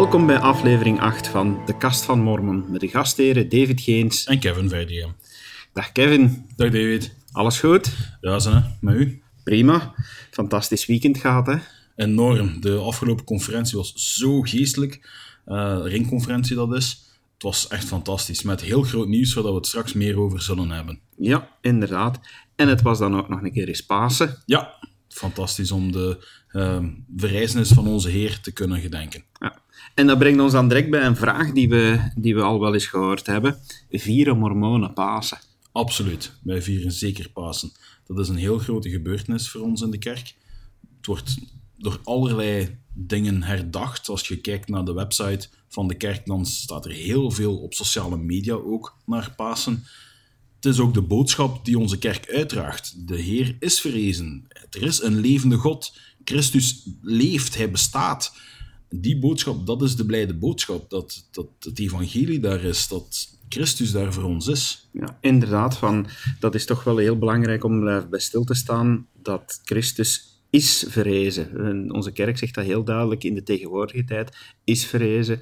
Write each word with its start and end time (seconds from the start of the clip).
Welkom 0.00 0.26
bij 0.26 0.38
aflevering 0.38 1.00
8 1.00 1.28
van 1.28 1.62
De 1.66 1.76
Kast 1.76 2.04
van 2.04 2.20
Mormon 2.20 2.64
met 2.70 2.80
de 2.80 2.88
gastheren 2.88 3.48
David 3.48 3.80
Geens. 3.80 4.24
En 4.24 4.38
Kevin 4.38 4.68
Verdiem. 4.68 5.14
Dag 5.72 5.92
Kevin, 5.92 6.46
Dag 6.56 6.70
David. 6.70 7.14
alles 7.32 7.60
goed? 7.60 7.92
Ja, 8.20 8.38
ze, 8.38 8.50
hè? 8.50 8.60
met 8.80 8.94
u? 8.94 9.22
Prima. 9.44 9.94
Fantastisch 10.30 10.86
weekend 10.86 11.18
gehad, 11.18 11.46
hè? 11.46 11.56
Enorm. 11.96 12.60
De 12.60 12.76
afgelopen 12.76 13.24
conferentie 13.24 13.76
was 13.76 13.92
zo 13.94 14.40
geestelijk. 14.40 15.10
Eh 15.44 15.80
ringconferentie 15.84 16.56
dat 16.56 16.74
is. 16.74 17.04
Het 17.34 17.42
was 17.42 17.68
echt 17.68 17.84
fantastisch. 17.84 18.42
Met 18.42 18.60
heel 18.60 18.82
groot 18.82 19.08
nieuws 19.08 19.34
waar 19.34 19.44
we 19.44 19.54
het 19.54 19.66
straks 19.66 19.92
meer 19.92 20.18
over 20.18 20.42
zullen 20.42 20.70
hebben. 20.70 21.00
Ja, 21.16 21.48
inderdaad. 21.60 22.20
En 22.56 22.68
het 22.68 22.82
was 22.82 22.98
dan 22.98 23.16
ook 23.16 23.28
nog 23.28 23.42
een 23.42 23.52
keer 23.52 23.68
eens 23.68 23.86
Pasen. 23.86 24.42
Ja, 24.46 24.74
fantastisch 25.08 25.70
om 25.70 25.92
de 25.92 26.26
uh, 26.52 26.84
verrijzenis 27.16 27.68
van 27.68 27.86
onze 27.86 28.08
Heer 28.08 28.40
te 28.40 28.52
kunnen 28.52 28.80
gedenken. 28.80 29.24
Ja. 29.40 29.62
En 30.00 30.06
dat 30.06 30.18
brengt 30.18 30.40
ons 30.40 30.52
dan 30.52 30.68
direct 30.68 30.90
bij 30.90 31.04
een 31.04 31.16
vraag 31.16 31.52
die 31.52 31.68
we, 31.68 32.10
die 32.16 32.34
we 32.34 32.42
al 32.42 32.60
wel 32.60 32.74
eens 32.74 32.86
gehoord 32.86 33.26
hebben. 33.26 33.58
Vieren 33.90 34.38
mormonen 34.38 34.92
Pasen? 34.92 35.38
Absoluut. 35.72 36.32
Wij 36.42 36.62
vieren 36.62 36.92
zeker 36.92 37.28
Pasen. 37.28 37.72
Dat 38.06 38.18
is 38.18 38.28
een 38.28 38.36
heel 38.36 38.58
grote 38.58 38.90
gebeurtenis 38.90 39.48
voor 39.48 39.60
ons 39.60 39.82
in 39.82 39.90
de 39.90 39.98
kerk. 39.98 40.34
Het 40.96 41.06
wordt 41.06 41.38
door 41.76 42.00
allerlei 42.04 42.78
dingen 42.92 43.42
herdacht. 43.42 44.08
Als 44.08 44.28
je 44.28 44.36
kijkt 44.36 44.68
naar 44.68 44.84
de 44.84 44.92
website 44.92 45.48
van 45.68 45.88
de 45.88 45.94
kerk, 45.94 46.26
dan 46.26 46.46
staat 46.46 46.84
er 46.84 46.92
heel 46.92 47.30
veel 47.30 47.56
op 47.56 47.74
sociale 47.74 48.16
media 48.16 48.54
ook 48.54 48.96
naar 49.06 49.32
Pasen. 49.36 49.84
Het 50.56 50.64
is 50.64 50.78
ook 50.78 50.94
de 50.94 51.02
boodschap 51.02 51.64
die 51.64 51.78
onze 51.78 51.98
kerk 51.98 52.30
uitdraagt. 52.30 53.08
De 53.08 53.16
Heer 53.16 53.56
is 53.58 53.80
verrezen. 53.80 54.46
Er 54.70 54.82
is 54.82 55.02
een 55.02 55.20
levende 55.20 55.56
God. 55.56 55.98
Christus 56.24 56.88
leeft, 57.02 57.56
hij 57.56 57.70
bestaat. 57.70 58.32
Die 58.90 59.18
boodschap, 59.18 59.66
dat 59.66 59.82
is 59.82 59.96
de 59.96 60.06
blijde 60.06 60.34
boodschap. 60.34 60.90
Dat, 60.90 61.28
dat 61.30 61.46
het 61.60 61.78
evangelie 61.78 62.40
daar 62.40 62.64
is, 62.64 62.88
dat 62.88 63.38
Christus 63.48 63.92
daar 63.92 64.12
voor 64.12 64.24
ons 64.24 64.46
is. 64.46 64.88
Ja, 64.92 65.18
inderdaad. 65.20 65.76
Van, 65.76 66.06
dat 66.40 66.54
is 66.54 66.66
toch 66.66 66.84
wel 66.84 66.96
heel 66.96 67.18
belangrijk 67.18 67.64
om 67.64 67.84
bij 67.84 68.20
stil 68.20 68.44
te 68.44 68.54
staan 68.54 69.06
dat 69.22 69.60
Christus 69.64 70.30
is 70.50 70.84
verrezen. 70.88 71.66
En 71.66 71.92
onze 71.92 72.12
kerk 72.12 72.38
zegt 72.38 72.54
dat 72.54 72.64
heel 72.64 72.84
duidelijk 72.84 73.24
in 73.24 73.34
de 73.34 73.42
tegenwoordige 73.42 74.04
tijd. 74.04 74.36
Is 74.64 74.86
verrezen. 74.86 75.40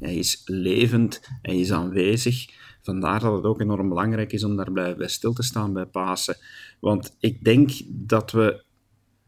Hij 0.00 0.16
is 0.16 0.42
levend. 0.44 1.20
Hij 1.42 1.58
is 1.58 1.72
aanwezig. 1.72 2.46
Vandaar 2.82 3.20
dat 3.20 3.36
het 3.36 3.44
ook 3.44 3.60
enorm 3.60 3.88
belangrijk 3.88 4.32
is 4.32 4.44
om 4.44 4.56
daar 4.56 4.72
bij 4.72 5.08
stil 5.08 5.32
te 5.32 5.42
staan 5.42 5.72
bij 5.72 5.86
Pasen. 5.86 6.36
Want 6.80 7.16
ik 7.20 7.44
denk 7.44 7.70
dat 7.88 8.30
we 8.30 8.64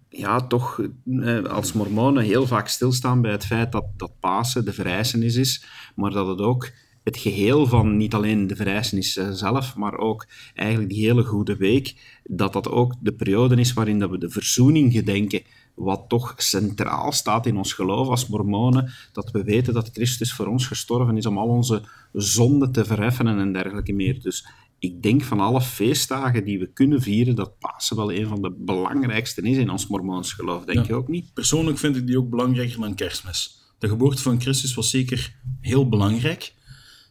ja, 0.08 0.46
toch 0.46 0.80
eh, 1.20 1.42
als 1.42 1.72
mormonen 1.72 2.24
heel 2.24 2.46
vaak 2.46 2.68
stilstaan 2.68 3.20
bij 3.20 3.30
het 3.30 3.46
feit 3.46 3.72
dat, 3.72 3.84
dat 3.96 4.12
Pasen 4.20 4.64
de 4.64 4.72
verrijzenis 4.72 5.36
is, 5.36 5.64
maar 5.94 6.10
dat 6.10 6.26
het 6.26 6.40
ook 6.40 6.70
het 7.04 7.16
geheel 7.16 7.66
van 7.66 7.96
niet 7.96 8.14
alleen 8.14 8.46
de 8.46 8.56
verrijzenis 8.56 9.12
zelf, 9.12 9.76
maar 9.76 9.98
ook 9.98 10.26
eigenlijk 10.54 10.90
die 10.90 11.06
hele 11.06 11.24
goede 11.24 11.56
week, 11.56 12.20
dat 12.24 12.52
dat 12.52 12.68
ook 12.68 12.94
de 13.00 13.12
periode 13.12 13.56
is 13.56 13.72
waarin 13.72 13.98
dat 13.98 14.10
we 14.10 14.18
de 14.18 14.30
verzoening 14.30 14.92
gedenken, 14.92 15.42
wat 15.74 16.04
toch 16.08 16.34
centraal 16.36 17.12
staat 17.12 17.46
in 17.46 17.56
ons 17.56 17.72
geloof 17.72 18.08
als 18.08 18.28
mormonen, 18.28 18.92
dat 19.12 19.30
we 19.30 19.44
weten 19.44 19.74
dat 19.74 19.90
Christus 19.92 20.32
voor 20.32 20.46
ons 20.46 20.66
gestorven 20.66 21.16
is 21.16 21.26
om 21.26 21.38
al 21.38 21.48
onze 21.48 21.82
zonden 22.12 22.72
te 22.72 22.84
verheffenen 22.84 23.38
en 23.38 23.52
dergelijke 23.52 23.92
meer. 23.92 24.20
Dus 24.20 24.46
ik 24.78 25.02
denk 25.02 25.22
van 25.22 25.40
alle 25.40 25.60
feestdagen 25.60 26.44
die 26.44 26.58
we 26.58 26.72
kunnen 26.72 27.02
vieren, 27.02 27.34
dat 27.34 27.58
Pasen 27.58 27.96
wel 27.96 28.12
een 28.12 28.26
van 28.26 28.42
de 28.42 28.54
belangrijkste 28.58 29.42
is 29.42 29.56
in 29.56 29.70
ons 29.70 29.86
mormoons 29.86 30.32
geloof, 30.32 30.64
denk 30.64 30.78
ja. 30.78 30.84
je 30.86 30.94
ook 30.94 31.08
niet? 31.08 31.32
Persoonlijk 31.32 31.78
vind 31.78 31.96
ik 31.96 32.06
die 32.06 32.18
ook 32.18 32.30
belangrijker 32.30 32.80
dan 32.80 32.94
kerstmis. 32.94 33.62
De 33.78 33.88
geboorte 33.88 34.22
van 34.22 34.40
Christus 34.40 34.74
was 34.74 34.90
zeker 34.90 35.36
heel 35.60 35.88
belangrijk, 35.88 36.54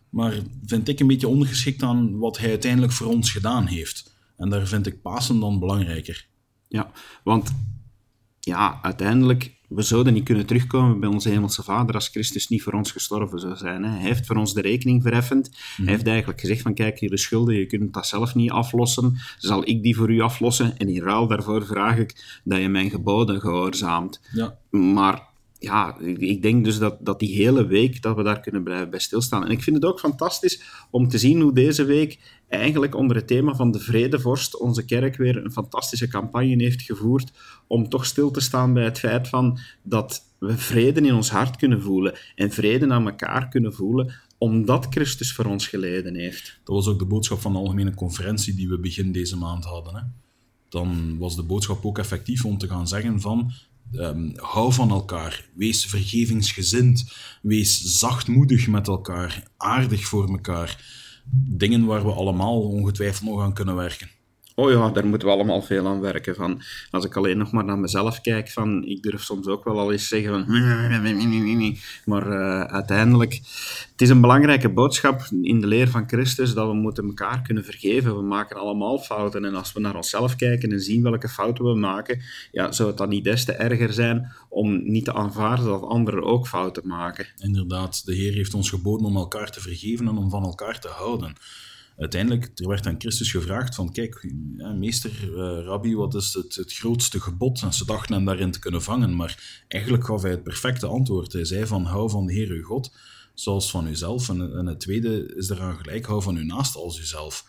maar 0.09 0.41
vind 0.65 0.87
ik 0.87 0.99
een 0.99 1.07
beetje 1.07 1.27
ondergeschikt 1.27 1.83
aan 1.83 2.17
wat 2.17 2.37
hij 2.37 2.49
uiteindelijk 2.49 2.93
voor 2.93 3.07
ons 3.07 3.31
gedaan 3.31 3.65
heeft. 3.65 4.15
En 4.37 4.49
daar 4.49 4.67
vind 4.67 4.87
ik 4.87 5.01
Pasen 5.01 5.39
dan 5.39 5.59
belangrijker. 5.59 6.27
Ja, 6.67 6.91
want 7.23 7.53
ja, 8.39 8.79
uiteindelijk, 8.81 9.56
we 9.67 9.81
zouden 9.81 10.13
niet 10.13 10.23
kunnen 10.23 10.45
terugkomen 10.45 10.99
bij 10.99 11.09
onze 11.09 11.29
hemelse 11.29 11.63
vader 11.63 11.95
als 11.95 12.07
Christus 12.07 12.47
niet 12.47 12.63
voor 12.63 12.73
ons 12.73 12.91
gestorven 12.91 13.39
zou 13.39 13.55
zijn. 13.55 13.83
Hè. 13.83 13.89
Hij 13.89 14.01
heeft 14.07 14.25
voor 14.25 14.35
ons 14.35 14.53
de 14.53 14.61
rekening 14.61 15.01
verheffend. 15.01 15.49
Mm. 15.49 15.85
Hij 15.85 15.93
heeft 15.93 16.07
eigenlijk 16.07 16.39
gezegd 16.39 16.61
van, 16.61 16.73
kijk, 16.73 16.97
jullie 16.97 17.17
schulden, 17.17 17.55
je 17.55 17.65
kunt 17.65 17.93
dat 17.93 18.07
zelf 18.07 18.35
niet 18.35 18.51
aflossen. 18.51 19.17
Zal 19.37 19.67
ik 19.67 19.83
die 19.83 19.95
voor 19.95 20.11
u 20.11 20.19
aflossen? 20.19 20.77
En 20.77 20.89
in 20.89 21.01
ruil 21.01 21.27
daarvoor 21.27 21.65
vraag 21.65 21.97
ik 21.97 22.39
dat 22.43 22.59
je 22.59 22.69
mijn 22.69 22.89
geboden 22.89 23.41
gehoorzaamt. 23.41 24.21
Ja. 24.33 24.57
Maar 24.69 25.26
ja, 25.59 25.97
ik 26.17 26.41
denk 26.41 26.63
dus 26.63 26.77
dat, 26.77 26.97
dat 26.99 27.19
die 27.19 27.35
hele 27.35 27.65
week, 27.65 28.01
dat 28.01 28.15
we 28.15 28.23
daar 28.23 28.39
kunnen 28.39 28.63
blijven 28.63 28.89
bij 28.89 28.99
stilstaan. 28.99 29.45
En 29.45 29.51
ik 29.51 29.63
vind 29.63 29.75
het 29.75 29.85
ook 29.85 29.99
fantastisch 29.99 30.61
om 30.91 31.07
te 31.07 31.17
zien 31.17 31.41
hoe 31.41 31.53
deze 31.53 31.83
week 31.83 32.19
eigenlijk 32.47 32.95
onder 32.95 33.15
het 33.15 33.27
thema 33.27 33.55
van 33.55 33.71
de 33.71 33.79
vredevorst 33.79 34.59
onze 34.59 34.85
kerk 34.85 35.17
weer 35.17 35.45
een 35.45 35.51
fantastische 35.51 36.07
campagne 36.07 36.63
heeft 36.63 36.81
gevoerd 36.81 37.31
om 37.67 37.89
toch 37.89 38.05
stil 38.05 38.31
te 38.31 38.39
staan 38.39 38.73
bij 38.73 38.83
het 38.83 38.99
feit 38.99 39.27
van 39.27 39.59
dat 39.83 40.25
we 40.39 40.57
vrede 40.57 41.01
in 41.01 41.13
ons 41.13 41.29
hart 41.29 41.55
kunnen 41.55 41.81
voelen 41.81 42.17
en 42.35 42.51
vrede 42.51 42.89
aan 42.89 43.07
elkaar 43.07 43.47
kunnen 43.47 43.73
voelen 43.73 44.13
omdat 44.37 44.87
Christus 44.89 45.33
voor 45.33 45.45
ons 45.45 45.67
geleden 45.67 46.15
heeft. 46.15 46.59
Dat 46.63 46.75
was 46.75 46.87
ook 46.87 46.99
de 46.99 47.05
boodschap 47.05 47.39
van 47.39 47.51
de 47.51 47.57
algemene 47.57 47.93
conferentie 47.93 48.55
die 48.55 48.69
we 48.69 48.79
begin 48.79 49.11
deze 49.11 49.37
maand 49.37 49.65
hadden. 49.65 49.95
Hè? 49.95 50.01
Dan 50.69 51.17
was 51.17 51.35
de 51.35 51.43
boodschap 51.43 51.85
ook 51.85 51.97
effectief 51.97 52.45
om 52.45 52.57
te 52.57 52.67
gaan 52.67 52.87
zeggen 52.87 53.21
van 53.21 53.51
Um, 53.91 54.33
hou 54.35 54.73
van 54.73 54.89
elkaar, 54.89 55.49
wees 55.55 55.85
vergevingsgezind, 55.85 57.13
wees 57.41 57.81
zachtmoedig 57.81 58.67
met 58.67 58.87
elkaar, 58.87 59.43
aardig 59.57 60.05
voor 60.05 60.29
elkaar. 60.29 60.95
Dingen 61.31 61.85
waar 61.85 62.05
we 62.05 62.11
allemaal 62.11 62.61
ongetwijfeld 62.61 63.29
nog 63.29 63.41
aan 63.41 63.53
kunnen 63.53 63.75
werken. 63.75 64.09
Oh 64.59 64.71
ja, 64.71 64.89
daar 64.89 65.05
moeten 65.05 65.27
we 65.27 65.33
allemaal 65.33 65.61
veel 65.61 65.87
aan 65.87 65.99
werken. 65.99 66.35
Van, 66.35 66.61
als 66.91 67.05
ik 67.05 67.15
alleen 67.15 67.37
nog 67.37 67.51
maar 67.51 67.65
naar 67.65 67.79
mezelf 67.79 68.21
kijk, 68.21 68.49
van, 68.49 68.85
ik 68.85 69.01
durf 69.01 69.23
soms 69.23 69.47
ook 69.47 69.63
wel 69.63 69.79
al 69.79 69.91
eens 69.91 70.07
zeggen. 70.07 70.45
Maar 72.05 72.27
uh, 72.27 72.61
uiteindelijk, 72.61 73.33
het 73.91 74.01
is 74.01 74.09
een 74.09 74.21
belangrijke 74.21 74.69
boodschap 74.69 75.21
in 75.41 75.61
de 75.61 75.67
leer 75.67 75.89
van 75.89 76.07
Christus 76.07 76.53
dat 76.53 76.67
we 76.67 76.73
moeten 76.73 77.05
elkaar 77.05 77.41
kunnen 77.41 77.63
vergeven. 77.63 78.15
We 78.15 78.21
maken 78.21 78.57
allemaal 78.57 78.99
fouten. 78.99 79.45
En 79.45 79.55
als 79.55 79.73
we 79.73 79.79
naar 79.79 79.95
onszelf 79.95 80.35
kijken 80.35 80.71
en 80.71 80.79
zien 80.79 81.03
welke 81.03 81.29
fouten 81.29 81.65
we 81.65 81.75
maken, 81.75 82.21
ja, 82.51 82.71
zou 82.71 82.89
het 82.89 82.97
dan 82.97 83.09
niet 83.09 83.23
des 83.23 83.45
te 83.45 83.51
erger 83.51 83.93
zijn 83.93 84.31
om 84.49 84.81
niet 84.83 85.05
te 85.05 85.13
aanvaarden 85.13 85.65
dat 85.65 85.81
anderen 85.81 86.23
ook 86.23 86.47
fouten 86.47 86.87
maken. 86.87 87.27
Inderdaad, 87.37 88.05
de 88.05 88.15
Heer 88.15 88.33
heeft 88.33 88.53
ons 88.53 88.69
geboden 88.69 89.05
om 89.05 89.15
elkaar 89.15 89.51
te 89.51 89.61
vergeven 89.61 90.07
en 90.07 90.17
om 90.17 90.29
van 90.29 90.43
elkaar 90.43 90.79
te 90.79 90.87
houden 90.87 91.35
uiteindelijk, 91.97 92.51
er 92.55 92.67
werd 92.67 92.87
aan 92.87 92.95
Christus 92.97 93.31
gevraagd 93.31 93.75
van, 93.75 93.91
kijk, 93.91 94.33
meester, 94.75 95.11
uh, 95.23 95.65
rabbi, 95.65 95.95
wat 95.95 96.15
is 96.15 96.33
het, 96.33 96.55
het 96.55 96.73
grootste 96.73 97.19
gebod? 97.19 97.61
En 97.61 97.73
ze 97.73 97.85
dachten 97.85 98.15
hem 98.15 98.25
daarin 98.25 98.51
te 98.51 98.59
kunnen 98.59 98.83
vangen, 98.83 99.15
maar 99.15 99.63
eigenlijk 99.67 100.05
gaf 100.05 100.21
hij 100.21 100.31
het 100.31 100.43
perfecte 100.43 100.87
antwoord. 100.87 101.33
Hij 101.33 101.45
zei 101.45 101.65
van, 101.65 101.83
hou 101.83 102.09
van 102.09 102.25
de 102.25 102.33
Heer 102.33 102.49
uw 102.49 102.63
God, 102.63 102.95
zoals 103.33 103.71
van 103.71 103.87
uzelf. 103.87 104.29
En, 104.29 104.57
en 104.57 104.65
het 104.65 104.79
tweede 104.79 105.35
is 105.35 105.49
eraan 105.49 105.77
gelijk, 105.77 106.05
hou 106.05 106.21
van 106.21 106.35
uw 106.35 106.45
naast 106.45 106.75
als 106.75 106.99
uzelf. 106.99 107.45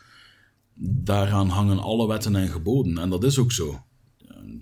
Daaraan 0.80 1.48
hangen 1.48 1.78
alle 1.78 2.06
wetten 2.06 2.36
en 2.36 2.48
geboden, 2.48 2.98
en 2.98 3.10
dat 3.10 3.24
is 3.24 3.38
ook 3.38 3.52
zo. 3.52 3.82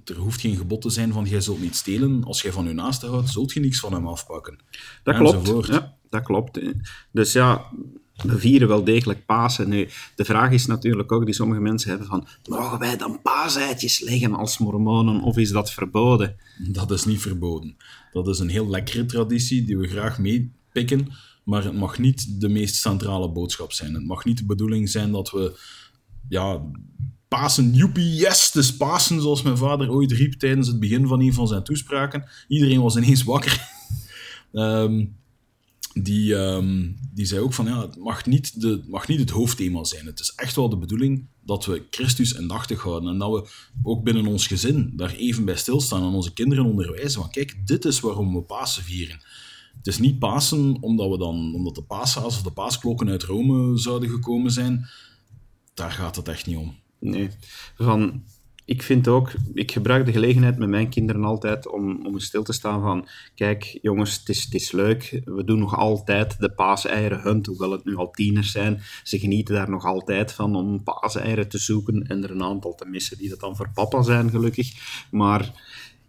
Er 0.04 0.16
hoeft 0.16 0.40
geen 0.40 0.56
gebod 0.56 0.80
te 0.80 0.90
zijn 0.90 1.12
van, 1.12 1.24
jij 1.24 1.40
zult 1.40 1.60
niet 1.60 1.76
stelen. 1.76 2.24
Als 2.24 2.42
jij 2.42 2.52
van 2.52 2.66
uw 2.66 2.72
naaste 2.72 3.06
houdt, 3.06 3.30
zult 3.30 3.52
je 3.52 3.60
niks 3.60 3.80
van 3.80 3.92
hem 3.92 4.06
afpakken. 4.06 4.58
Dat 5.02 5.16
klopt, 5.16 5.66
ja, 5.66 5.96
dat 6.10 6.22
klopt. 6.22 6.60
Dus 7.12 7.32
ja 7.32 7.70
we 8.22 8.38
vieren 8.38 8.68
wel 8.68 8.84
degelijk 8.84 9.26
Pasen. 9.26 9.68
Nu, 9.68 9.88
de 10.14 10.24
vraag 10.24 10.50
is 10.50 10.66
natuurlijk 10.66 11.12
ook 11.12 11.24
die 11.24 11.34
sommige 11.34 11.60
mensen 11.60 11.88
hebben 11.88 12.06
van, 12.06 12.26
mogen 12.48 12.78
wij 12.78 12.96
dan 12.96 13.22
paaseitjes 13.22 14.00
leggen 14.00 14.34
als 14.34 14.58
mormonen 14.58 15.20
of 15.20 15.36
is 15.36 15.50
dat 15.50 15.70
verboden? 15.70 16.36
Dat 16.58 16.90
is 16.90 17.04
niet 17.04 17.20
verboden. 17.20 17.76
Dat 18.12 18.28
is 18.28 18.38
een 18.38 18.48
heel 18.48 18.68
lekkere 18.68 19.06
traditie 19.06 19.64
die 19.64 19.78
we 19.78 19.88
graag 19.88 20.18
meepikken, 20.18 21.08
maar 21.44 21.64
het 21.64 21.76
mag 21.76 21.98
niet 21.98 22.40
de 22.40 22.48
meest 22.48 22.74
centrale 22.74 23.30
boodschap 23.30 23.72
zijn. 23.72 23.94
Het 23.94 24.06
mag 24.06 24.24
niet 24.24 24.38
de 24.38 24.46
bedoeling 24.46 24.88
zijn 24.88 25.12
dat 25.12 25.30
we, 25.30 25.58
ja, 26.28 26.62
Pasen, 27.28 27.74
joepie, 27.74 28.14
yes, 28.14 28.46
het 28.46 28.54
is 28.54 28.76
Pasen, 28.76 29.20
zoals 29.20 29.42
mijn 29.42 29.56
vader 29.56 29.90
ooit 29.90 30.12
riep 30.12 30.32
tijdens 30.32 30.68
het 30.68 30.80
begin 30.80 31.06
van 31.06 31.20
een 31.20 31.32
van 31.32 31.46
zijn 31.46 31.64
toespraken. 31.64 32.28
Iedereen 32.48 32.82
was 32.82 32.96
ineens 32.96 33.24
wakker. 33.24 33.68
um, 34.52 35.16
die, 36.02 36.34
um, 36.34 36.98
die 37.12 37.26
zei 37.26 37.40
ook 37.40 37.54
van 37.54 37.66
ja, 37.66 37.80
het 37.80 37.96
mag 37.96 38.26
niet, 38.26 38.60
de, 38.60 38.82
mag 38.86 39.08
niet 39.08 39.20
het 39.20 39.30
hoofdthema 39.30 39.84
zijn. 39.84 40.06
Het 40.06 40.20
is 40.20 40.32
echt 40.34 40.56
wel 40.56 40.68
de 40.68 40.76
bedoeling 40.76 41.26
dat 41.44 41.64
we 41.64 41.86
Christus 41.90 42.32
indachtig 42.32 42.82
houden 42.82 43.10
en 43.10 43.18
dat 43.18 43.30
we 43.30 43.48
ook 43.82 44.04
binnen 44.04 44.26
ons 44.26 44.46
gezin 44.46 44.92
daar 44.96 45.14
even 45.14 45.44
bij 45.44 45.56
stilstaan 45.56 46.02
en 46.02 46.14
onze 46.14 46.32
kinderen 46.32 46.64
onderwijzen 46.64 47.20
van 47.20 47.30
kijk, 47.30 47.66
dit 47.66 47.84
is 47.84 48.00
waarom 48.00 48.34
we 48.34 48.42
Pasen 48.42 48.82
vieren. 48.82 49.20
Het 49.76 49.86
is 49.86 49.98
niet 49.98 50.18
Pasen 50.18 50.76
omdat, 50.80 51.10
we 51.10 51.18
dan, 51.18 51.54
omdat 51.54 51.74
de 51.74 51.82
paashaas 51.82 52.36
of 52.36 52.42
de 52.42 52.50
paasklokken 52.50 53.08
uit 53.08 53.22
Rome 53.22 53.78
zouden 53.78 54.10
gekomen 54.10 54.50
zijn. 54.50 54.86
Daar 55.74 55.92
gaat 55.92 56.16
het 56.16 56.28
echt 56.28 56.46
niet 56.46 56.56
om. 56.56 56.74
Nee, 56.98 57.30
van 57.76 58.22
ik 58.66 58.82
vind 58.82 59.08
ook, 59.08 59.32
ik 59.54 59.72
gebruik 59.72 60.06
de 60.06 60.12
gelegenheid 60.12 60.58
met 60.58 60.68
mijn 60.68 60.88
kinderen 60.88 61.24
altijd 61.24 61.68
om, 61.68 62.06
om 62.06 62.18
stil 62.18 62.42
te 62.42 62.52
staan 62.52 62.82
van, 62.82 63.08
kijk 63.34 63.78
jongens, 63.82 64.18
het 64.18 64.28
is, 64.28 64.44
het 64.44 64.54
is 64.54 64.72
leuk, 64.72 65.20
we 65.24 65.44
doen 65.44 65.58
nog 65.58 65.76
altijd 65.76 66.38
de 66.38 66.50
paaseieren 66.50 67.20
hunt, 67.20 67.46
hoewel 67.46 67.70
het 67.70 67.84
nu 67.84 67.96
al 67.96 68.10
tieners 68.10 68.50
zijn. 68.50 68.80
Ze 69.02 69.18
genieten 69.18 69.54
daar 69.54 69.70
nog 69.70 69.84
altijd 69.84 70.32
van 70.32 70.56
om 70.56 70.82
paaseieren 70.82 71.48
te 71.48 71.58
zoeken 71.58 72.02
en 72.02 72.22
er 72.22 72.30
een 72.30 72.42
aantal 72.42 72.74
te 72.74 72.86
missen 72.86 73.18
die 73.18 73.28
dat 73.28 73.40
dan 73.40 73.56
voor 73.56 73.70
papa 73.74 74.02
zijn, 74.02 74.30
gelukkig. 74.30 74.72
Maar 75.10 75.52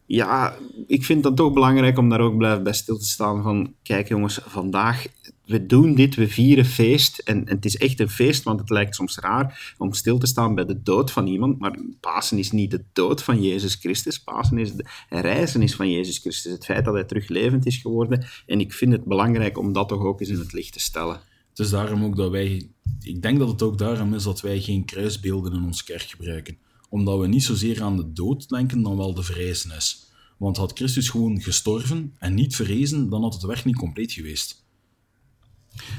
ja, 0.06 0.56
ik 0.88 1.06
vind 1.06 1.24
het 1.24 1.36
toch 1.36 1.54
belangrijk 1.54 1.98
om 1.98 2.10
daar 2.10 2.22
ook 2.22 2.38
blijven 2.38 2.64
bij 2.64 2.74
stil 2.74 2.98
te 2.98 3.08
staan 3.08 3.44
van, 3.44 3.74
kijk 3.84 4.08
jongens, 4.08 4.40
vandaag, 4.46 5.06
we 5.48 5.66
doen 5.66 5.96
dit, 5.96 6.16
we 6.16 6.28
vieren 6.28 6.66
feest, 6.66 7.18
en, 7.18 7.50
het 7.50 7.66
is 7.66 7.78
echt 7.78 8.00
een 8.00 8.10
feest, 8.10 8.44
want 8.44 8.60
het 8.60 8.70
lijkt 8.70 8.96
soms 8.96 9.18
raar 9.18 9.76
om 9.78 9.94
stil 9.94 10.18
te 10.18 10.28
staan 10.28 10.56
bij 10.56 10.66
de 10.66 10.82
dood 10.82 11.12
van 11.12 11.28
iemand, 11.28 11.60
maar 11.60 11.80
Pasen 12.00 12.38
is 12.38 12.52
niet 12.52 12.72
de 12.72 12.84
dood 12.94 13.24
van 13.24 13.42
Jezus 13.42 13.76
Christus, 13.76 14.20
Pasen 14.20 14.58
is 14.58 14.74
de 14.74 14.86
reizen 15.10 15.62
is 15.62 15.76
van 15.76 15.92
Jezus 15.92 16.18
Christus, 16.18 16.52
het 16.52 16.66
feit 16.66 16.86
dat 16.86 16.94
hij 16.94 17.04
terug 17.04 17.28
levend 17.28 17.66
is 17.66 17.78
geworden, 17.78 18.26
en 18.46 18.60
ik 18.60 18.74
vind 18.74 18.92
het 18.92 19.04
belangrijk 19.04 19.58
om 19.58 19.74
dat 19.74 19.88
toch 19.88 20.04
ook 20.04 20.20
eens 20.20 20.30
in 20.30 20.40
het 20.40 20.54
licht 20.54 20.74
te 20.74 20.80
stellen. 20.80 21.20
Het 21.50 21.60
is 21.60 21.70
daarom 21.70 22.04
ook 22.04 22.16
dat 22.16 22.32
wij, 22.32 22.70
ik 23.02 23.22
denk 23.22 23.40
dat 23.40 23.50
het 23.50 23.62
ook 23.62 23.78
daarom 23.78 24.14
is 24.14 24.24
dat 24.24 24.42
wij 24.42 24.62
geen 24.62 24.86
kruisbeelden 24.86 25.54
in 25.54 25.64
onze 25.64 25.84
kerk 25.84 26.10
gebruiken 26.10 26.58
omdat 26.90 27.20
we 27.20 27.28
niet 27.28 27.44
zozeer 27.44 27.84
aan 27.84 27.98
de 27.98 28.14
dood 28.14 28.50
denken 28.50 28.82
dan 28.82 28.98
wel 28.98 29.14
de 29.14 29.24
verrijzenis. 29.24 30.06
Want 30.38 30.58
had 30.58 30.72
Christus 30.78 31.10
gewoon 31.10 31.42
gestorven 31.42 32.16
en 32.20 32.34
niet 32.34 32.56
verrezen, 32.56 33.10
dan 33.10 33.22
had 33.22 33.34
het 33.34 33.44
werk 33.44 33.66
niet 33.66 33.76
compleet 33.76 34.12
geweest. 34.12 34.66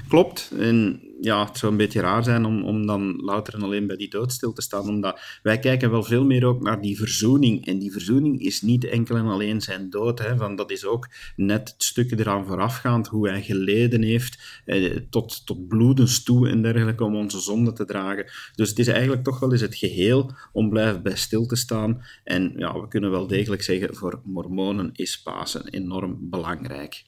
Klopt. 0.09 0.53
En 0.59 1.01
ja, 1.21 1.45
het 1.45 1.59
zou 1.59 1.73
een 1.73 1.79
beetje 1.79 2.01
raar 2.01 2.25
zijn 2.25 2.45
om, 2.45 2.65
om 2.65 2.87
dan 2.87 3.17
louter 3.17 3.55
en 3.55 3.63
alleen 3.63 3.87
bij 3.87 3.97
die 3.97 4.11
dood 4.11 4.33
stil 4.33 4.53
te 4.53 4.63
staan. 4.63 4.89
Omdat 4.89 5.21
wij 5.43 5.59
kijken 5.59 5.91
wel 5.91 6.03
veel 6.03 6.25
meer 6.25 6.45
ook 6.45 6.63
naar 6.63 6.81
die 6.81 6.97
verzoening. 6.97 7.67
En 7.67 7.79
die 7.79 7.93
verzoening 7.93 8.41
is 8.41 8.63
niet 8.63 8.85
enkel 8.85 9.17
en 9.17 9.27
alleen 9.27 9.61
zijn 9.61 9.91
dood. 9.91 10.19
Hè, 10.19 10.37
van 10.37 10.57
dat 10.57 10.71
is 10.71 10.85
ook 10.85 11.09
net 11.37 11.69
het 11.69 11.85
stukje 11.85 12.19
eraan 12.19 12.47
voorafgaand, 12.47 13.07
hoe 13.07 13.29
hij 13.29 13.43
geleden 13.43 14.03
heeft, 14.03 14.63
eh, 14.65 14.97
tot, 15.11 15.47
tot 15.47 15.69
bloedens 15.69 16.23
toe 16.23 16.49
en 16.49 16.63
dergelijke, 16.63 17.05
om 17.05 17.17
onze 17.17 17.41
zonde 17.41 17.73
te 17.73 17.85
dragen. 17.85 18.31
Dus 18.55 18.69
het 18.69 18.79
is 18.79 18.89
eigenlijk 18.89 19.25
toch 19.25 19.39
wel 19.39 19.53
eens 19.53 19.61
het 19.61 19.75
geheel 19.75 20.33
om 20.53 20.69
blijven 20.69 21.03
bij 21.03 21.17
stil 21.17 21.47
te 21.47 21.57
staan. 21.57 22.03
En 22.25 22.53
ja, 22.57 22.81
we 22.81 22.89
kunnen 22.89 23.11
wel 23.11 23.27
degelijk 23.27 23.63
zeggen, 23.63 23.95
voor 23.95 24.21
mormonen 24.25 24.91
is 24.93 25.23
Pasen 25.23 25.69
enorm 25.69 26.17
belangrijk. 26.21 27.05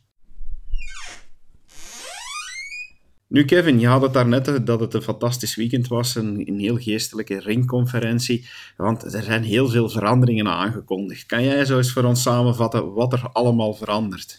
Nu, 3.30 3.44
Kevin, 3.44 3.78
je 3.78 3.86
had 3.86 4.02
het 4.02 4.12
daarnet 4.12 4.66
dat 4.66 4.80
het 4.80 4.94
een 4.94 5.02
fantastisch 5.02 5.54
weekend 5.54 5.88
was, 5.88 6.14
een, 6.14 6.48
een 6.48 6.58
heel 6.58 6.76
geestelijke 6.76 7.40
ringconferentie, 7.40 8.46
want 8.76 9.14
er 9.14 9.22
zijn 9.22 9.42
heel 9.42 9.68
veel 9.68 9.88
veranderingen 9.88 10.48
aangekondigd. 10.48 11.26
Kan 11.26 11.44
jij 11.44 11.64
zo 11.64 11.76
eens 11.76 11.92
voor 11.92 12.04
ons 12.04 12.22
samenvatten 12.22 12.92
wat 12.92 13.12
er 13.12 13.28
allemaal 13.32 13.74
verandert? 13.74 14.38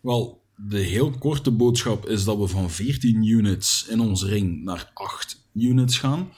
Wel, 0.00 0.42
de 0.56 0.78
heel 0.78 1.10
korte 1.10 1.50
boodschap 1.50 2.06
is 2.06 2.24
dat 2.24 2.38
we 2.38 2.46
van 2.46 2.70
14 2.70 3.24
units 3.24 3.86
in 3.88 4.00
onze 4.00 4.26
ring 4.26 4.64
naar 4.64 4.90
8 4.94 5.46
units 5.54 5.98
gaan. 5.98 6.28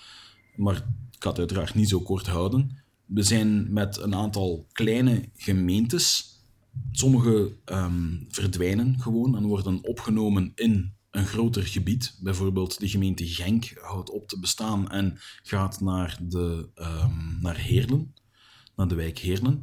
Maar 0.57 0.75
ik 1.11 1.23
had 1.23 1.37
het 1.37 1.39
uiteraard 1.39 1.75
niet 1.75 1.89
zo 1.89 2.01
kort 2.01 2.27
houden. 2.27 2.83
We 3.05 3.23
zijn 3.23 3.73
met 3.73 3.99
een 3.99 4.15
aantal 4.15 4.67
kleine 4.73 5.29
gemeentes. 5.37 6.35
Sommige 6.93 7.53
um, 7.65 8.27
verdwijnen 8.29 9.01
gewoon 9.01 9.37
en 9.37 9.47
worden 9.47 9.85
opgenomen 9.85 10.53
in 10.55 10.96
een 11.17 11.27
groter 11.27 11.63
gebied. 11.63 12.19
Bijvoorbeeld 12.21 12.81
de 12.81 12.89
gemeente 12.89 13.27
Genk 13.27 13.73
houdt 13.81 14.11
op 14.11 14.29
te 14.29 14.39
bestaan 14.39 14.91
en 14.91 15.19
gaat 15.43 15.81
naar, 15.81 16.19
de, 16.23 16.69
um, 16.75 17.39
naar 17.41 17.57
Heerlen, 17.57 18.15
naar 18.77 18.89
de 18.89 18.95
wijk 18.95 19.19
Heerlen. 19.19 19.63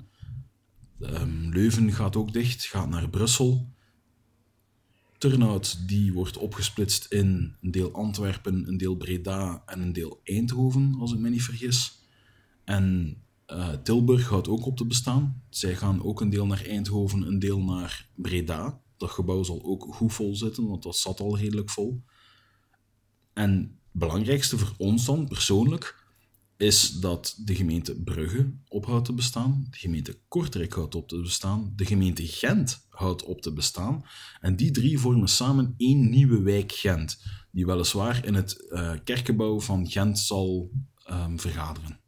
Um, 0.99 1.49
Leuven 1.49 1.91
gaat 1.91 2.15
ook 2.15 2.33
dicht, 2.33 2.65
gaat 2.65 2.89
naar 2.89 3.09
Brussel. 3.09 3.71
Turnhout 5.17 5.87
die 5.87 6.13
wordt 6.13 6.37
opgesplitst 6.37 7.11
in 7.11 7.55
een 7.61 7.71
deel 7.71 7.91
Antwerpen, 7.91 8.67
een 8.67 8.77
deel 8.77 8.95
Breda 8.95 9.63
en 9.65 9.81
een 9.81 9.93
deel 9.93 10.21
Eindhoven, 10.23 10.95
als 10.99 11.13
ik 11.13 11.19
me 11.19 11.29
niet 11.29 11.43
vergis. 11.43 11.99
En 12.63 13.17
uh, 13.47 13.69
Tilburg 13.69 14.27
houdt 14.27 14.47
ook 14.47 14.65
op 14.65 14.77
te 14.77 14.85
bestaan. 14.85 15.43
Zij 15.49 15.75
gaan 15.75 16.03
ook 16.03 16.21
een 16.21 16.29
deel 16.29 16.45
naar 16.45 16.65
Eindhoven, 16.65 17.27
een 17.27 17.39
deel 17.39 17.63
naar 17.63 18.07
Breda 18.15 18.82
dat 19.03 19.11
gebouw 19.11 19.43
zal 19.43 19.63
ook 19.63 19.87
goed 19.95 20.13
vol 20.13 20.35
zitten, 20.35 20.67
want 20.67 20.83
dat 20.83 20.95
zat 20.95 21.19
al 21.19 21.37
redelijk 21.37 21.69
vol. 21.69 22.03
En 23.33 23.51
het 23.51 24.01
belangrijkste 24.01 24.57
voor 24.57 24.73
ons 24.77 25.05
dan, 25.05 25.27
persoonlijk, 25.27 26.01
is 26.57 26.91
dat 26.91 27.35
de 27.37 27.55
gemeente 27.55 28.01
Brugge 28.01 28.53
ophoudt 28.67 29.05
te 29.05 29.13
bestaan, 29.13 29.67
de 29.69 29.77
gemeente 29.77 30.19
Kortrijk 30.27 30.73
houdt 30.73 30.95
op 30.95 31.07
te 31.07 31.21
bestaan, 31.21 31.73
de 31.75 31.85
gemeente 31.85 32.27
Gent 32.27 32.85
houdt 32.89 33.23
op 33.23 33.41
te 33.41 33.53
bestaan. 33.53 34.03
En 34.39 34.55
die 34.55 34.71
drie 34.71 34.99
vormen 34.99 35.27
samen 35.27 35.73
één 35.77 36.09
nieuwe 36.09 36.41
wijk 36.41 36.71
Gent, 36.71 37.23
die 37.51 37.65
weliswaar 37.65 38.25
in 38.25 38.33
het 38.33 38.65
uh, 38.69 38.93
kerkgebouw 39.03 39.59
van 39.59 39.89
Gent 39.89 40.19
zal 40.19 40.71
um, 41.09 41.39
vergaderen. 41.39 42.02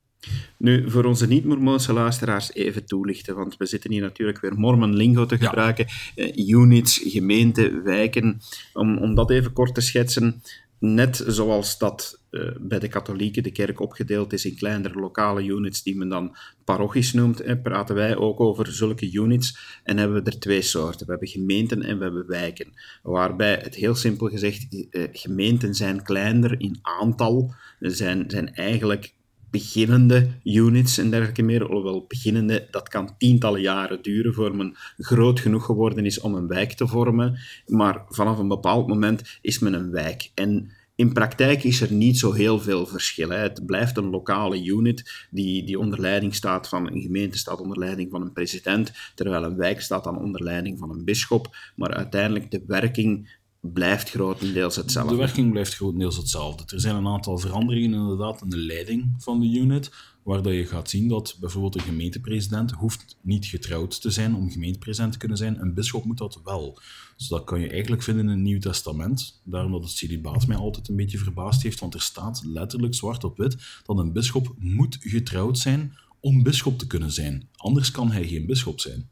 Nu, 0.58 0.90
voor 0.90 1.06
onze 1.06 1.28
niet-Mormoonse 1.28 1.94
luisteraars 1.94 2.54
even 2.54 2.86
toelichten, 2.86 3.36
want 3.36 3.58
we 3.58 3.66
zitten 3.66 3.92
hier 3.92 4.02
natuurlijk 4.02 4.42
weer 4.42 4.54
Mormon-lingo 4.54 5.26
te 5.26 5.38
gebruiken. 5.38 5.88
Uh, 6.16 6.48
units, 6.48 7.02
gemeenten, 7.04 7.84
wijken. 7.84 8.42
Om, 8.74 8.98
om 8.98 9.16
dat 9.16 9.32
even 9.32 9.54
kort 9.54 9.76
te 9.76 9.82
schetsen, 9.82 10.42
net 10.80 11.24
zoals 11.28 11.78
dat 11.78 12.22
uh, 12.32 12.52
bij 12.60 12.80
de 12.80 12.88
katholieken 12.88 13.44
de 13.44 13.52
kerk 13.52 13.80
opgedeeld 13.80 14.34
is 14.34 14.46
in 14.46 14.56
kleinere 14.56 15.00
lokale 15.00 15.44
units 15.44 15.84
die 15.84 15.98
men 15.98 16.10
dan 16.10 16.36
parochies 16.64 17.14
noemt, 17.14 17.38
hè, 17.38 17.58
praten 17.58 17.96
wij 17.96 18.16
ook 18.16 18.40
over 18.40 18.72
zulke 18.72 19.12
units 19.12 19.80
en 19.84 19.98
hebben 19.98 20.24
we 20.24 20.32
er 20.32 20.40
twee 20.40 20.62
soorten. 20.62 21.06
We 21.06 21.12
hebben 21.12 21.30
gemeenten 21.30 21.82
en 21.84 21.98
we 21.98 22.04
hebben 22.04 22.28
wijken. 22.28 22.74
Waarbij 23.04 23.60
het 23.64 23.76
heel 23.76 23.96
simpel 23.96 24.28
gezegd, 24.28 24.68
uh, 24.74 25.04
gemeenten 25.12 25.76
zijn 25.76 26.04
kleiner 26.04 26.60
in 26.60 26.80
aantal, 26.82 27.54
zijn, 27.80 28.24
zijn 28.28 28.54
eigenlijk 28.54 29.14
beginnende 29.56 30.28
units 30.44 30.98
en 30.98 31.10
dergelijke 31.10 31.42
meer. 31.42 31.68
Alhoewel 31.68 32.06
beginnende, 32.08 32.68
dat 32.72 32.90
kan 32.90 33.18
tientallen 33.18 33.62
jaren 33.62 34.02
duren 34.02 34.34
voor 34.34 34.56
men 34.56 34.76
groot 34.98 35.40
genoeg 35.40 35.66
geworden 35.66 36.06
is 36.06 36.20
om 36.20 36.36
een 36.36 36.48
wijk 36.48 36.74
te 36.74 36.88
vormen. 36.88 37.40
Maar 37.66 38.06
vanaf 38.10 38.38
een 38.38 38.48
bepaald 38.48 38.88
moment 38.88 39.40
is 39.42 39.60
men 39.60 39.74
een 39.74 39.92
wijk. 39.92 40.32
En 40.34 40.72
in 40.96 41.14
praktijk 41.14 41.64
is 41.64 41.82
er 41.82 41.92
niet 41.92 42.18
zo 42.18 42.32
heel 42.32 42.60
veel 42.60 42.86
verschil. 42.86 43.30
Het 43.30 43.66
blijft 43.66 43.98
een 43.98 44.10
lokale 44.10 44.64
unit 44.64 45.28
die, 45.32 45.64
die 45.66 45.80
onder 45.80 46.00
leiding 46.00 46.36
staat 46.36 46.68
van 46.68 46.92
een 46.92 47.02
gemeente, 47.02 47.38
staat 47.38 47.60
onder 47.60 47.80
leiding 47.80 48.12
van 48.12 48.22
een 48.22 48.34
president, 48.34 48.92
terwijl 49.16 49.44
een 49.44 49.58
wijk 49.58 49.82
staat 49.82 50.04
dan 50.04 50.18
onder 50.18 50.44
leiding 50.44 50.80
van 50.80 50.90
een 50.90 51.06
bisschop. 51.06 51.56
Maar 51.76 51.94
uiteindelijk 51.94 52.52
de 52.52 52.64
werking 52.68 53.38
blijft 53.74 54.10
grotendeels 54.10 54.76
hetzelfde. 54.76 55.12
De 55.12 55.20
werking 55.20 55.52
blijft 55.52 55.76
grotendeels 55.76 56.18
hetzelfde. 56.18 56.76
Er 56.76 56.80
zijn 56.80 56.96
een 56.96 57.08
aantal 57.08 57.38
veranderingen 57.38 58.00
inderdaad 58.00 58.42
in 58.42 58.50
de 58.50 58.58
leiding 58.58 59.14
van 59.18 59.40
de 59.40 59.60
unit, 59.60 59.92
waar 60.24 60.54
je 60.54 60.66
gaat 60.66 60.90
zien 60.90 61.08
dat 61.08 61.38
bijvoorbeeld 61.40 61.76
een 61.76 61.82
gemeentepresident 61.82 62.72
hoeft 62.72 63.18
niet 63.22 63.46
getrouwd 63.46 64.02
te 64.02 64.10
zijn 64.10 64.36
om 64.36 64.52
gemeentepresident 64.52 65.12
te 65.12 65.18
kunnen 65.18 65.38
zijn. 65.38 65.62
Een 65.62 65.74
bisschop 65.74 66.06
moet 66.06 66.18
dat 66.18 66.42
wel. 66.44 66.80
Dus 67.18 67.28
dat 67.28 67.44
kan 67.44 67.60
je 67.60 67.70
eigenlijk 67.70 68.04
vinden 68.04 68.24
in 68.24 68.32
het 68.32 68.40
Nieuw 68.40 68.60
Testament. 68.60 69.42
Daarom 69.44 69.72
dat 69.72 69.84
het 69.84 69.92
celibaat 69.92 70.48
mij 70.48 70.58
altijd 70.58 70.88
een 70.88 70.96
beetje 70.96 71.18
verbaasd 71.18 71.64
heeft, 71.64 71.80
want 71.80 71.94
er 71.94 72.02
staat 72.02 72.42
letterlijk 72.46 72.94
zwart 72.94 73.24
op 73.24 73.38
wit 73.38 73.58
dat 73.84 73.98
een 73.98 74.14
bisschop 74.14 74.56
moet 74.58 74.98
getrouwd 75.00 75.58
zijn 75.58 75.94
om 76.20 76.44
bisschop 76.44 76.78
te 76.80 76.88
kunnen 76.88 77.12
zijn. 77.12 77.50
Anders 77.56 77.92
kan 77.92 78.12
hij 78.12 78.28
geen 78.28 78.46
bisschop 78.46 78.80
zijn. 78.80 79.10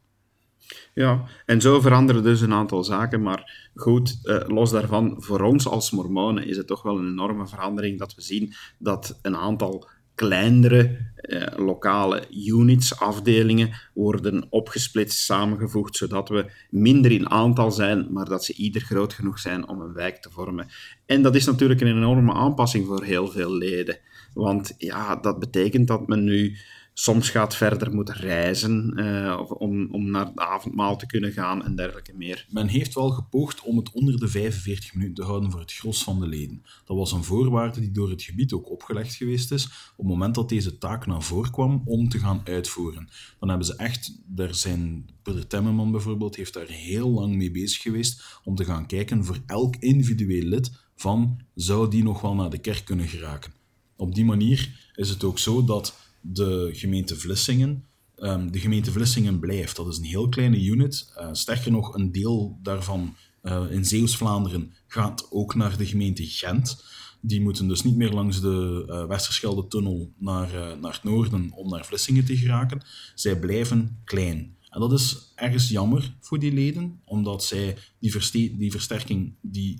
Ja, 0.94 1.24
en 1.46 1.60
zo 1.60 1.80
veranderen 1.80 2.22
dus 2.22 2.40
een 2.40 2.52
aantal 2.52 2.84
zaken, 2.84 3.22
maar 3.22 3.70
goed, 3.74 4.18
eh, 4.22 4.40
los 4.46 4.70
daarvan, 4.70 5.14
voor 5.18 5.40
ons 5.40 5.66
als 5.66 5.90
mormonen 5.90 6.46
is 6.46 6.56
het 6.56 6.66
toch 6.66 6.82
wel 6.82 6.98
een 6.98 7.08
enorme 7.08 7.46
verandering 7.46 7.98
dat 7.98 8.14
we 8.14 8.22
zien 8.22 8.52
dat 8.78 9.18
een 9.22 9.36
aantal 9.36 9.88
kleinere 10.14 11.12
eh, 11.14 11.46
lokale 11.56 12.22
units, 12.30 12.98
afdelingen, 12.98 13.70
worden 13.94 14.46
opgesplitst, 14.50 15.18
samengevoegd, 15.18 15.96
zodat 15.96 16.28
we 16.28 16.50
minder 16.70 17.10
in 17.10 17.30
aantal 17.30 17.70
zijn, 17.70 18.06
maar 18.10 18.28
dat 18.28 18.44
ze 18.44 18.54
ieder 18.54 18.82
groot 18.82 19.12
genoeg 19.12 19.38
zijn 19.38 19.68
om 19.68 19.80
een 19.80 19.92
wijk 19.92 20.16
te 20.16 20.30
vormen. 20.30 20.68
En 21.06 21.22
dat 21.22 21.34
is 21.34 21.44
natuurlijk 21.44 21.80
een 21.80 21.96
enorme 21.96 22.32
aanpassing 22.32 22.86
voor 22.86 23.04
heel 23.04 23.28
veel 23.28 23.52
leden, 23.52 23.98
want 24.34 24.74
ja, 24.78 25.16
dat 25.16 25.38
betekent 25.38 25.88
dat 25.88 26.06
men 26.06 26.24
nu 26.24 26.56
soms 26.96 27.30
gaat 27.30 27.56
verder 27.56 27.94
moeten 27.94 28.14
reizen 28.14 28.92
uh, 28.96 29.40
om, 29.58 29.88
om 29.90 30.10
naar 30.10 30.26
het 30.26 30.38
avondmaal 30.38 30.96
te 30.96 31.06
kunnen 31.06 31.32
gaan 31.32 31.64
en 31.64 31.76
dergelijke 31.76 32.12
meer. 32.16 32.46
Men 32.50 32.66
heeft 32.66 32.94
wel 32.94 33.10
gepoogd 33.10 33.60
om 33.60 33.76
het 33.76 33.92
onder 33.92 34.18
de 34.18 34.28
45 34.28 34.94
minuten 34.94 35.14
te 35.14 35.22
houden 35.22 35.50
voor 35.50 35.60
het 35.60 35.72
gros 35.72 36.04
van 36.04 36.20
de 36.20 36.26
leden. 36.26 36.62
Dat 36.84 36.96
was 36.96 37.12
een 37.12 37.24
voorwaarde 37.24 37.80
die 37.80 37.90
door 37.90 38.10
het 38.10 38.22
gebied 38.22 38.52
ook 38.52 38.70
opgelegd 38.70 39.14
geweest 39.14 39.52
is 39.52 39.64
op 39.64 39.96
het 39.96 40.06
moment 40.06 40.34
dat 40.34 40.48
deze 40.48 40.78
taak 40.78 41.06
naar 41.06 41.22
voren 41.22 41.50
kwam 41.50 41.82
om 41.84 42.08
te 42.08 42.18
gaan 42.18 42.40
uitvoeren. 42.44 43.08
Dan 43.38 43.48
hebben 43.48 43.66
ze 43.66 43.76
echt, 43.76 44.20
daar 44.26 44.54
zijn, 44.54 45.10
Peter 45.22 45.46
Temmerman 45.46 45.90
bijvoorbeeld 45.90 46.36
heeft 46.36 46.54
daar 46.54 46.68
heel 46.68 47.10
lang 47.10 47.34
mee 47.34 47.50
bezig 47.50 47.82
geweest 47.82 48.40
om 48.44 48.54
te 48.54 48.64
gaan 48.64 48.86
kijken 48.86 49.24
voor 49.24 49.38
elk 49.46 49.76
individueel 49.76 50.44
lid 50.44 50.72
van 50.96 51.40
zou 51.54 51.90
die 51.90 52.02
nog 52.02 52.20
wel 52.20 52.34
naar 52.34 52.50
de 52.50 52.58
kerk 52.58 52.84
kunnen 52.84 53.08
geraken. 53.08 53.52
Op 53.96 54.14
die 54.14 54.24
manier 54.24 54.92
is 54.94 55.08
het 55.08 55.24
ook 55.24 55.38
zo 55.38 55.64
dat 55.64 56.02
de 56.26 56.70
gemeente 56.72 57.16
Vlissingen. 57.16 57.84
Ehm, 58.16 58.50
de 58.50 58.58
gemeente 58.58 58.92
Vlissingen 58.92 59.38
blijft. 59.38 59.76
Dat 59.76 59.88
is 59.88 59.98
een 59.98 60.04
heel 60.04 60.28
kleine 60.28 60.64
unit. 60.64 61.12
Uh, 61.18 61.28
sterker 61.32 61.70
nog, 61.70 61.94
een 61.94 62.12
deel 62.12 62.58
daarvan 62.62 63.16
uh, 63.42 63.64
in 63.70 63.84
Zeeuws-Vlaanderen 63.84 64.74
gaat 64.86 65.26
ook 65.30 65.54
naar 65.54 65.76
de 65.76 65.86
gemeente 65.86 66.26
Gent. 66.26 66.84
Die 67.20 67.40
moeten 67.40 67.68
dus 67.68 67.82
niet 67.82 67.96
meer 67.96 68.10
langs 68.12 68.40
de 68.40 68.84
uh, 68.88 69.06
Westerschelde-tunnel 69.06 70.12
naar, 70.18 70.78
naar 70.80 70.92
het 70.92 71.02
noorden 71.02 71.52
om 71.52 71.68
naar 71.68 71.84
Vlissingen 71.84 72.24
te 72.24 72.36
geraken. 72.36 72.82
Zij 73.14 73.38
blijven 73.38 74.00
klein. 74.04 74.56
En 74.70 74.80
dat 74.80 74.92
is 74.92 75.32
ergens 75.34 75.68
jammer 75.68 76.16
voor 76.20 76.38
die 76.38 76.52
leden, 76.52 77.00
omdat 77.04 77.44
zij 77.44 77.76
die, 77.98 78.56
die 78.56 78.70
versterking 78.70 79.34
die 79.40 79.78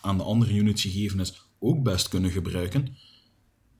aan 0.00 0.16
de 0.16 0.22
andere 0.22 0.54
units 0.54 0.82
gegeven 0.82 1.20
is, 1.20 1.42
ook 1.58 1.82
best 1.82 2.08
kunnen 2.08 2.30
gebruiken. 2.30 2.96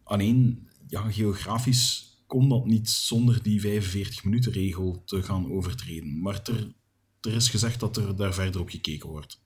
Alleen, 0.03 0.69
ja, 0.87 1.11
geografisch 1.11 2.06
kon 2.27 2.49
dat 2.49 2.67
niet 2.67 2.89
zonder 2.89 3.43
die 3.43 3.61
45 3.61 4.25
minuten 4.25 4.53
regel 4.53 5.03
te 5.05 5.23
gaan 5.23 5.53
overtreden. 5.53 6.21
Maar 6.21 6.41
er 7.21 7.35
is 7.35 7.49
gezegd 7.49 7.81
dat 7.81 7.97
er 7.97 8.17
daar 8.17 8.35
verder 8.35 8.61
op 8.61 8.69
gekeken 8.69 9.09
wordt. 9.09 9.41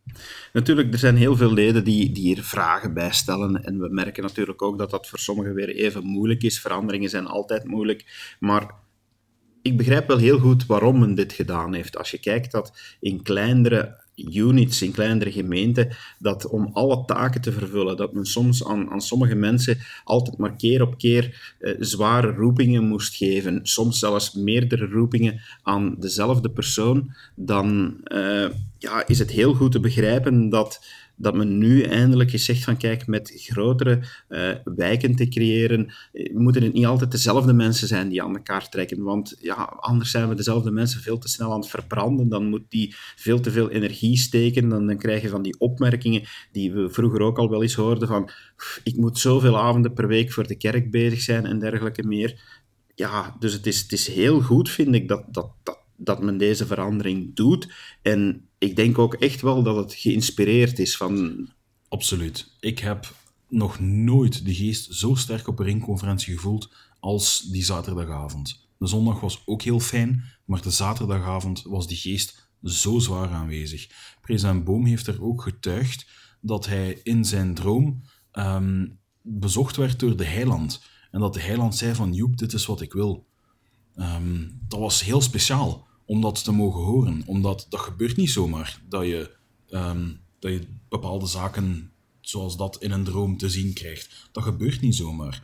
Natuurlijk, 0.52 0.92
er 0.92 0.98
zijn 0.98 1.16
heel 1.16 1.36
veel 1.36 1.52
leden 1.52 1.84
die, 1.84 2.12
die 2.12 2.22
hier 2.22 2.42
vragen 2.42 2.94
bij 2.94 3.12
stellen. 3.12 3.64
En 3.64 3.78
we 3.78 3.88
merken 3.88 4.22
natuurlijk 4.22 4.62
ook 4.62 4.78
dat 4.78 4.90
dat 4.90 5.08
voor 5.08 5.18
sommigen 5.18 5.54
weer 5.54 5.68
even 5.68 6.04
moeilijk 6.04 6.42
is. 6.42 6.60
Veranderingen 6.60 7.10
zijn 7.10 7.26
altijd 7.26 7.64
moeilijk. 7.64 8.34
Maar 8.40 8.74
ik 9.62 9.76
begrijp 9.76 10.06
wel 10.06 10.18
heel 10.18 10.38
goed 10.38 10.66
waarom 10.66 10.98
men 10.98 11.14
dit 11.14 11.32
gedaan 11.32 11.74
heeft. 11.74 11.96
Als 11.96 12.10
je 12.10 12.18
kijkt 12.18 12.52
dat 12.52 12.96
in 13.00 13.22
kleinere 13.22 14.04
units 14.28 14.82
in 14.82 14.92
kleinere 14.92 15.32
gemeenten, 15.32 15.88
dat 16.18 16.46
om 16.46 16.70
alle 16.72 17.04
taken 17.04 17.40
te 17.40 17.52
vervullen, 17.52 17.96
dat 17.96 18.12
men 18.12 18.24
soms 18.24 18.64
aan, 18.64 18.90
aan 18.90 19.00
sommige 19.00 19.34
mensen 19.34 19.78
altijd 20.04 20.38
maar 20.38 20.56
keer 20.56 20.82
op 20.82 20.98
keer 20.98 21.54
eh, 21.58 21.74
zware 21.78 22.32
roepingen 22.32 22.84
moest 22.84 23.16
geven, 23.16 23.60
soms 23.62 23.98
zelfs 23.98 24.34
meerdere 24.34 24.86
roepingen 24.86 25.40
aan 25.62 25.96
dezelfde 25.98 26.50
persoon, 26.50 27.14
dan 27.34 27.96
uh, 28.04 28.48
ja, 28.78 29.06
is 29.06 29.18
het 29.18 29.30
heel 29.30 29.54
goed 29.54 29.72
te 29.72 29.80
begrijpen 29.80 30.48
dat 30.48 30.80
dat 31.20 31.34
men 31.34 31.58
nu 31.58 31.82
eindelijk 31.82 32.32
eens 32.32 32.44
zegt 32.44 32.64
van 32.64 32.76
kijk, 32.76 33.06
met 33.06 33.32
grotere 33.36 34.02
uh, 34.28 34.50
wijken 34.64 35.16
te 35.16 35.28
creëren, 35.28 35.92
eh, 36.12 36.34
moeten 36.34 36.62
het 36.62 36.72
niet 36.72 36.86
altijd 36.86 37.10
dezelfde 37.10 37.52
mensen 37.52 37.88
zijn 37.88 38.08
die 38.08 38.22
aan 38.22 38.36
elkaar 38.36 38.68
trekken. 38.68 39.02
Want 39.02 39.36
ja, 39.40 39.54
anders 39.80 40.10
zijn 40.10 40.28
we 40.28 40.34
dezelfde 40.34 40.70
mensen 40.70 41.00
veel 41.00 41.18
te 41.18 41.28
snel 41.28 41.52
aan 41.52 41.60
het 41.60 41.68
verbranden. 41.68 42.28
Dan 42.28 42.48
moet 42.48 42.64
die 42.68 42.94
veel 43.16 43.40
te 43.40 43.50
veel 43.50 43.70
energie 43.70 44.16
steken. 44.16 44.68
Dan, 44.68 44.86
dan 44.86 44.98
krijg 44.98 45.22
je 45.22 45.28
van 45.28 45.42
die 45.42 45.58
opmerkingen 45.58 46.22
die 46.52 46.72
we 46.72 46.90
vroeger 46.90 47.20
ook 47.20 47.38
al 47.38 47.50
wel 47.50 47.62
eens 47.62 47.74
hoorden 47.74 48.08
van 48.08 48.30
ik 48.84 48.96
moet 48.96 49.18
zoveel 49.18 49.58
avonden 49.58 49.92
per 49.92 50.06
week 50.06 50.32
voor 50.32 50.46
de 50.46 50.56
kerk 50.56 50.90
bezig 50.90 51.20
zijn 51.20 51.46
en 51.46 51.58
dergelijke 51.58 52.06
meer. 52.06 52.58
Ja, 52.94 53.36
dus 53.38 53.52
het 53.52 53.66
is, 53.66 53.80
het 53.80 53.92
is 53.92 54.08
heel 54.08 54.40
goed, 54.40 54.70
vind 54.70 54.94
ik, 54.94 55.08
dat, 55.08 55.24
dat, 55.28 55.52
dat, 55.62 55.78
dat 55.96 56.22
men 56.22 56.38
deze 56.38 56.66
verandering 56.66 57.34
doet. 57.34 57.72
En 58.02 58.49
ik 58.60 58.76
denk 58.76 58.98
ook 58.98 59.14
echt 59.14 59.40
wel 59.40 59.62
dat 59.62 59.76
het 59.76 59.94
geïnspireerd 59.94 60.78
is 60.78 60.96
van... 60.96 61.48
Absoluut. 61.88 62.56
Ik 62.60 62.78
heb 62.78 63.14
nog 63.48 63.80
nooit 63.80 64.44
de 64.44 64.54
geest 64.54 64.94
zo 64.94 65.14
sterk 65.14 65.48
op 65.48 65.58
een 65.58 65.64
ringconferentie 65.64 66.34
gevoeld 66.34 66.72
als 67.00 67.40
die 67.50 67.64
zaterdagavond. 67.64 68.68
De 68.78 68.86
zondag 68.86 69.20
was 69.20 69.42
ook 69.44 69.62
heel 69.62 69.80
fijn, 69.80 70.24
maar 70.44 70.62
de 70.62 70.70
zaterdagavond 70.70 71.62
was 71.62 71.86
die 71.86 71.96
geest 71.96 72.50
zo 72.62 72.98
zwaar 72.98 73.28
aanwezig. 73.28 73.88
President 74.20 74.64
Boom 74.64 74.86
heeft 74.86 75.06
er 75.06 75.22
ook 75.22 75.42
getuigd 75.42 76.06
dat 76.40 76.66
hij 76.66 77.00
in 77.02 77.24
zijn 77.24 77.54
droom 77.54 78.02
ehm, 78.32 78.86
bezocht 79.22 79.76
werd 79.76 80.00
door 80.00 80.16
de 80.16 80.24
heiland. 80.24 80.82
En 81.10 81.20
dat 81.20 81.34
de 81.34 81.40
heiland 81.40 81.76
zei 81.76 81.94
van, 81.94 82.12
Joep, 82.12 82.36
dit 82.36 82.52
is 82.52 82.66
wat 82.66 82.80
ik 82.80 82.92
wil. 82.92 83.26
Ehm, 83.94 84.48
dat 84.68 84.80
was 84.80 85.04
heel 85.04 85.20
speciaal 85.20 85.88
om 86.10 86.20
dat 86.20 86.44
te 86.44 86.52
mogen 86.52 86.82
horen. 86.82 87.22
Omdat 87.26 87.66
dat 87.68 87.80
gebeurt 87.80 88.16
niet 88.16 88.30
zomaar 88.30 88.80
dat 88.88 89.04
je, 89.04 89.30
um, 89.70 90.20
dat 90.38 90.52
je 90.52 90.66
bepaalde 90.88 91.26
zaken 91.26 91.90
zoals 92.20 92.56
dat 92.56 92.82
in 92.82 92.90
een 92.90 93.04
droom 93.04 93.36
te 93.36 93.48
zien 93.48 93.72
krijgt. 93.72 94.28
Dat 94.32 94.42
gebeurt 94.42 94.80
niet 94.80 94.94
zomaar. 94.94 95.42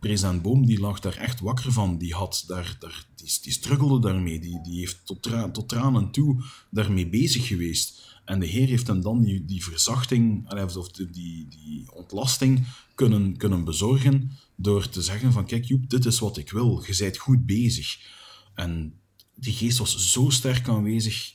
President 0.00 0.42
Boom 0.42 0.66
die 0.66 0.80
lag 0.80 1.00
daar 1.00 1.16
echt 1.16 1.40
wakker 1.40 1.72
van. 1.72 1.98
Die, 1.98 2.14
had 2.14 2.44
daar, 2.46 2.76
daar, 2.78 3.06
die, 3.14 3.38
die 3.42 3.52
struggelde 3.52 4.00
daarmee. 4.00 4.40
Die, 4.40 4.60
die 4.62 4.78
heeft 4.78 5.06
tot, 5.06 5.22
tra 5.22 5.50
tot 5.50 5.68
tranen 5.68 6.10
toe 6.10 6.44
daarmee 6.70 7.08
bezig 7.08 7.46
geweest. 7.46 8.18
En 8.24 8.40
de 8.40 8.46
Heer 8.46 8.68
heeft 8.68 8.86
hem 8.86 9.00
dan 9.00 9.22
die, 9.22 9.44
die 9.44 9.64
verzachting, 9.64 10.52
of 10.76 10.90
die, 10.90 11.10
die, 11.10 11.48
die 11.48 11.92
ontlasting 11.92 12.66
kunnen, 12.94 13.36
kunnen 13.36 13.64
bezorgen 13.64 14.30
door 14.56 14.88
te 14.88 15.02
zeggen 15.02 15.32
van 15.32 15.46
kijk 15.46 15.64
Joep, 15.64 15.90
dit 15.90 16.04
is 16.04 16.18
wat 16.18 16.36
ik 16.36 16.50
wil. 16.50 16.84
Je 16.86 16.96
bent 16.98 17.16
goed 17.16 17.46
bezig. 17.46 17.98
En 18.54 18.99
die 19.40 19.52
geest 19.52 19.78
was 19.78 20.12
zo 20.12 20.28
sterk 20.28 20.68
aanwezig. 20.68 21.32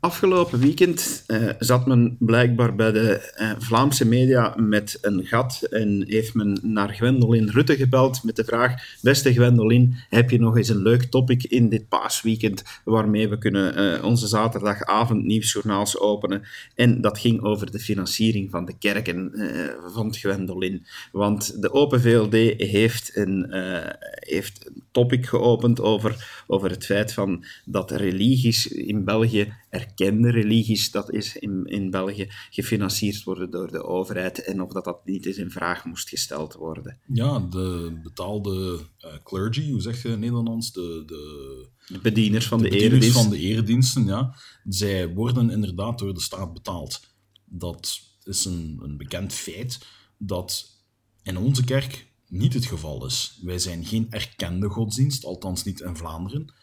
Afgelopen 0.02 0.60
weekend 0.60 1.24
uh, 1.28 1.50
zat 1.60 1.86
men 1.86 2.16
blijkbaar 2.20 2.76
bij 2.76 2.92
de 2.92 3.34
uh, 3.42 3.52
Vlaamse 3.58 4.08
media 4.08 4.54
met 4.58 4.98
een 5.02 5.26
gat 5.26 5.62
en 5.62 6.04
heeft 6.08 6.34
men 6.34 6.60
naar 6.62 6.90
Gwendolyn 6.94 7.50
Rutte 7.50 7.76
gebeld 7.76 8.24
met 8.24 8.36
de 8.36 8.44
vraag: 8.44 8.74
Beste 9.02 9.34
Gwendolyn, 9.34 9.96
heb 10.10 10.30
je 10.30 10.40
nog 10.40 10.58
eens 10.58 10.70
een 10.70 10.82
leuk 10.82 11.04
topic 11.04 11.44
in 11.44 11.70
dit 11.70 11.88
paasweekend 11.88 12.64
waarmee 12.84 13.30
we 13.30 13.38
kunnen 13.38 13.80
uh, 13.80 14.04
onze 14.06 14.28
zaterdagavond 14.28 15.24
nieuwsjournaals 15.24 16.00
openen? 16.00 16.44
En 16.76 17.02
dat 17.02 17.20
ging 17.20 17.42
over 17.42 17.72
de 17.72 17.80
financiering 17.80 18.52
van 18.52 18.66
de 18.66 18.78
kerken, 18.78 19.32
vond 19.88 20.18
Gwendolyn. 20.18 20.86
Want 21.12 21.62
de 21.62 21.72
Open 21.72 22.02
VLD 22.02 22.34
heeft 22.58 23.12
een, 23.16 23.48
heeft 24.20 24.66
een 24.68 24.84
topic 24.92 25.26
geopend 25.26 25.82
over, 25.82 26.44
over 26.48 26.70
het 26.70 26.86
feit 26.86 27.14
van 27.14 27.46
dat 27.66 27.92
religies 27.92 28.68
in 28.68 29.04
België 29.04 29.54
erkende 29.70 30.32
religies, 30.32 30.92
dat 30.92 31.12
is 31.14 31.36
in, 31.36 31.66
in 31.66 31.90
België 31.90 32.28
gefinancierd 32.50 33.24
worden 33.24 33.52
door 33.52 33.72
de 33.72 33.84
overheid 33.84 34.44
en 34.44 34.62
of 34.62 34.72
dat, 34.72 34.84
dat 34.84 35.06
niet 35.06 35.26
eens 35.26 35.38
in 35.38 35.52
vraag 35.52 35.86
moest 35.86 36.10
gesteld 36.10 36.54
worden. 36.54 37.00
Ja, 37.08 37.40
de 37.40 38.00
betaalde 38.04 38.80
uh, 39.06 39.14
clergy, 39.24 39.72
hoe 39.72 39.82
zeg 39.82 40.02
je 40.02 40.10
in 40.10 40.20
Nederlands? 40.20 40.72
De, 40.72 41.04
de, 41.06 41.66
de 41.88 42.00
bedieners 42.00 42.48
van 42.48 42.62
de, 42.62 42.70
de 42.70 42.76
bedieners 42.76 43.12
van 43.12 43.30
de 43.30 43.40
erediensten, 43.40 44.06
ja. 44.06 44.36
Zij 44.64 45.14
worden 45.14 45.50
inderdaad 45.50 46.00
door 46.00 46.14
de 46.14 46.22
staat 46.22 46.54
betaald. 46.54 47.00
Dat 47.46 48.00
is 48.24 48.46
een, 48.46 48.80
een 48.84 48.98
bekend 48.98 49.34
feit 49.34 49.80
dat 50.18 50.78
in 51.24 51.38
onze 51.38 51.64
kerk 51.64 52.08
niet 52.28 52.54
het 52.54 52.66
geval 52.66 53.06
is. 53.06 53.40
Wij 53.42 53.60
zijn 53.60 53.86
geen 53.86 54.08
erkende 54.10 54.70
godsdienst, 54.70 55.26
althans 55.26 55.64
niet 55.64 55.80
in 55.80 55.96
Vlaanderen. 55.96 56.54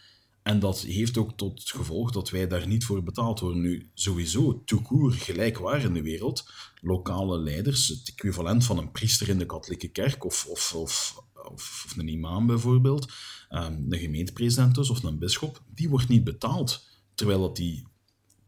En 0.46 0.58
dat 0.58 0.80
heeft 0.80 1.16
ook 1.16 1.36
tot 1.36 1.70
gevolg 1.70 2.10
dat 2.10 2.30
wij 2.30 2.46
daar 2.46 2.66
niet 2.66 2.84
voor 2.84 3.02
betaald 3.02 3.40
worden. 3.40 3.60
Nu, 3.60 3.90
sowieso, 3.94 4.62
toekoer, 4.64 5.12
gelijkwaar 5.12 5.82
in 5.82 5.92
de 5.92 6.02
wereld. 6.02 6.50
Lokale 6.80 7.38
leiders, 7.38 7.88
het 7.88 8.08
equivalent 8.08 8.64
van 8.64 8.78
een 8.78 8.90
priester 8.90 9.28
in 9.28 9.38
de 9.38 9.46
katholieke 9.46 9.88
kerk 9.88 10.24
of, 10.24 10.46
of, 10.46 10.74
of, 10.74 11.22
of, 11.52 11.94
een 11.96 12.08
imam 12.08 12.46
bijvoorbeeld, 12.46 13.12
um, 13.50 13.86
een 13.88 13.98
gemeentepresident 13.98 14.74
dus, 14.74 14.90
of 14.90 15.02
een 15.02 15.18
bisschop, 15.18 15.62
die 15.74 15.88
wordt 15.88 16.08
niet 16.08 16.24
betaald. 16.24 16.86
Terwijl 17.14 17.40
dat 17.40 17.56
die 17.56 17.86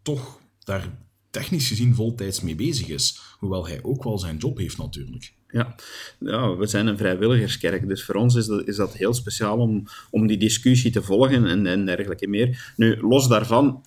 toch 0.02 0.40
daar 0.58 0.98
technisch 1.30 1.68
gezien 1.68 1.94
voltijds 1.94 2.40
mee 2.40 2.54
bezig 2.54 2.88
is. 2.88 3.20
Hoewel 3.38 3.66
hij 3.66 3.82
ook 3.82 4.04
wel 4.04 4.18
zijn 4.18 4.36
job 4.36 4.58
heeft 4.58 4.78
natuurlijk. 4.78 5.34
Ja. 5.50 5.74
ja, 6.18 6.56
we 6.56 6.66
zijn 6.66 6.86
een 6.86 6.96
vrijwilligerskerk, 6.96 7.88
dus 7.88 8.04
voor 8.04 8.14
ons 8.14 8.34
is 8.34 8.46
dat, 8.46 8.68
is 8.68 8.76
dat 8.76 8.94
heel 8.94 9.14
speciaal 9.14 9.58
om, 9.58 9.84
om 10.10 10.26
die 10.26 10.36
discussie 10.36 10.90
te 10.90 11.02
volgen 11.02 11.46
en, 11.46 11.66
en 11.66 11.86
dergelijke 11.86 12.28
meer. 12.28 12.72
Nu, 12.76 13.00
los 13.00 13.28
daarvan, 13.28 13.84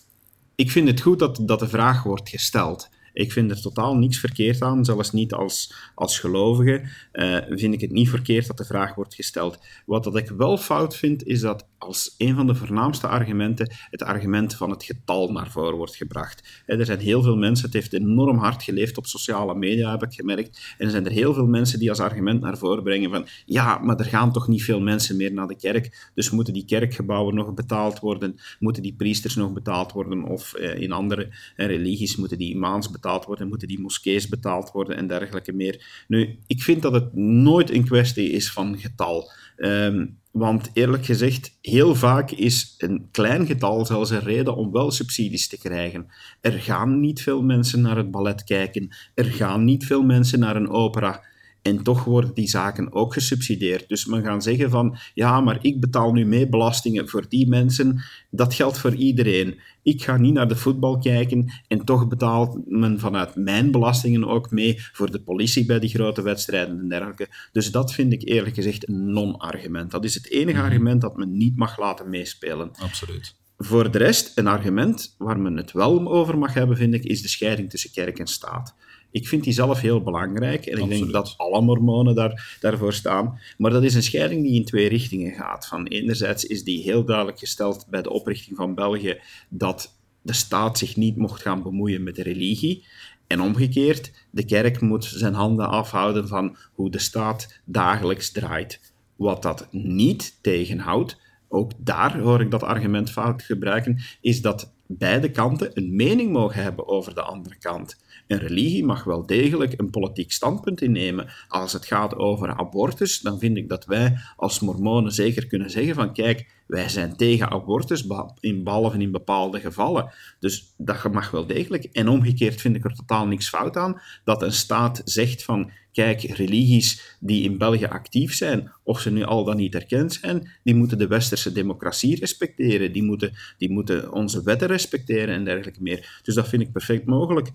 ik 0.56 0.72
vind 0.72 0.88
het 0.88 1.02
goed 1.02 1.20
dat, 1.20 1.40
dat 1.42 1.60
de 1.60 1.68
vraag 1.68 2.04
wordt 2.04 2.30
gesteld. 2.30 2.90
Ik 3.14 3.32
vind 3.32 3.52
er 3.52 3.62
totaal 3.62 3.98
niets 3.98 4.20
verkeerd 4.20 4.62
aan, 4.62 4.86
zelfs 4.86 5.12
niet 5.12 5.34
als, 5.34 5.74
als 5.96 6.20
gelovige 6.20 6.90
uh, 7.14 7.38
vind 7.50 7.74
ik 7.74 7.82
het 7.82 7.92
niet 7.92 8.10
verkeerd 8.10 8.48
dat 8.48 8.58
de 8.58 8.66
vraag 8.66 8.96
wordt 8.96 9.16
gesteld. 9.16 9.60
Wat 9.86 10.04
dat 10.04 10.16
ik 10.16 10.30
wel 10.30 10.58
fout 10.58 10.96
vind, 10.96 11.24
is 11.24 11.40
dat 11.40 11.68
als 11.78 12.16
een 12.18 12.36
van 12.36 12.48
de 12.48 12.56
voornaamste 12.56 13.08
argumenten 13.08 13.72
het 13.90 14.04
argument 14.04 14.56
van 14.56 14.70
het 14.70 14.84
getal 14.84 15.32
naar 15.32 15.52
voren 15.52 15.78
wordt 15.78 15.96
gebracht. 15.96 16.64
Er 16.66 16.86
zijn 16.86 17.00
heel 17.00 17.22
veel 17.22 17.36
mensen, 17.36 17.66
het 17.66 17.74
heeft 17.74 17.94
enorm 17.94 18.38
hard 18.38 18.64
geleefd 18.64 18.98
op 18.98 19.06
sociale 19.06 19.56
media, 19.56 19.92
heb 19.92 20.04
ik 20.04 20.14
gemerkt, 20.14 20.76
en 20.78 20.86
er 20.86 20.92
zijn 20.92 21.06
er 21.06 21.12
heel 21.12 21.34
veel 21.34 21.48
mensen 21.48 21.80
die 21.80 21.90
als 21.90 22.00
argument 22.00 22.42
naar 22.42 22.58
voren 22.58 22.84
brengen 22.84 23.10
van 23.10 23.28
ja, 23.46 23.78
maar 23.78 24.00
er 24.00 24.06
gaan 24.06 24.32
toch 24.32 24.48
niet 24.48 24.64
veel 24.64 24.82
mensen 24.82 25.18
meer 25.18 25.34
naar 25.34 25.48
de 25.48 25.58
kerk, 25.58 26.10
dus 26.14 26.30
moeten 26.30 26.54
die 26.54 26.66
kerkgebouwen 26.66 27.36
nog 27.36 27.54
betaald 27.54 28.00
worden, 28.00 28.36
moeten 28.60 28.84
die 28.84 28.94
priesters 28.94 29.36
nog 29.36 29.54
betaald 29.54 29.92
worden, 29.92 30.24
of 30.24 30.54
eh, 30.54 30.82
in 30.82 30.92
andere 30.92 31.30
eh, 31.56 31.68
religies 31.68 32.16
moeten 32.16 32.38
die 32.38 32.54
imams 32.54 32.86
betaald 32.86 33.00
worden, 33.02 33.48
moeten 33.48 33.68
die 33.68 33.80
moskees 33.80 34.28
betaald 34.28 34.72
worden 34.72 34.98
en 34.98 35.08
dergelijke 35.08 35.54
meer. 35.54 36.04
Nu, 36.08 36.40
ik 36.48 36.62
vind 36.62 36.82
dat 36.82 36.94
het 36.94 37.14
nooit 37.16 37.70
een 37.72 37.86
kwestie 37.86 38.30
is 38.30 38.52
van 38.52 38.80
getal. 38.80 39.32
Um, 39.58 40.20
want 40.32 40.70
eerlijk 40.74 41.06
gezegd, 41.06 41.58
heel 41.62 41.96
vaak 41.96 42.32
is 42.32 42.76
een 42.78 43.08
klein 43.12 43.46
getal 43.46 43.86
zelfs 43.86 44.10
een 44.10 44.20
reden 44.20 44.56
om 44.56 44.72
wel 44.72 44.92
subsidies 44.92 45.48
te 45.48 45.58
krijgen. 45.58 46.08
Er 46.42 46.52
gaan 46.52 47.00
niet 47.00 47.22
veel 47.22 47.42
mensen 47.42 47.82
naar 47.82 47.98
het 47.98 48.12
ballet 48.12 48.44
kijken. 48.44 48.96
Er 49.14 49.26
gaan 49.26 49.64
niet 49.64 49.86
veel 49.86 50.04
mensen 50.04 50.40
naar 50.40 50.56
een 50.56 50.70
opera. 50.70 51.24
En 51.62 51.84
toch 51.84 52.04
worden 52.04 52.34
die 52.34 52.48
zaken 52.48 52.94
ook 52.94 53.14
gesubsidieerd. 53.14 53.90
Dus 53.90 54.06
men 54.06 54.24
gaat 54.24 54.44
zeggen 54.44 54.70
van, 54.70 54.98
ja, 55.14 55.42
maar 55.42 55.58
ik 55.62 55.80
betaal 55.80 56.14
nu 56.14 56.26
mee 56.26 56.50
belastingen 56.50 57.08
voor 57.08 57.26
die 57.30 57.48
mensen. 57.48 58.02
Dat 58.30 58.54
geldt 58.54 58.78
voor 58.78 58.96
iedereen. 58.96 59.60
Ik 59.84 60.04
ga 60.04 60.18
niet 60.18 60.34
naar 60.34 60.48
de 60.48 60.56
voetbal 60.56 61.00
kijken 61.00 61.52
en 61.68 61.86
toch 61.86 62.08
betaalt 62.08 62.60
men 62.66 63.00
vanuit 63.00 63.36
mijn 63.36 63.72
belastingen 63.72 64.28
ook 64.28 64.52
mee 64.52 64.76
voor 64.92 65.12
de 65.12 65.22
politie 65.22 65.66
bij 65.66 65.80
die 65.80 65.90
grote 65.90 66.22
wedstrijden 66.22 66.80
en 66.80 66.90
dergelijke. 66.90 67.28
Dus 67.52 67.72
dat 67.72 67.94
vind 67.94 68.14
ik 68.14 68.28
eerlijk 68.28 68.56
gezegd 68.56 68.88
een 68.88 69.12
non-argument. 69.14 69.92
Dat 69.92 70.04
is 70.04 70.14
het 70.14 70.30
enige 70.30 70.58
mhm. 70.58 70.66
argument 70.66 71.02
dat 71.02 71.18
men 71.18 71.38
niet 71.38 71.58
mag 71.58 71.80
laten 71.80 72.10
meespelen. 72.10 72.72
Absoluut. 72.80 73.36
Voor 73.58 73.92
de 73.92 73.98
rest, 73.98 74.38
een 74.38 74.48
argument 74.48 75.16
waar 75.18 75.40
men 75.40 75.58
het 75.58 75.72
wel 75.72 76.12
over 76.12 76.38
mag 76.38 76.54
hebben, 76.54 76.78
vind 76.78 76.94
ik, 76.94 77.04
is 77.04 77.22
de 77.22 77.28
scheiding 77.28 77.70
tussen 77.70 77.92
kerk 77.92 78.20
en 78.20 78.28
staat. 78.28 78.76
Ik 79.12 79.28
vind 79.28 79.44
die 79.44 79.54
zelf 79.54 79.80
heel 79.80 80.02
belangrijk 80.02 80.66
en 80.66 80.78
ik 80.78 80.90
denk 80.90 81.12
dat 81.12 81.34
alle 81.38 81.62
mormonen 81.62 82.16
daar, 82.16 82.58
daarvoor 82.60 82.94
staan. 82.94 83.40
Maar 83.58 83.72
dat 83.72 83.84
is 83.84 83.96
een 83.96 84.04
scheiding 84.04 84.44
die 84.44 84.54
in 84.54 84.66
twee 84.66 84.90
richtingen 84.90 85.34
gaat. 85.34 85.68
Van 85.68 85.88
enerzijds 85.88 86.46
is 86.46 86.64
die 86.64 86.84
heel 86.84 87.06
duidelijk 87.06 87.40
gesteld 87.40 87.86
bij 87.90 88.02
de 88.02 88.10
oprichting 88.10 88.58
van 88.58 88.76
België 88.76 89.20
dat 89.50 90.00
de 90.22 90.34
staat 90.34 90.78
zich 90.78 90.96
niet 90.96 91.16
mocht 91.16 91.42
gaan 91.42 91.64
bemoeien 91.64 92.04
met 92.04 92.16
de 92.16 92.24
religie. 92.24 92.86
En 93.28 93.42
omgekeerd, 93.42 94.12
de 94.30 94.46
kerk 94.46 94.82
moet 94.82 95.06
zijn 95.06 95.34
handen 95.34 95.70
afhouden 95.70 96.28
van 96.28 96.58
hoe 96.74 96.92
de 96.92 97.00
staat 97.00 97.62
dagelijks 97.66 98.32
draait. 98.32 98.94
Wat 99.16 99.42
dat 99.42 99.68
niet 99.72 100.38
tegenhoudt, 100.42 101.20
ook 101.48 101.72
daar 101.78 102.20
hoor 102.20 102.42
ik 102.42 102.52
dat 102.52 102.64
argument 102.64 103.12
fout 103.12 103.44
gebruiken, 103.44 104.02
is 104.22 104.42
dat 104.42 104.74
beide 104.88 105.32
kanten 105.32 105.72
een 105.74 105.96
mening 105.96 106.32
mogen 106.32 106.64
hebben 106.64 106.88
over 106.88 107.16
de 107.16 107.22
andere 107.22 107.58
kant. 107.58 107.98
Een 108.32 108.40
religie 108.40 108.86
mag 108.86 109.04
wel 109.04 109.26
degelijk 109.26 109.74
een 109.80 109.90
politiek 109.90 110.32
standpunt 110.32 110.82
innemen. 110.82 111.30
Als 111.48 111.74
het 111.74 111.86
gaat 111.86 112.16
over 112.16 112.58
abortus, 112.58 113.20
dan 113.20 113.40
vind 113.40 113.58
ik 113.58 113.70
dat 113.70 113.86
wij 113.86 114.18
als 114.36 114.60
mormonen 114.60 115.12
zeker 115.12 115.48
kunnen 115.48 115.70
zeggen 115.70 115.96
van 115.96 116.14
kijk, 116.14 116.61
wij 116.72 116.90
zijn 116.90 117.16
tegen 117.16 117.50
abortus, 117.50 118.08
in, 118.40 118.64
behalve 118.64 118.98
in 118.98 119.12
bepaalde 119.12 119.60
gevallen. 119.60 120.12
Dus 120.40 120.74
dat 120.78 121.12
mag 121.12 121.32
wel 121.32 121.46
degelijk. 121.46 121.84
En 121.84 122.08
omgekeerd 122.08 122.62
vind 122.62 122.76
ik 122.76 122.84
er 122.84 122.96
totaal 122.96 123.28
niks 123.28 123.50
fout 123.50 123.78
aan 123.78 124.02
dat 124.24 124.42
een 124.42 124.52
staat 124.52 125.02
zegt 125.06 125.44
van 125.44 125.72
kijk, 125.92 126.22
religies 126.22 127.18
die 127.20 127.44
in 127.44 127.58
België 127.58 127.86
actief 127.86 128.34
zijn, 128.34 128.72
of 128.84 129.00
ze 129.00 129.12
nu 129.12 129.24
al 129.24 129.44
dan 129.44 129.58
niet 129.58 129.76
erkend 129.76 130.14
zijn, 130.14 130.50
die 130.64 130.76
moeten 130.76 130.98
de 130.98 131.08
westerse 131.08 131.52
democratie 131.52 132.20
respecteren, 132.20 132.92
die 132.92 133.04
moeten, 133.04 133.34
die 133.58 133.72
moeten 133.72 134.12
onze 134.12 134.44
wetten 134.44 134.68
respecteren 134.68 135.36
en 135.36 135.46
dergelijke 135.46 135.82
meer. 135.82 136.20
Dus 136.24 136.36
dat 136.36 136.48
vind 136.48 136.62
ik 136.62 136.72
perfect 136.72 137.06
mogelijk. 137.06 137.50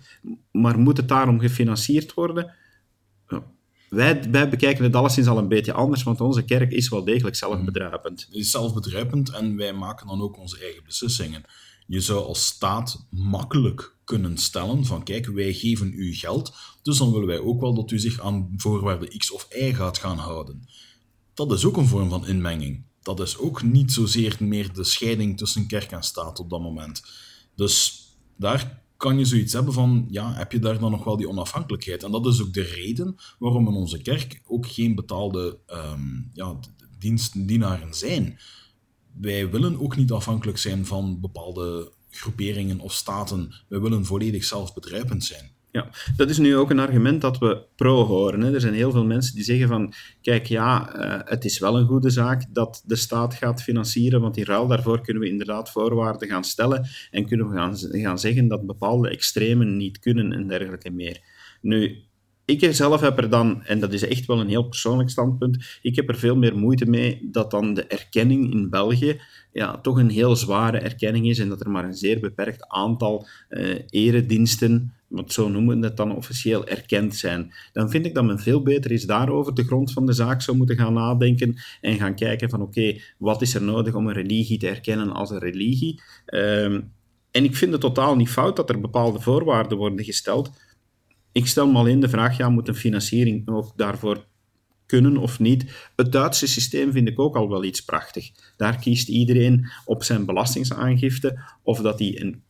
Maar 0.51 0.79
moet 0.79 0.97
het 0.97 1.07
daarom 1.07 1.39
gefinancierd 1.39 2.13
worden? 2.13 2.53
Wij, 3.89 4.31
wij 4.31 4.49
bekijken 4.49 4.83
het 4.83 4.95
alleszins 4.95 5.27
al 5.27 5.37
een 5.37 5.47
beetje 5.47 5.73
anders, 5.73 6.03
want 6.03 6.21
onze 6.21 6.45
kerk 6.45 6.71
is 6.71 6.89
wel 6.89 7.03
degelijk 7.03 7.35
zelfbedruipend. 7.35 8.25
Het 8.25 8.35
is 8.35 8.51
zelfbedruipend 8.51 9.29
en 9.29 9.55
wij 9.55 9.73
maken 9.73 10.07
dan 10.07 10.21
ook 10.21 10.37
onze 10.37 10.59
eigen 10.59 10.83
beslissingen. 10.83 11.43
Je 11.87 11.99
zou 11.99 12.25
als 12.25 12.45
staat 12.45 13.05
makkelijk 13.09 13.95
kunnen 14.03 14.37
stellen 14.37 14.85
van 14.85 15.03
kijk, 15.03 15.25
wij 15.25 15.53
geven 15.53 15.93
u 15.93 16.13
geld, 16.13 16.53
dus 16.81 16.97
dan 16.97 17.11
willen 17.11 17.27
wij 17.27 17.39
ook 17.39 17.61
wel 17.61 17.73
dat 17.73 17.91
u 17.91 17.99
zich 17.99 18.19
aan 18.19 18.53
voorwaarden 18.57 19.17
X 19.17 19.31
of 19.31 19.47
Y 19.55 19.73
gaat 19.73 19.97
gaan 19.97 20.17
houden. 20.17 20.67
Dat 21.33 21.51
is 21.51 21.65
ook 21.65 21.77
een 21.77 21.87
vorm 21.87 22.09
van 22.09 22.27
inmenging. 22.27 22.83
Dat 23.01 23.19
is 23.19 23.37
ook 23.37 23.63
niet 23.63 23.91
zozeer 23.91 24.35
meer 24.39 24.73
de 24.73 24.83
scheiding 24.83 25.37
tussen 25.37 25.67
kerk 25.67 25.91
en 25.91 26.03
staat 26.03 26.39
op 26.39 26.49
dat 26.49 26.61
moment. 26.61 27.03
Dus 27.55 28.05
daar 28.35 28.83
kan 28.97 29.17
je 29.17 29.25
zoiets 29.25 29.53
hebben 29.53 29.73
van, 29.73 30.05
ja, 30.09 30.33
heb 30.33 30.51
je 30.51 30.59
daar 30.59 30.79
dan 30.79 30.91
nog 30.91 31.03
wel 31.03 31.17
die 31.17 31.29
onafhankelijkheid? 31.29 32.03
En 32.03 32.11
dat 32.11 32.25
is 32.25 32.41
ook 32.41 32.53
de 32.53 32.61
reden 32.61 33.15
waarom 33.39 33.67
in 33.67 33.73
onze 33.73 34.01
kerk 34.01 34.41
ook 34.45 34.67
geen 34.67 34.95
betaalde 34.95 35.59
um, 35.67 36.29
ja, 36.33 36.59
zijn. 37.89 38.39
Wij 39.13 39.49
willen 39.49 39.79
ook 39.79 39.95
niet 39.95 40.11
afhankelijk 40.11 40.57
zijn 40.57 40.85
van 40.85 41.19
bepaalde 41.19 41.91
groeperingen 42.09 42.79
of 42.79 42.93
staten. 42.93 43.53
Wij 43.67 43.79
willen 43.79 44.05
volledig 44.05 44.43
zelfbedrijvend 44.43 45.23
zijn. 45.23 45.51
Ja, 45.77 45.89
dat 46.15 46.29
is 46.29 46.37
nu 46.37 46.55
ook 46.55 46.69
een 46.69 46.79
argument 46.79 47.21
dat 47.21 47.37
we 47.37 47.65
pro 47.75 48.05
horen. 48.05 48.41
Hè. 48.41 48.53
Er 48.53 48.61
zijn 48.61 48.73
heel 48.73 48.91
veel 48.91 49.05
mensen 49.05 49.35
die 49.35 49.43
zeggen 49.43 49.67
van, 49.67 49.93
kijk 50.21 50.45
ja, 50.45 50.95
uh, 50.95 51.21
het 51.23 51.45
is 51.45 51.59
wel 51.59 51.77
een 51.77 51.87
goede 51.87 52.09
zaak 52.09 52.45
dat 52.53 52.83
de 52.85 52.95
staat 52.95 53.33
gaat 53.33 53.63
financieren, 53.63 54.21
want 54.21 54.37
in 54.37 54.43
ruil 54.43 54.67
daarvoor 54.67 55.01
kunnen 55.01 55.23
we 55.23 55.29
inderdaad 55.29 55.71
voorwaarden 55.71 56.27
gaan 56.27 56.43
stellen 56.43 56.87
en 57.11 57.25
kunnen 57.25 57.49
we 57.49 57.55
gaan, 57.55 57.77
gaan 57.77 58.19
zeggen 58.19 58.47
dat 58.47 58.65
bepaalde 58.65 59.09
extremen 59.09 59.77
niet 59.77 59.99
kunnen 59.99 60.33
en 60.33 60.47
dergelijke 60.47 60.89
meer. 60.89 61.19
Nu, 61.61 61.97
ik 62.45 62.73
zelf 62.73 63.01
heb 63.01 63.17
er 63.17 63.29
dan, 63.29 63.63
en 63.63 63.79
dat 63.79 63.93
is 63.93 64.07
echt 64.07 64.25
wel 64.25 64.39
een 64.39 64.49
heel 64.49 64.67
persoonlijk 64.67 65.09
standpunt, 65.09 65.79
ik 65.81 65.95
heb 65.95 66.09
er 66.09 66.17
veel 66.17 66.35
meer 66.35 66.57
moeite 66.57 66.85
mee 66.85 67.27
dat 67.31 67.51
dan 67.51 67.73
de 67.73 67.83
erkenning 67.83 68.51
in 68.53 68.69
België 68.69 69.19
ja, 69.51 69.77
toch 69.77 69.97
een 69.97 70.09
heel 70.09 70.35
zware 70.35 70.77
erkenning 70.77 71.27
is 71.27 71.39
en 71.39 71.49
dat 71.49 71.61
er 71.61 71.69
maar 71.69 71.83
een 71.83 71.93
zeer 71.93 72.19
beperkt 72.19 72.67
aantal 72.67 73.27
uh, 73.49 73.75
erediensten, 73.89 74.93
want 75.07 75.33
zo 75.33 75.49
noemen 75.49 75.79
we 75.79 75.85
het 75.85 75.97
dan 75.97 76.15
officieel, 76.15 76.67
erkend 76.67 77.15
zijn. 77.15 77.53
Dan 77.73 77.89
vind 77.89 78.05
ik 78.05 78.13
dat 78.13 78.23
men 78.23 78.39
veel 78.39 78.61
beter 78.61 78.91
is 78.91 79.05
daarover 79.05 79.53
de 79.53 79.63
grond 79.63 79.93
van 79.93 80.05
de 80.05 80.13
zaak 80.13 80.41
zou 80.41 80.57
moeten 80.57 80.77
gaan 80.77 80.93
nadenken 80.93 81.55
en 81.81 81.97
gaan 81.97 82.15
kijken 82.15 82.49
van 82.49 82.61
oké, 82.61 82.99
wat 83.17 83.41
is 83.41 83.53
er 83.53 83.61
nodig 83.61 83.93
om 83.93 84.07
een 84.07 84.13
religie 84.13 84.57
te 84.57 84.67
erkennen 84.67 85.11
als 85.11 85.29
een 85.29 85.39
religie? 85.39 86.01
Uh, 86.27 86.73
en 87.31 87.43
ik 87.43 87.55
vind 87.55 87.71
het 87.71 87.81
totaal 87.81 88.15
niet 88.15 88.29
fout 88.29 88.55
dat 88.55 88.69
er 88.69 88.81
bepaalde 88.81 89.19
voorwaarden 89.19 89.77
worden 89.77 90.05
gesteld, 90.05 90.51
ik 91.31 91.47
stel 91.47 91.67
me 91.67 91.77
alleen 91.77 91.99
de 91.99 92.09
vraag, 92.09 92.37
ja, 92.37 92.49
moet 92.49 92.67
een 92.67 92.75
financiering 92.75 93.47
ook 93.49 93.73
daarvoor 93.75 94.25
kunnen 94.85 95.17
of 95.17 95.39
niet? 95.39 95.89
Het 95.95 96.11
Duitse 96.11 96.47
systeem 96.47 96.91
vind 96.91 97.07
ik 97.07 97.19
ook 97.19 97.35
al 97.35 97.49
wel 97.49 97.63
iets 97.63 97.81
prachtig. 97.81 98.31
Daar 98.55 98.79
kiest 98.79 99.07
iedereen 99.07 99.67
op 99.85 100.03
zijn 100.03 100.25
belastingaangifte 100.25 101.39
of 101.63 101.81
dat 101.81 101.99
hij 101.99 102.21
een 102.21 102.43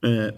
uh, 0.00 0.28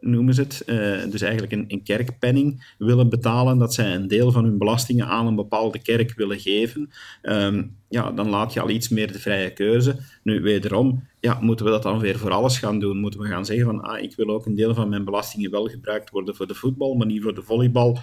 noemen 0.00 0.34
ze 0.34 0.40
het, 0.40 0.62
uh, 0.66 1.10
dus 1.10 1.20
eigenlijk 1.20 1.52
een, 1.52 1.64
een 1.68 1.82
kerkpenning 1.82 2.74
willen 2.78 3.08
betalen, 3.08 3.58
dat 3.58 3.74
zij 3.74 3.94
een 3.94 4.08
deel 4.08 4.32
van 4.32 4.44
hun 4.44 4.58
belastingen 4.58 5.06
aan 5.06 5.26
een 5.26 5.34
bepaalde 5.34 5.78
kerk 5.78 6.14
willen 6.16 6.40
geven. 6.40 6.90
Um, 7.22 7.76
ja, 7.88 8.12
dan 8.12 8.28
laat 8.28 8.52
je 8.52 8.60
al 8.60 8.70
iets 8.70 8.88
meer 8.88 9.12
de 9.12 9.18
vrije 9.18 9.52
keuze. 9.52 9.96
Nu, 10.22 10.40
wederom, 10.40 11.08
ja, 11.20 11.38
moeten 11.40 11.64
we 11.64 11.70
dat 11.70 11.82
dan 11.82 11.98
weer 11.98 12.18
voor 12.18 12.30
alles 12.30 12.58
gaan 12.58 12.78
doen? 12.78 12.98
Moeten 12.98 13.20
we 13.20 13.28
gaan 13.28 13.44
zeggen 13.44 13.64
van, 13.66 13.80
ah, 13.80 14.02
ik 14.02 14.16
wil 14.16 14.28
ook 14.28 14.46
een 14.46 14.54
deel 14.54 14.74
van 14.74 14.88
mijn 14.88 15.04
belastingen 15.04 15.50
wel 15.50 15.66
gebruikt 15.66 16.10
worden 16.10 16.34
voor 16.34 16.46
de 16.46 16.54
voetbal, 16.54 16.94
maar 16.94 17.06
niet 17.06 17.22
voor 17.22 17.34
de 17.34 17.42
volleybal? 17.42 17.98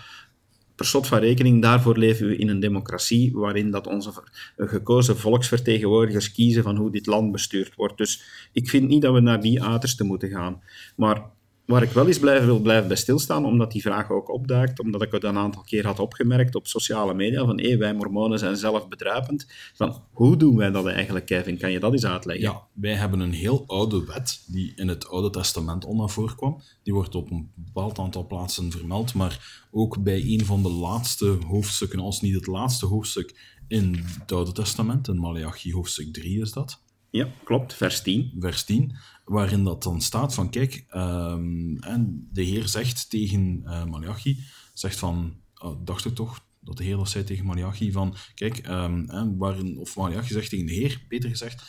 Per 0.76 0.86
slot 0.86 1.08
van 1.08 1.20
rekening, 1.20 1.62
daarvoor 1.62 1.98
leven 1.98 2.28
we 2.28 2.38
in 2.38 2.50
een 2.50 2.60
democratie 2.60 3.32
waarin 3.34 3.72
dat 3.72 3.88
onze 3.88 4.12
gekozen 4.58 5.18
volksvertegenwoordigers 5.18 6.32
kiezen 6.32 6.64
van 6.64 6.76
hoe 6.76 6.92
dit 6.92 7.06
land 7.06 7.32
bestuurd 7.32 7.76
wordt. 7.76 7.98
Dus 7.98 8.24
ik 8.52 8.70
vind 8.70 8.88
niet 8.88 9.02
dat 9.02 9.14
we 9.14 9.20
naar 9.20 9.42
die 9.42 9.64
uiterste 9.64 10.04
moeten 10.04 10.30
gaan. 10.30 10.62
Maar 10.96 11.22
waar 11.68 11.84
ik 11.84 11.92
wel 11.92 12.08
eens 12.08 12.20
blijven, 12.20 12.46
wil 12.46 12.60
blijven 12.60 12.88
bij 12.88 12.98
stilstaan, 12.98 13.46
omdat 13.46 13.72
die 13.72 13.82
vraag 13.82 14.12
ook 14.12 14.30
opduikt, 14.30 14.80
omdat 14.80 15.02
ik 15.02 15.12
het 15.12 15.24
een 15.24 15.38
aantal 15.38 15.62
keer 15.62 15.86
had 15.86 16.00
opgemerkt 16.00 16.56
op 16.56 16.68
sociale 16.68 17.14
media, 17.14 17.46
van 17.46 17.60
hé, 17.60 17.78
wij 17.78 17.94
mormonen 17.94 18.40
zijn 18.40 18.58
zelf 18.58 18.88
bedruipend. 18.88 19.48
Van, 19.74 20.02
hoe 20.12 20.38
doen 20.38 20.56
wij 20.56 20.72
dat 20.72 20.86
eigenlijk, 20.86 21.26
Kevin? 21.26 21.58
Kan 21.58 21.72
je 21.72 21.80
dat 21.80 21.92
eens 21.92 22.06
uitleggen? 22.06 22.46
Ja, 22.46 22.62
wij 22.74 22.94
hebben 22.94 23.20
een 23.20 23.34
heel 23.34 23.64
oude 23.68 24.06
wet, 24.06 24.44
die 24.46 24.74
in 24.76 24.88
het 24.88 25.08
Oude 25.08 25.30
Testament 25.30 25.86
al 25.86 25.96
naar 25.96 26.10
voren 26.10 26.36
kwam. 26.36 26.62
Die 26.84 26.94
wordt 26.94 27.16
op 27.16 27.32
een 27.32 27.52
bepaald 27.56 28.00
aantal 28.00 28.28
plaatsen 28.28 28.72
vermeld, 28.72 29.14
maar 29.14 29.66
ook 29.72 30.04
bij 30.04 30.22
een 30.22 30.46
van 30.46 30.64
de 30.64 30.72
laatste 30.72 31.38
hoofdstukken, 31.48 32.00
als 32.00 32.22
niet 32.22 32.36
het 32.36 32.48
laatste 32.48 32.86
hoofdstuk 32.86 33.56
in 33.68 34.04
het 34.20 34.32
Oude 34.32 34.52
Testament, 34.52 35.08
in 35.08 35.20
Malachi 35.20 35.74
hoofdstuk 35.74 36.14
3 36.14 36.42
is 36.42 36.52
dat. 36.52 36.86
Ja, 37.10 37.28
klopt, 37.44 37.74
vers 37.74 38.02
10. 38.02 38.34
Vers 38.40 38.64
10, 38.64 38.96
waarin 39.26 39.64
dat 39.64 39.84
dan 39.84 40.02
staat 40.02 40.34
van, 40.34 40.50
kijk, 40.50 40.86
um, 40.96 41.78
en 41.80 42.28
de 42.32 42.44
Heer 42.44 42.68
zegt 42.68 43.10
tegen 43.10 43.62
uh, 43.66 43.86
Malachi, 43.86 44.44
zegt 44.74 44.98
van, 45.00 45.36
oh, 45.62 45.86
dacht 45.86 46.06
ik 46.06 46.16
toch, 46.16 46.46
dat 46.60 46.78
de 46.78 46.84
Heer 46.84 46.98
dat 46.98 47.10
zei 47.10 47.24
tegen 47.24 47.46
Malachi, 47.46 47.92
van, 47.92 48.16
kijk, 48.36 48.68
um, 48.68 49.10
en 49.10 49.38
waarin, 49.38 49.78
of 49.78 49.96
Malachi 49.96 50.34
zegt 50.34 50.50
tegen 50.50 50.66
de 50.66 50.74
Heer, 50.74 51.02
beter 51.08 51.30
gezegd, 51.30 51.64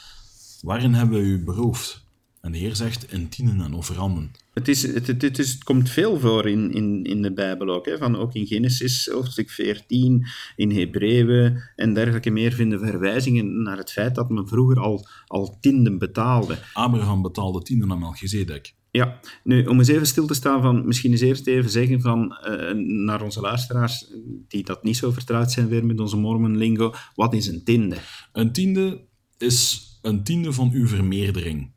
waarin 0.63 0.95
hebben 0.95 1.21
we 1.21 1.27
u 1.27 1.45
beroofd? 1.45 2.07
En 2.41 2.53
de 2.53 2.59
Heer 2.59 2.77
zegt, 2.77 3.13
in 3.13 3.29
tienen 3.29 3.61
en 3.61 3.75
offeranden. 3.75 4.31
Het, 4.53 4.69
is, 4.69 4.83
het, 4.83 5.07
het, 5.07 5.23
het, 5.23 5.39
is, 5.39 5.53
het 5.53 5.65
komt 5.65 5.91
veel 5.91 6.19
voor 6.19 6.49
in, 6.49 6.73
in, 6.73 7.05
in 7.05 7.23
de 7.23 7.33
Bijbel 7.33 7.69
ook. 7.69 7.87
Hè? 7.87 7.99
Van 7.99 8.17
ook 8.17 8.35
in 8.35 8.47
Genesis, 8.47 9.09
hoofdstuk 9.13 9.51
14, 9.51 10.27
in 10.57 10.71
Hebreeën 10.71 11.63
en 11.77 11.95
dergelijke 11.95 12.31
meer 12.31 12.53
vinden 12.53 12.79
verwijzingen 12.79 13.63
naar 13.63 13.77
het 13.77 13.93
feit 13.93 14.15
dat 14.15 14.31
men 14.31 14.49
vroeger 14.49 14.81
al, 14.81 15.07
al 15.27 15.59
tienden 15.61 15.99
betaalde. 15.99 16.59
Abraham 16.73 17.23
betaalde 17.23 17.63
tienden 17.63 17.91
aan 17.91 17.99
Melchizedek. 17.99 18.75
Ja, 18.91 19.21
nu 19.45 19.65
om 19.65 19.79
eens 19.79 19.89
even 19.89 20.07
stil 20.07 20.27
te 20.27 20.35
staan 20.35 20.63
van, 20.63 20.87
misschien 20.87 21.11
eens 21.11 21.21
eerst 21.21 21.47
even 21.47 21.71
zeggen 21.71 22.01
van, 22.01 22.39
uh, 22.49 22.73
naar 23.07 23.23
onze 23.23 23.41
luisteraars 23.41 24.13
die 24.49 24.65
dat 24.65 24.83
niet 24.83 24.97
zo 24.97 25.11
vertrouwd 25.11 25.53
zijn 25.53 25.69
weer 25.69 25.87
met 25.87 26.01
onze 26.01 26.17
Mormon 26.17 26.57
lingo, 26.57 26.95
wat 27.15 27.35
is 27.35 27.47
een 27.47 27.65
tiende? 27.65 27.97
Een 28.33 28.53
tiende 28.53 29.07
is 29.39 29.89
een 30.03 30.25
tiende 30.25 30.53
van 30.53 30.71
uw 30.73 30.87
vermeerdering. 30.87 31.77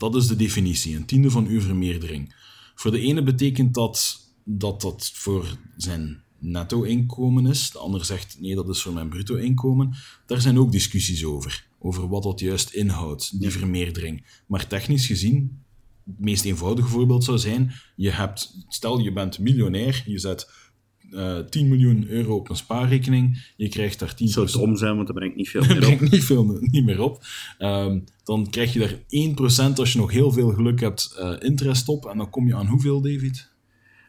Dat 0.00 0.14
is 0.14 0.26
de 0.26 0.36
definitie, 0.36 0.96
een 0.96 1.04
tiende 1.04 1.30
van 1.30 1.46
uw 1.46 1.60
vermeerdering. 1.60 2.34
Voor 2.74 2.90
de 2.90 3.00
ene 3.00 3.22
betekent 3.22 3.74
dat 3.74 4.20
dat 4.44 4.80
dat 4.80 5.10
voor 5.14 5.58
zijn 5.76 6.22
netto-inkomen 6.38 7.46
is. 7.46 7.70
De 7.70 7.78
ander 7.78 8.04
zegt 8.04 8.40
nee, 8.40 8.54
dat 8.54 8.68
is 8.68 8.82
voor 8.82 8.92
mijn 8.92 9.08
bruto-inkomen. 9.08 9.94
Daar 10.26 10.40
zijn 10.40 10.58
ook 10.58 10.72
discussies 10.72 11.24
over, 11.24 11.66
over 11.78 12.08
wat 12.08 12.22
dat 12.22 12.40
juist 12.40 12.70
inhoudt, 12.70 13.40
die 13.40 13.50
vermeerdering. 13.50 14.42
Maar 14.46 14.66
technisch 14.66 15.06
gezien, 15.06 15.62
het 16.06 16.20
meest 16.20 16.44
eenvoudige 16.44 16.88
voorbeeld 16.88 17.24
zou 17.24 17.38
zijn: 17.38 17.72
je 17.96 18.10
hebt, 18.10 18.64
stel 18.68 18.98
je 18.98 19.12
bent 19.12 19.38
miljonair, 19.38 20.02
je 20.06 20.18
zet 20.18 20.50
uh, 21.10 21.38
eh, 21.38 21.46
10 21.46 21.68
miljoen 21.68 22.06
euro 22.08 22.36
op 22.36 22.50
een 22.50 22.56
spaarrekening. 22.56 23.52
Je 23.56 23.68
krijgt 23.68 23.98
daar 23.98 24.14
10%. 24.14 24.14
Zou 24.16 24.46
het 24.46 24.56
om 24.56 24.76
zijn, 24.76 24.94
want 24.94 25.06
dat 25.06 25.16
brengt 25.16 25.36
niet 25.36 25.48
veel 25.48 25.62
meer 25.66 25.76
op. 25.76 25.80
brengt 25.80 26.10
niet 26.10 26.24
veel 26.24 26.58
niet 26.60 26.84
meer 26.84 27.00
op. 27.00 27.24
Um, 27.58 28.04
dan 28.24 28.50
krijg 28.50 28.72
je 28.72 28.78
daar 28.78 29.70
1% 29.72 29.74
als 29.74 29.92
je 29.92 29.98
nog 29.98 30.10
heel 30.10 30.32
veel 30.32 30.50
geluk 30.50 30.80
hebt 30.80 31.16
uh, 31.18 31.32
interest 31.38 31.88
op. 31.88 32.06
En 32.06 32.16
dan 32.16 32.30
kom 32.30 32.46
je 32.46 32.54
aan 32.54 32.66
hoeveel, 32.66 33.00
David? 33.00 33.50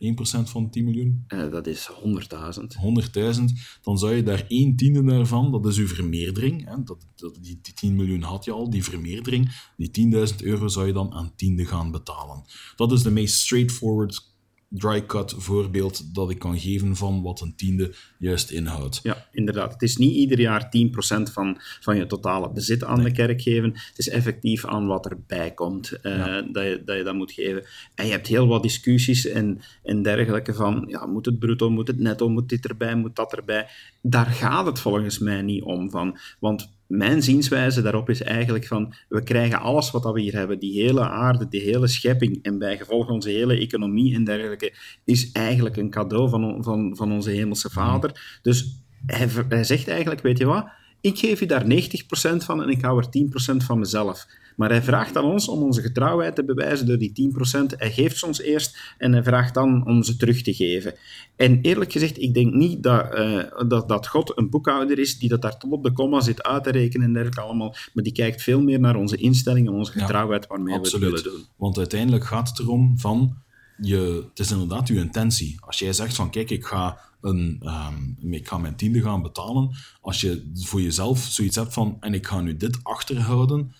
1% 0.01 0.43
van 0.43 0.69
10 0.69 0.83
miljoen? 0.83 1.25
Uh, 1.27 1.51
dat 1.51 1.67
is 1.67 1.89
100.000. 1.91 2.01
100.000. 3.35 3.43
Dan 3.81 3.97
zou 3.97 4.15
je 4.15 4.23
daar 4.23 4.45
1 4.47 4.75
tiende 4.75 5.03
daarvan, 5.03 5.51
dat 5.51 5.65
is 5.65 5.77
uw 5.77 5.87
vermeerdering. 5.87 6.65
Hè? 6.65 6.83
Dat, 6.83 7.05
dat, 7.15 7.37
die, 7.41 7.59
die 7.61 7.73
10 7.73 7.95
miljoen 7.95 8.21
had 8.21 8.45
je 8.45 8.51
al, 8.51 8.69
die 8.69 8.83
vermeerdering. 8.83 9.69
Die 9.77 10.11
10.000 10.31 10.35
euro 10.43 10.67
zou 10.67 10.87
je 10.87 10.93
dan 10.93 11.13
aan 11.13 11.35
tiende 11.35 11.65
gaan 11.65 11.91
betalen. 11.91 12.43
Dat 12.75 12.91
is 12.91 13.03
de 13.03 13.11
meest 13.11 13.35
straightforward 13.35 14.30
dry 14.73 15.05
cut 15.05 15.33
voorbeeld 15.37 16.15
dat 16.15 16.29
ik 16.29 16.39
kan 16.39 16.59
geven 16.59 16.95
van 16.95 17.21
wat 17.21 17.41
een 17.41 17.55
tiende 17.55 17.93
juist 18.17 18.51
inhoudt. 18.51 18.99
Ja, 19.03 19.27
inderdaad. 19.31 19.73
Het 19.73 19.81
is 19.81 19.97
niet 19.97 20.15
ieder 20.15 20.39
jaar 20.39 20.65
10% 20.65 21.31
van, 21.31 21.57
van 21.59 21.97
je 21.97 22.05
totale 22.05 22.51
bezit 22.51 22.83
aan 22.83 23.03
de 23.03 23.11
kerk 23.11 23.41
geven. 23.41 23.71
Het 23.71 23.97
is 23.97 24.09
effectief 24.09 24.65
aan 24.65 24.87
wat 24.87 25.05
erbij 25.05 25.51
komt 25.51 25.99
uh, 26.03 26.25
dat, 26.51 26.63
je, 26.63 26.81
dat 26.85 26.97
je 26.97 27.03
dat 27.03 27.15
moet 27.15 27.31
geven. 27.31 27.65
En 27.95 28.05
je 28.05 28.11
hebt 28.11 28.27
heel 28.27 28.47
wat 28.47 28.63
discussies 28.63 29.25
en, 29.25 29.61
en 29.83 30.01
dergelijke 30.01 30.53
van, 30.53 30.83
ja, 30.87 31.05
moet 31.05 31.25
het 31.25 31.39
bruto, 31.39 31.69
moet 31.69 31.87
het 31.87 31.99
netto, 31.99 32.29
moet 32.29 32.49
dit 32.49 32.67
erbij, 32.67 32.95
moet 32.95 33.15
dat 33.15 33.33
erbij. 33.33 33.67
Daar 34.01 34.25
gaat 34.25 34.65
het 34.65 34.79
volgens 34.79 35.19
mij 35.19 35.41
niet 35.41 35.63
om. 35.63 35.89
Van, 35.89 36.17
want 36.39 36.69
mijn 36.91 37.23
zienswijze 37.23 37.81
daarop 37.81 38.09
is 38.09 38.21
eigenlijk 38.21 38.67
van, 38.67 38.93
we 39.09 39.23
krijgen 39.23 39.59
alles 39.59 39.91
wat 39.91 40.13
we 40.13 40.21
hier 40.21 40.33
hebben, 40.33 40.59
die 40.59 40.81
hele 40.81 41.09
aarde, 41.09 41.47
die 41.47 41.61
hele 41.61 41.87
schepping 41.87 42.43
en 42.43 42.57
bijgevolg 42.57 43.09
onze 43.09 43.29
hele 43.29 43.57
economie 43.57 44.15
en 44.15 44.23
dergelijke, 44.23 44.73
is 45.05 45.31
eigenlijk 45.31 45.77
een 45.77 45.89
cadeau 45.89 46.29
van, 46.29 46.63
van, 46.63 46.95
van 46.95 47.11
onze 47.11 47.29
hemelse 47.29 47.69
vader. 47.69 48.39
Dus 48.41 48.83
hij, 49.05 49.29
hij 49.49 49.63
zegt 49.63 49.87
eigenlijk, 49.87 50.21
weet 50.21 50.37
je 50.37 50.45
wat, 50.45 50.67
ik 51.01 51.19
geef 51.19 51.39
je 51.39 51.45
daar 51.45 51.63
90% 51.63 51.65
van 52.37 52.63
en 52.63 52.69
ik 52.69 52.81
hou 52.81 52.99
er 52.99 53.53
10% 53.53 53.65
van 53.65 53.79
mezelf. 53.79 54.25
Maar 54.55 54.69
hij 54.69 54.81
vraagt 54.81 55.17
aan 55.17 55.23
ons 55.23 55.47
om 55.47 55.61
onze 55.61 55.81
getrouwheid 55.81 56.35
te 56.35 56.45
bewijzen 56.45 56.85
door 56.87 56.97
die 56.97 57.31
10%. 57.33 57.77
Hij 57.77 57.91
geeft 57.91 58.17
ze 58.17 58.25
ons 58.25 58.41
eerst 58.41 58.95
en 58.97 59.11
hij 59.11 59.23
vraagt 59.23 59.53
dan 59.53 59.85
om 59.85 60.03
ze 60.03 60.15
terug 60.15 60.41
te 60.41 60.53
geven. 60.53 60.93
En 61.35 61.61
eerlijk 61.61 61.91
gezegd, 61.91 62.21
ik 62.21 62.33
denk 62.33 62.53
niet 62.53 62.83
dat, 62.83 63.19
uh, 63.19 63.43
dat, 63.67 63.89
dat 63.89 64.07
God 64.07 64.37
een 64.37 64.49
boekhouder 64.49 64.99
is 64.99 65.19
die 65.19 65.29
dat 65.29 65.41
daar 65.41 65.57
tot 65.57 65.71
op 65.71 65.83
de 65.83 65.91
komma 65.91 66.21
zit 66.21 66.43
uit 66.43 66.63
te 66.63 66.71
rekenen 66.71 67.07
en 67.07 67.13
dergelijke 67.13 67.41
allemaal. 67.41 67.75
Maar 67.93 68.03
die 68.03 68.13
kijkt 68.13 68.41
veel 68.41 68.61
meer 68.61 68.79
naar 68.79 68.95
onze 68.95 69.17
instellingen, 69.17 69.73
onze 69.73 69.91
getrouwheid 69.91 70.47
waarmee 70.47 70.79
we 70.79 70.81
het 70.81 70.97
willen 70.97 71.23
doen. 71.23 71.45
Want 71.57 71.77
uiteindelijk 71.77 72.25
gaat 72.25 72.49
het 72.49 72.59
erom 72.59 72.99
van, 72.99 73.35
je, 73.77 74.25
het 74.29 74.39
is 74.39 74.51
inderdaad 74.51 74.87
uw 74.87 74.99
intentie. 74.99 75.57
Als 75.59 75.79
jij 75.79 75.93
zegt 75.93 76.15
van, 76.15 76.29
kijk, 76.29 76.49
ik 76.49 76.65
ga 76.65 76.99
een, 77.21 77.63
um, 78.21 78.33
ik 78.33 78.47
ga 78.47 78.57
mijn 78.57 78.75
tiende 78.75 79.01
gaan 79.01 79.21
betalen. 79.21 79.75
Als 80.01 80.21
je 80.21 80.51
voor 80.53 80.81
jezelf 80.81 81.19
zoiets 81.19 81.55
hebt 81.55 81.73
van, 81.73 81.97
en 81.99 82.13
ik 82.13 82.27
ga 82.27 82.41
nu 82.41 82.57
dit 82.57 82.79
achterhouden, 82.83 83.73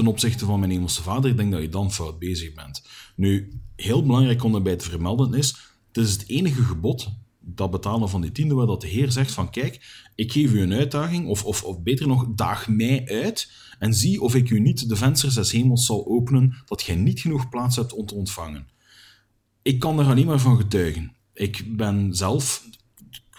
ten 0.00 0.08
opzichte 0.08 0.44
van 0.44 0.58
mijn 0.58 0.70
hemelse 0.70 1.02
vader, 1.02 1.30
ik 1.30 1.36
denk 1.36 1.52
dat 1.52 1.62
je 1.62 1.68
dan 1.68 1.92
fout 1.92 2.18
bezig 2.18 2.54
bent. 2.54 2.86
Nu, 3.16 3.60
heel 3.76 4.02
belangrijk 4.02 4.44
om 4.44 4.52
daarbij 4.52 4.76
te 4.76 4.90
vermelden 4.90 5.34
is, 5.34 5.48
het 5.92 6.04
is 6.04 6.12
het 6.12 6.28
enige 6.28 6.62
gebod, 6.62 7.08
dat 7.40 7.70
betalen 7.70 8.08
van 8.08 8.20
die 8.20 8.32
tiende, 8.32 8.54
waar 8.54 8.66
dat 8.66 8.80
de 8.80 8.86
Heer 8.86 9.12
zegt 9.12 9.32
van 9.32 9.50
kijk, 9.50 10.08
ik 10.14 10.32
geef 10.32 10.52
u 10.52 10.60
een 10.60 10.72
uitdaging, 10.72 11.26
of, 11.26 11.44
of, 11.44 11.64
of 11.64 11.82
beter 11.82 12.06
nog, 12.06 12.26
daag 12.34 12.68
mij 12.68 13.08
uit 13.08 13.52
en 13.78 13.94
zie 13.94 14.20
of 14.20 14.34
ik 14.34 14.50
u 14.50 14.60
niet 14.60 14.88
de 14.88 14.96
vensters 14.96 15.34
des 15.34 15.52
hemels 15.52 15.86
zal 15.86 16.06
openen, 16.06 16.62
dat 16.64 16.82
gij 16.82 16.94
niet 16.94 17.20
genoeg 17.20 17.48
plaats 17.48 17.76
hebt 17.76 17.92
om 17.92 18.06
te 18.06 18.14
ontvangen. 18.14 18.68
Ik 19.62 19.78
kan 19.78 19.98
er 19.98 20.06
alleen 20.06 20.26
maar 20.26 20.40
van 20.40 20.56
getuigen. 20.56 21.16
Ik 21.34 21.76
ben 21.76 22.14
zelf, 22.14 22.66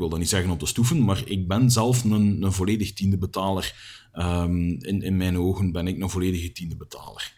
wil 0.01 0.09
dat 0.09 0.19
niet 0.19 0.29
zeggen 0.29 0.51
op 0.51 0.59
de 0.59 0.65
stoeven, 0.65 1.03
maar 1.03 1.21
ik 1.25 1.47
ben 1.47 1.71
zelf 1.71 2.03
een, 2.03 2.43
een 2.43 2.53
volledig 2.53 2.93
tiende 2.93 3.17
betaler 3.17 3.73
Um, 4.13 4.77
in, 4.81 5.01
in 5.01 5.17
mijn 5.17 5.37
ogen 5.37 5.71
ben 5.71 5.87
ik 5.87 6.01
een 6.01 6.09
volledige 6.09 6.51
tiende 6.51 6.75
betaler. 6.75 7.33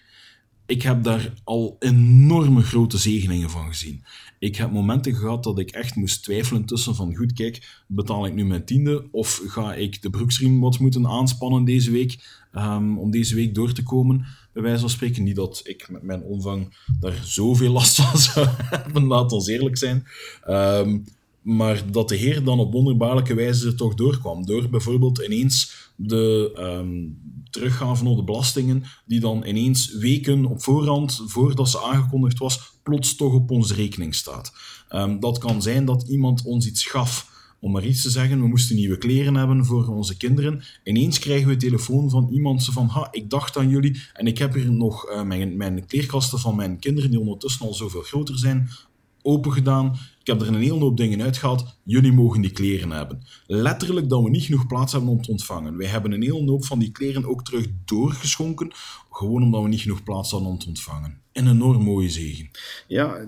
Ik 0.65 0.81
heb 0.81 1.03
daar 1.03 1.33
al 1.43 1.75
enorme 1.79 2.61
grote 2.61 2.97
zegeningen 2.97 3.49
van 3.49 3.67
gezien. 3.67 4.03
Ik 4.39 4.55
heb 4.55 4.71
momenten 4.71 5.15
gehad 5.15 5.43
dat 5.43 5.59
ik 5.59 5.71
echt 5.71 5.95
moest 5.95 6.23
twijfelen 6.23 6.65
tussen 6.65 6.95
van 6.95 7.15
goed, 7.15 7.33
kijk, 7.33 7.83
betaal 7.87 8.25
ik 8.25 8.33
nu 8.33 8.45
mijn 8.45 8.65
tiende 8.65 9.07
of 9.11 9.41
ga 9.47 9.73
ik 9.73 10.01
de 10.01 10.09
broeksriem 10.09 10.59
wat 10.59 10.79
moeten 10.79 11.07
aanspannen 11.07 11.65
deze 11.65 11.91
week 11.91 12.41
um, 12.55 12.99
om 12.99 13.11
deze 13.11 13.35
week 13.35 13.55
door 13.55 13.73
te 13.73 13.83
komen? 13.83 14.25
Bij 14.53 14.63
wijze 14.63 14.79
van 14.79 14.89
spreken 14.89 15.23
niet 15.23 15.35
dat 15.35 15.61
ik 15.63 15.89
met 15.89 16.03
mijn 16.03 16.23
omvang 16.23 16.75
daar 16.99 17.21
zoveel 17.23 17.71
last 17.71 17.95
van 17.95 18.19
zou 18.19 18.47
hebben, 18.75 19.03
laat 19.03 19.31
ons 19.31 19.47
eerlijk 19.47 19.77
zijn. 19.77 20.05
Um, 20.47 21.05
maar 21.43 21.91
dat 21.91 22.09
de 22.09 22.15
Heer 22.15 22.43
dan 22.43 22.59
op 22.59 22.71
wonderbaarlijke 22.71 23.33
wijze 23.33 23.67
er 23.67 23.75
toch 23.75 23.93
doorkwam. 23.93 24.45
Door 24.45 24.69
bijvoorbeeld 24.69 25.17
ineens 25.19 25.91
de 25.95 26.55
um, 26.59 27.17
teruggaven 27.49 28.07
op 28.07 28.17
de 28.17 28.23
belastingen, 28.23 28.83
die 29.05 29.19
dan 29.19 29.45
ineens 29.45 29.93
weken 29.93 30.45
op 30.45 30.63
voorhand, 30.63 31.23
voordat 31.25 31.69
ze 31.69 31.81
aangekondigd 31.81 32.37
was, 32.37 32.79
plots 32.83 33.15
toch 33.15 33.33
op 33.33 33.51
onze 33.51 33.73
rekening 33.73 34.15
staat. 34.15 34.53
Um, 34.89 35.19
dat 35.19 35.37
kan 35.37 35.61
zijn 35.61 35.85
dat 35.85 36.07
iemand 36.07 36.43
ons 36.45 36.67
iets 36.67 36.85
gaf. 36.85 37.31
Om 37.59 37.71
maar 37.71 37.85
iets 37.85 38.01
te 38.01 38.09
zeggen, 38.09 38.41
we 38.41 38.47
moesten 38.47 38.75
nieuwe 38.75 38.97
kleren 38.97 39.35
hebben 39.35 39.65
voor 39.65 39.87
onze 39.87 40.17
kinderen. 40.17 40.63
Ineens 40.83 41.19
krijgen 41.19 41.47
we 41.47 41.55
telefoon 41.55 42.09
van 42.09 42.29
iemand 42.31 42.65
van, 42.65 42.87
ha, 42.87 43.07
ik 43.11 43.29
dacht 43.29 43.57
aan 43.57 43.69
jullie 43.69 44.01
en 44.13 44.27
ik 44.27 44.37
heb 44.37 44.53
hier 44.53 44.71
nog 44.71 45.09
uh, 45.09 45.23
mijn, 45.23 45.57
mijn 45.57 45.85
kleerkasten 45.85 46.39
van 46.39 46.55
mijn 46.55 46.79
kinderen, 46.79 47.09
die 47.09 47.19
ondertussen 47.19 47.65
al 47.65 47.73
zoveel 47.73 48.01
groter 48.01 48.37
zijn, 48.37 48.69
open 49.21 49.51
gedaan. 49.51 49.97
Ik 50.23 50.29
heb 50.29 50.41
er 50.41 50.47
een 50.47 50.61
hele 50.61 50.79
hoop 50.79 50.97
dingen 50.97 51.21
uitgehaald. 51.21 51.79
Jullie 51.83 52.11
mogen 52.11 52.41
die 52.41 52.51
kleren 52.51 52.91
hebben. 52.91 53.23
Letterlijk 53.45 54.09
dat 54.09 54.23
we 54.23 54.29
niet 54.29 54.43
genoeg 54.43 54.67
plaats 54.67 54.91
hebben 54.91 55.09
om 55.09 55.21
te 55.21 55.31
ontvangen. 55.31 55.77
Wij 55.77 55.87
hebben 55.87 56.11
een 56.11 56.21
hele 56.21 56.49
hoop 56.49 56.65
van 56.65 56.79
die 56.79 56.91
kleren 56.91 57.25
ook 57.25 57.43
terug 57.43 57.67
doorgeschonken. 57.85 58.71
Gewoon 59.09 59.43
omdat 59.43 59.61
we 59.61 59.67
niet 59.67 59.81
genoeg 59.81 60.03
plaats 60.03 60.31
hadden 60.31 60.49
om 60.49 60.57
te 60.57 60.67
ontvangen. 60.67 61.21
Een 61.31 61.47
enorm 61.47 61.83
mooie 61.83 62.09
zegen. 62.09 62.49
Ja, 62.87 63.25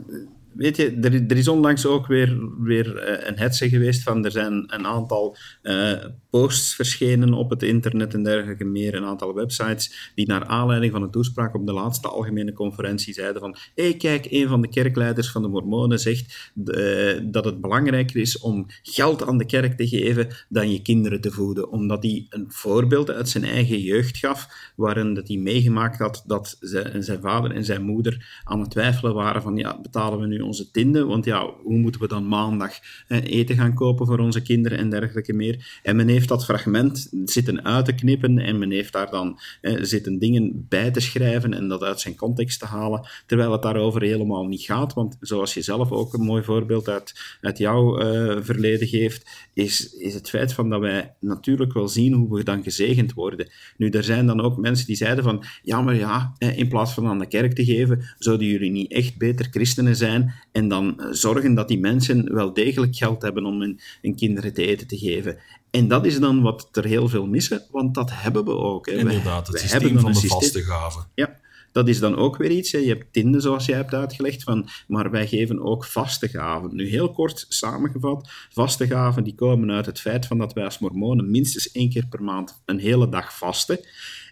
weet 0.56 0.78
je, 0.78 0.98
er, 1.28 1.38
is 1.38 1.48
onlangs 1.48 1.86
ook 1.86 2.08
weer, 2.08 2.38
weer 2.60 2.98
eh, 2.98 3.28
een 3.28 3.38
hetze 3.38 3.70
geweest 3.70 4.04
van 4.04 4.26
er 4.26 4.32
zijn 4.32 4.54
een 4.68 4.86
aantal 4.86 5.38
uh, 5.64 5.94
posts 6.30 6.76
verschenen 6.76 7.34
op 7.34 7.50
het 7.50 7.64
internet 7.64 8.14
en 8.14 8.24
dergelijke 8.24 8.64
meer, 8.64 8.96
een 8.96 9.04
aantal 9.04 9.34
websites 9.34 10.12
die 10.16 10.28
naar 10.28 10.46
aanleiding 10.46 10.92
van 10.92 11.02
een 11.02 11.12
toespraak 11.12 11.56
op 11.56 11.66
de 11.66 11.74
laatste 11.74 12.08
algemene 12.08 12.54
conferentie 12.54 13.14
zeiden 13.14 13.42
van 13.42 13.56
hé, 13.76 13.84
hey, 13.84 13.98
kijk, 13.98 14.28
een 14.30 14.48
van 14.48 14.62
de 14.62 14.70
kerkleiders 14.70 15.32
van 15.32 15.42
de 15.42 15.48
mormonen 15.48 16.00
zegt 16.00 16.52
uh, 16.66 17.20
dat 17.24 17.46
het 17.46 17.62
belangrijker 17.62 18.22
is 18.22 18.40
om 18.40 18.66
geld 18.82 19.28
aan 19.28 19.38
de 19.38 19.46
kerk 19.46 19.78
te 19.78 19.88
geven 19.88 20.28
dan 20.50 20.72
je 20.72 20.82
kinderen 20.82 21.22
te 21.22 21.32
voeden, 21.32 21.70
omdat 21.70 22.04
hij 22.04 22.26
een 22.30 22.46
voorbeeld 22.48 23.12
uit 23.12 23.30
zijn 23.30 23.44
eigen 23.44 23.80
jeugd 23.80 24.18
gaf, 24.18 24.48
waarin 24.76 25.14
dat 25.14 25.28
hij 25.28 25.38
meegemaakt 25.38 25.98
had 25.98 26.24
dat 26.28 26.58
zijn 27.00 27.22
vader 27.22 27.52
en 27.52 27.66
zijn 27.66 27.84
moeder 27.84 28.42
aan 28.44 28.60
het 28.60 28.72
twijfelen 28.72 29.14
waren 29.14 29.42
van 29.42 29.56
ja, 29.56 29.82
betalen 29.82 30.20
we 30.20 30.28
nu 30.28 30.44
onze 30.46 30.72
tinden? 30.72 31.08
Want 31.08 31.26
ja, 31.26 31.54
hoe 31.64 31.78
moeten 31.78 32.02
we 32.02 32.08
dan 32.08 32.28
maandag 32.28 32.74
eten 33.08 33.56
gaan 33.56 33.74
kopen 33.74 34.06
voor 34.06 34.20
onze 34.20 34.42
kinderen 34.42 34.78
en 34.78 34.90
dergelijke 34.90 35.34
meer? 35.34 35.80
En 35.84 35.96
men 35.96 36.08
heeft 36.08 36.28
dat 36.28 36.46
fragment 36.46 37.10
zitten 37.26 37.64
uit 37.66 37.86
te 37.86 37.96
knippen 37.96 38.38
en 38.38 38.60
men 38.60 38.72
heeft 38.72 38.94
daar 38.94 39.10
dan 39.10 39.40
zitten 39.62 40.20
dingen 40.20 40.66
bij 40.70 40.92
te 40.92 41.00
schrijven 41.00 41.54
en 41.54 41.68
dat 41.68 41.84
uit 41.84 42.00
zijn 42.00 42.16
context 42.16 42.60
te 42.60 42.66
halen, 42.66 43.08
terwijl 43.26 43.52
het 43.52 43.62
daarover 43.62 44.02
helemaal 44.02 44.46
niet 44.46 44.62
gaat. 44.62 44.94
Want 44.94 45.18
zoals 45.20 45.54
je 45.54 45.62
zelf 45.62 45.92
ook 45.92 46.14
een 46.14 46.26
mooi 46.26 46.44
voorbeeld 46.44 46.90
uit, 46.90 47.38
uit 47.42 47.58
jouw 47.58 48.02
uh, 48.02 48.38
verleden 48.42 48.88
geeft, 48.88 49.30
is, 49.54 49.94
is 49.94 50.14
het 50.14 50.30
feit 50.30 50.54
van 50.54 50.70
dat 50.70 50.80
wij 50.80 51.14
natuurlijk 51.20 51.74
wel 51.74 51.88
zien 51.88 52.14
hoe 52.14 52.38
we 52.38 52.44
dan 52.44 52.64
gezegend 52.64 53.14
worden. 53.14 53.52
Nu, 53.78 53.90
er 53.90 54.04
zijn 54.04 54.26
dan 54.26 54.42
ook 54.42 54.58
mensen 54.58 54.88
die 54.88 54.96
zeiden 54.96 55.24
van, 55.24 55.44
ja, 55.64 55.82
maar 55.82 55.96
ja, 55.96 56.34
in 56.38 56.68
plaats 56.68 56.94
van 56.94 57.08
aan 57.08 57.20
de 57.20 57.28
kerk 57.28 57.54
te 57.54 57.66
geven, 57.66 58.16
zouden 58.18 58.48
jullie 58.48 58.72
niet 58.72 58.92
echt 58.92 59.18
beter 59.18 59.48
christenen 59.52 59.96
zijn 59.96 60.34
en 60.52 60.68
dan 60.68 61.08
zorgen 61.12 61.54
dat 61.54 61.68
die 61.68 61.80
mensen 61.80 62.34
wel 62.34 62.54
degelijk 62.54 62.96
geld 62.96 63.22
hebben 63.22 63.46
om 63.46 63.62
hun, 63.62 63.80
hun 64.02 64.16
kinderen 64.16 64.54
te 64.54 64.66
eten 64.66 64.88
te 64.88 64.98
geven. 64.98 65.38
En 65.72 65.88
dat 65.88 66.06
is 66.06 66.20
dan 66.20 66.42
wat 66.42 66.70
er 66.72 66.86
heel 66.86 67.08
veel 67.10 67.28
missen, 67.28 67.64
want 67.72 67.96
dat 67.96 68.12
hebben 68.14 68.46
we 68.46 68.52
ook. 68.52 68.86
Hè. 68.86 68.98
Inderdaad, 68.98 69.48
het 69.48 69.62
wij 69.62 69.68
systeem 69.68 70.00
van 70.00 70.12
de 70.12 70.18
systeem. 70.18 70.40
vaste 70.40 70.62
gaven. 70.62 71.08
Ja, 71.16 71.40
dat 71.72 71.88
is 71.88 72.00
dan 72.00 72.16
ook 72.16 72.38
weer 72.38 72.52
iets. 72.52 72.72
Hè. 72.72 72.78
Je 72.78 72.88
hebt 72.88 73.14
tinden, 73.14 73.42
zoals 73.42 73.66
jij 73.66 73.76
hebt 73.76 73.94
uitgelegd, 73.94 74.44
van, 74.44 74.68
maar 74.88 75.12
wij 75.12 75.28
geven 75.28 75.62
ook 75.62 75.86
vaste 75.86 76.28
gaven. 76.28 76.76
Nu 76.76 76.88
heel 76.88 77.12
kort 77.12 77.46
samengevat, 77.48 78.30
vaste 78.50 78.88
gaven 78.88 79.24
die 79.24 79.36
komen 79.36 79.72
uit 79.72 79.86
het 79.86 80.00
feit 80.00 80.26
van 80.26 80.38
dat 80.38 80.54
wij 80.54 80.64
als 80.64 80.80
mormonen 80.80 81.32
minstens 81.32 81.72
één 81.72 81.90
keer 81.90 82.08
per 82.08 82.24
maand 82.24 82.62
een 82.66 82.80
hele 82.80 83.10
dag 83.10 83.38
vasten. 83.38 83.80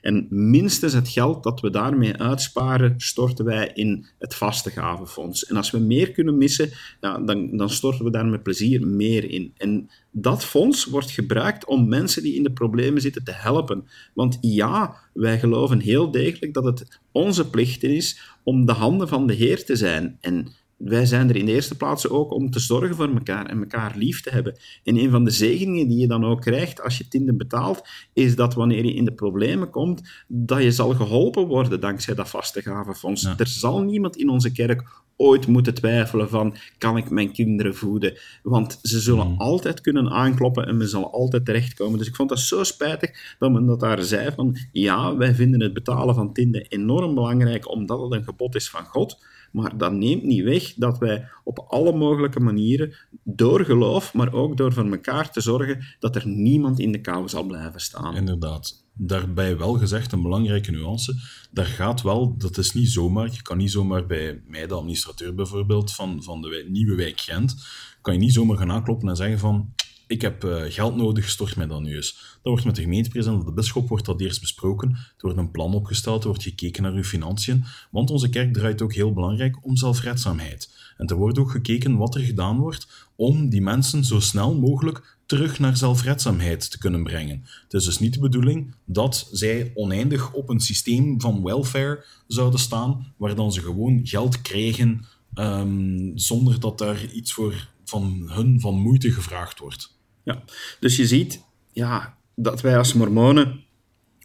En 0.04 0.28
minstens 0.30 0.94
het 0.94 1.10
geld 1.10 1.44
dat 1.44 1.60
we 1.60 1.70
daarmee 1.70 2.18
uitsparen, 2.18 2.94
storten 2.98 3.46
wij 3.46 3.72
in 3.74 4.06
het 4.20 4.36
vaste 4.36 4.70
gavenfonds. 4.70 5.46
En 5.46 5.56
als 5.56 5.72
we 5.72 5.80
meer 5.80 6.12
kunnen 6.12 6.38
missen, 6.38 6.70
ja, 7.02 7.18
dan, 7.18 7.58
dan 7.58 7.70
storten 7.70 8.06
we 8.06 8.12
daar 8.12 8.26
met 8.26 8.44
plezier 8.44 8.88
meer 8.88 9.30
in. 9.30 9.54
En 9.58 9.90
dat 10.12 10.46
fonds 10.46 10.86
wordt 10.86 11.12
gebruikt 11.12 11.66
om 11.66 11.88
mensen 11.88 12.24
die 12.24 12.36
in 12.36 12.44
de 12.44 12.52
problemen 12.52 13.02
zitten 13.02 13.24
te 13.24 13.32
helpen. 13.32 13.88
Want 14.14 14.38
ja, 14.42 14.96
wij 15.14 15.40
geloven 15.40 15.80
heel 15.80 16.12
degelijk 16.12 16.54
dat 16.54 16.64
het 16.64 17.00
onze 17.12 17.50
plicht 17.50 17.84
is 17.84 18.38
om 18.44 18.66
de 18.66 18.74
handen 18.74 19.08
van 19.08 19.28
de 19.28 19.34
Heer 19.34 19.66
te 19.66 19.76
zijn. 19.76 20.18
En 20.22 20.48
wij 20.84 21.06
zijn 21.06 21.30
er 21.30 21.36
in 21.36 21.46
de 21.46 21.52
eerste 21.52 21.76
plaats 21.76 22.10
ook 22.10 22.32
om 22.32 22.50
te 22.50 22.60
zorgen 22.60 22.96
voor 22.96 23.14
elkaar 23.14 23.46
en 23.46 23.60
elkaar 23.60 23.94
lief 23.96 24.22
te 24.22 24.30
hebben. 24.30 24.58
En 24.84 24.98
een 24.98 25.10
van 25.10 25.24
de 25.24 25.32
zegeningen 25.32 25.88
die 25.88 26.00
je 26.00 26.08
dan 26.08 26.26
ook 26.26 26.42
krijgt 26.42 26.82
als 26.82 26.98
je 26.98 27.08
tinden 27.08 27.38
betaalt, 27.38 27.82
is 28.14 28.36
dat 28.36 28.54
wanneer 28.54 28.86
je 28.86 28.94
in 28.94 29.06
de 29.06 29.14
problemen 29.14 29.70
komt, 29.70 30.24
dat 30.28 30.64
je 30.64 30.72
zal 30.72 30.94
geholpen 30.94 31.48
worden 31.48 31.80
dankzij 31.80 32.16
dat 32.16 32.30
vaste 32.30 32.62
gavenfonds. 32.62 33.26
Er 33.26 33.48
zal 33.48 33.82
niemand 33.82 34.16
in 34.16 34.30
onze 34.30 34.52
kerk 34.52 35.02
ooit 35.24 35.48
moeten 35.48 35.74
twijfelen 35.74 36.30
van, 36.30 36.56
kan 36.78 36.98
ik 36.98 37.10
mijn 37.10 37.32
kinderen 37.32 37.76
voeden? 37.76 38.18
Want 38.44 38.80
ze 38.82 39.00
zullen 39.00 39.26
hmm. 39.26 39.40
altijd 39.40 39.82
kunnen 39.82 40.10
aankloppen 40.10 40.68
en 40.68 40.78
men 40.78 40.88
zal 40.88 41.12
altijd 41.12 41.46
terechtkomen. 41.46 41.98
Dus 41.98 42.08
ik 42.08 42.16
vond 42.16 42.30
dat 42.30 42.40
zo 42.40 42.64
spijtig 42.64 43.36
dat 43.40 43.52
men 43.52 43.66
dat 43.66 43.80
daar 43.80 44.04
zei 44.04 44.32
van, 44.36 44.58
ja, 44.72 45.18
wij 45.18 45.36
vinden 45.36 45.62
het 45.62 45.74
betalen 45.74 46.16
van 46.16 46.34
tinden 46.34 46.66
enorm 46.68 47.16
belangrijk, 47.16 47.70
omdat 47.70 48.02
het 48.02 48.12
een 48.12 48.24
gebod 48.24 48.56
is 48.56 48.70
van 48.70 48.86
God. 48.86 49.26
Maar 49.52 49.78
dat 49.78 49.92
neemt 49.92 50.24
niet 50.24 50.44
weg 50.44 50.74
dat 50.74 50.98
wij 50.98 51.28
op 51.44 51.66
alle 51.68 51.96
mogelijke 51.96 52.40
manieren, 52.40 52.94
door 53.24 53.66
geloof, 53.66 54.14
maar 54.14 54.34
ook 54.34 54.58
door 54.58 54.74
voor 54.74 54.92
elkaar 54.92 55.32
te 55.32 55.42
zorgen, 55.42 55.84
dat 56.00 56.16
er 56.16 56.28
niemand 56.28 56.80
in 56.80 56.92
de 56.92 57.02
kou 57.02 57.28
zal 57.28 57.44
blijven 57.44 57.80
staan. 57.80 58.16
Inderdaad. 58.16 58.83
Daarbij 58.96 59.58
wel 59.58 59.74
gezegd, 59.74 60.12
een 60.12 60.22
belangrijke 60.22 60.72
nuance, 60.72 61.16
daar 61.52 61.66
gaat 61.66 62.02
wel, 62.02 62.38
dat 62.38 62.58
is 62.58 62.74
niet 62.74 62.90
zomaar, 62.90 63.32
je 63.32 63.42
kan 63.42 63.58
niet 63.58 63.72
zomaar 63.72 64.06
bij 64.06 64.42
mij, 64.48 64.68
de 64.68 64.74
administrateur 64.74 65.36
bijvoorbeeld, 65.36 65.94
van, 65.94 66.24
van 66.24 66.42
de 66.42 66.66
nieuwe 66.70 66.96
wijk 66.96 67.20
Gent, 67.20 67.66
kan 68.02 68.14
je 68.14 68.20
niet 68.20 68.34
zomaar 68.34 68.58
gaan 68.58 68.72
aankloppen 68.72 69.10
en 69.10 69.16
zeggen 69.16 69.40
van, 69.40 69.74
ik 70.08 70.22
heb 70.22 70.44
uh, 70.44 70.64
geld 70.68 70.96
nodig, 70.96 71.30
stort 71.30 71.56
mij 71.56 71.68
dan 71.68 71.84
nu 71.84 71.96
eens. 71.96 72.12
Dat 72.12 72.40
wordt 72.44 72.66
met 72.66 72.76
de 72.76 72.82
gemeentepresident 72.82 73.40
of 73.40 73.46
de 73.46 73.54
bisschop 73.54 73.90
wordt 73.90 74.06
dat 74.06 74.22
eerst 74.22 74.42
besproken. 74.42 74.90
Er 74.90 75.14
wordt 75.18 75.38
een 75.38 75.52
plan 75.52 75.74
opgesteld, 75.74 76.22
er 76.22 76.28
wordt 76.28 76.44
gekeken 76.44 76.84
naar 76.84 76.94
uw 76.94 77.04
financiën. 77.04 77.64
Want 77.92 78.10
onze 78.10 78.30
kerk 78.30 78.54
draait 78.54 78.82
ook 78.82 78.94
heel 78.94 79.14
belangrijk 79.14 79.66
om 79.66 79.76
zelfredzaamheid. 79.76 80.94
En 80.98 81.08
er 81.08 81.16
wordt 81.16 81.38
ook 81.38 81.52
gekeken 81.52 81.98
wat 81.98 82.16
er 82.16 82.22
gedaan 82.22 82.58
wordt 82.58 83.10
om 83.16 83.50
die 83.50 83.62
mensen 83.62 84.04
zo 84.04 84.20
snel 84.20 84.60
mogelijk 84.60 85.13
terug 85.26 85.60
naar 85.60 85.78
zelfredzaamheid 85.78 86.72
te 86.72 86.78
kunnen 86.78 87.04
brengen. 87.04 87.46
Het 87.64 87.74
is 87.74 87.84
dus 87.84 88.00
niet 88.00 88.14
de 88.14 88.20
bedoeling 88.20 88.76
dat 88.86 89.30
zij 89.32 89.72
oneindig 89.74 90.34
op 90.34 90.50
een 90.50 90.60
systeem 90.60 91.22
van 91.22 91.44
welfare 91.44 92.06
zouden 92.28 92.60
staan, 92.60 93.14
waar 93.18 93.36
dan 93.36 93.52
ze 93.52 93.62
gewoon 93.62 94.00
geld 94.04 94.42
krijgen 94.42 95.06
um, 95.36 96.12
zonder 96.16 96.60
dat 96.60 96.78
daar 96.78 97.06
iets 97.06 97.34
voor 97.34 97.70
van 97.86 98.24
hun 98.28 98.60
van 98.60 98.80
moeite 98.80 99.12
gevraagd 99.12 99.60
wordt. 99.60 99.98
Ja, 100.24 100.44
dus 100.80 100.96
je 100.96 101.08
ziet 101.08 101.44
ja, 101.72 102.18
dat 102.36 102.62
wij 102.62 102.78
als 102.78 102.94
mormonen 102.94 103.63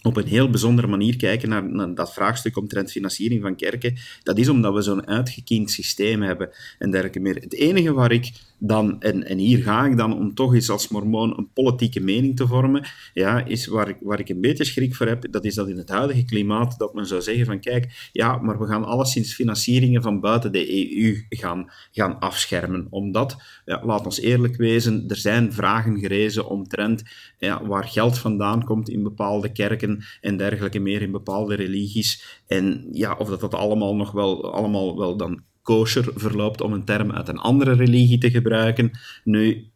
op 0.02 0.16
een 0.16 0.26
heel 0.26 0.50
bijzondere 0.50 0.86
manier 0.86 1.16
kijken 1.16 1.48
naar, 1.48 1.94
dat 1.94 2.12
vraagstuk 2.12 2.56
omtrent 2.56 2.90
financiering 2.90 3.42
van 3.42 3.56
kerken. 3.56 3.96
Dat 4.22 4.38
is 4.38 4.48
omdat 4.48 4.74
we 4.74 4.82
zo'n 4.82 5.06
uitgekiend 5.06 5.70
systeem 5.70 6.22
hebben 6.22 6.50
en 6.78 6.90
dergelijke 6.90 7.20
meer. 7.20 7.34
Het 7.34 7.54
enige 7.54 7.92
waar 7.92 8.12
ik 8.12 8.32
dan, 8.58 9.00
en, 9.00 9.24
en 9.24 9.38
hier 9.38 9.62
ga 9.62 9.86
ik 9.86 9.96
dan 9.96 10.16
om 10.16 10.34
toch 10.34 10.54
eens 10.54 10.70
als 10.70 10.88
mormoon 10.88 11.38
een 11.38 11.48
politieke 11.52 12.00
mening 12.00 12.36
te 12.36 12.46
vormen, 12.46 12.86
ja, 13.14 13.44
is 13.44 13.66
waar 13.66 13.88
ik, 13.88 13.96
waar 14.00 14.20
ik 14.20 14.28
een 14.28 14.40
beetje 14.40 14.64
schrik 14.64 14.94
voor 14.94 15.06
heb, 15.06 15.32
dat 15.32 15.44
is 15.44 15.54
dat 15.54 15.68
in 15.68 15.76
het 15.76 15.88
huidige 15.88 16.24
klimaat, 16.24 16.78
dat 16.78 16.94
men 16.94 17.06
zou 17.06 17.22
zeggen 17.22 17.46
van 17.46 17.60
kijk, 17.60 18.08
ja, 18.12 18.36
maar 18.36 18.58
we 18.58 18.66
gaan 18.66 18.84
alleszins 18.84 19.34
financieringen 19.34 20.02
van 20.02 20.20
buiten 20.20 20.52
de 20.52 20.96
EU 21.00 21.24
gaan, 21.28 21.70
gaan 21.92 22.18
afschermen. 22.18 22.86
Omdat, 22.90 23.36
ja, 23.64 23.82
laat 23.84 24.04
ons 24.04 24.20
eerlijk 24.20 24.56
wezen, 24.56 25.04
er 25.08 25.16
zijn 25.16 25.52
vragen 25.52 25.98
gerezen 25.98 26.48
omtrent 26.48 27.02
ja, 27.38 27.66
waar 27.66 27.84
geld 27.84 28.18
vandaan 28.18 28.64
komt 28.64 28.88
in 28.88 29.02
bepaalde 29.02 29.52
kerken 29.52 29.97
en 30.20 30.36
dergelijke 30.36 30.78
meer 30.78 31.02
in 31.02 31.10
bepaalde 31.10 31.54
religies. 31.54 32.40
En 32.46 32.88
ja, 32.92 33.14
of 33.14 33.28
dat 33.28 33.40
dat 33.40 33.54
allemaal 33.54 33.96
nog 33.96 34.12
wel, 34.12 34.52
allemaal 34.52 34.98
wel 34.98 35.16
dan 35.16 35.42
kosher 35.62 36.12
verloopt, 36.14 36.60
om 36.60 36.72
een 36.72 36.84
term 36.84 37.12
uit 37.12 37.28
een 37.28 37.38
andere 37.38 37.72
religie 37.72 38.18
te 38.18 38.30
gebruiken. 38.30 38.90
Nu, 39.24 39.70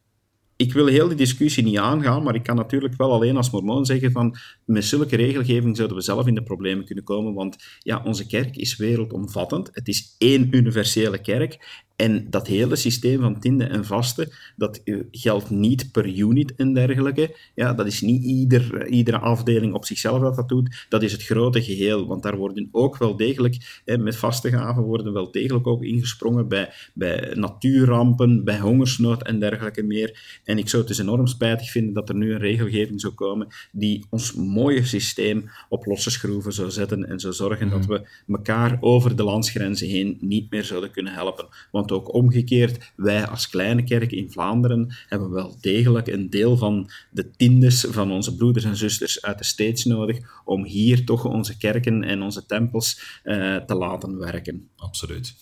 ik 0.56 0.72
wil 0.72 0.86
heel 0.86 1.08
die 1.08 1.16
discussie 1.16 1.64
niet 1.64 1.78
aangaan, 1.78 2.22
maar 2.22 2.34
ik 2.34 2.42
kan 2.42 2.56
natuurlijk 2.56 2.96
wel 2.96 3.12
alleen 3.12 3.36
als 3.36 3.50
mormoon 3.50 3.86
zeggen 3.86 4.12
van 4.12 4.36
met 4.64 4.84
zulke 4.84 5.16
regelgeving 5.16 5.76
zouden 5.76 5.96
we 5.96 6.02
zelf 6.02 6.26
in 6.26 6.34
de 6.34 6.42
problemen 6.42 6.84
kunnen 6.84 7.04
komen, 7.04 7.34
want 7.34 7.56
ja, 7.78 8.02
onze 8.04 8.26
kerk 8.26 8.56
is 8.56 8.76
wereldomvattend. 8.76 9.70
Het 9.72 9.88
is 9.88 10.14
één 10.18 10.56
universele 10.56 11.20
kerk 11.20 11.82
en 12.02 12.26
dat 12.30 12.46
hele 12.46 12.76
systeem 12.76 13.20
van 13.20 13.40
tinden 13.40 13.70
en 13.70 13.84
vasten, 13.84 14.28
dat 14.56 14.80
eh, 14.84 14.96
geldt 15.10 15.50
niet 15.50 15.92
per 15.92 16.06
unit 16.06 16.54
en 16.54 16.74
dergelijke. 16.74 17.36
Ja, 17.54 17.72
dat 17.74 17.86
is 17.86 18.00
niet 18.00 18.22
ieder, 18.22 18.86
iedere 18.86 19.18
afdeling 19.18 19.74
op 19.74 19.84
zichzelf 19.84 20.20
dat 20.20 20.36
dat 20.36 20.48
doet. 20.48 20.86
Dat 20.88 21.02
is 21.02 21.12
het 21.12 21.22
grote 21.22 21.62
geheel. 21.62 22.06
Want 22.06 22.22
daar 22.22 22.36
worden 22.36 22.68
ook 22.72 22.96
wel 22.96 23.16
degelijk, 23.16 23.80
hè, 23.84 23.98
met 23.98 24.16
vaste 24.16 24.50
gaven 24.50 24.82
worden 24.82 25.12
wel 25.12 25.30
degelijk 25.30 25.66
ook 25.66 25.82
ingesprongen 25.82 26.48
bij, 26.48 26.70
bij 26.94 27.34
natuurrampen, 27.34 28.44
bij 28.44 28.58
hongersnood 28.58 29.22
en 29.22 29.40
dergelijke 29.40 29.82
meer. 29.82 30.40
En 30.44 30.58
ik 30.58 30.68
zou 30.68 30.82
het 30.82 30.90
dus 30.90 31.00
enorm 31.00 31.26
spijtig 31.26 31.70
vinden 31.70 31.94
dat 31.94 32.08
er 32.08 32.14
nu 32.14 32.32
een 32.32 32.38
regelgeving 32.38 33.00
zou 33.00 33.12
komen 33.12 33.46
die 33.72 34.06
ons 34.10 34.34
mooie 34.34 34.84
systeem 34.84 35.50
op 35.68 35.84
losse 35.84 36.10
schroeven 36.10 36.52
zou 36.52 36.70
zetten 36.70 37.08
en 37.08 37.20
zou 37.20 37.32
zorgen 37.32 37.70
dat 37.70 37.86
mhm. 37.86 37.90
we 37.90 38.08
elkaar 38.28 38.78
over 38.80 39.16
de 39.16 39.24
landsgrenzen 39.24 39.88
heen 39.88 40.16
niet 40.20 40.50
meer 40.50 40.64
zouden 40.64 40.90
kunnen 40.90 41.12
helpen. 41.12 41.46
Want 41.70 41.91
ook 41.92 42.14
omgekeerd, 42.14 42.92
wij 42.96 43.26
als 43.26 43.48
kleine 43.48 43.84
kerk 43.84 44.12
in 44.12 44.30
Vlaanderen 44.30 44.94
hebben 45.08 45.30
wel 45.30 45.56
degelijk 45.60 46.06
een 46.06 46.30
deel 46.30 46.56
van 46.56 46.90
de 47.10 47.30
tiendes 47.30 47.86
van 47.88 48.12
onze 48.12 48.36
broeders 48.36 48.64
en 48.64 48.76
zusters 48.76 49.22
uit 49.22 49.38
de 49.38 49.44
States 49.44 49.84
nodig 49.84 50.42
om 50.44 50.64
hier 50.64 51.04
toch 51.04 51.24
onze 51.24 51.56
kerken 51.56 52.04
en 52.04 52.22
onze 52.22 52.46
tempels 52.46 53.20
uh, 53.24 53.56
te 53.56 53.74
laten 53.74 54.18
werken. 54.18 54.68
Absoluut. 54.76 55.34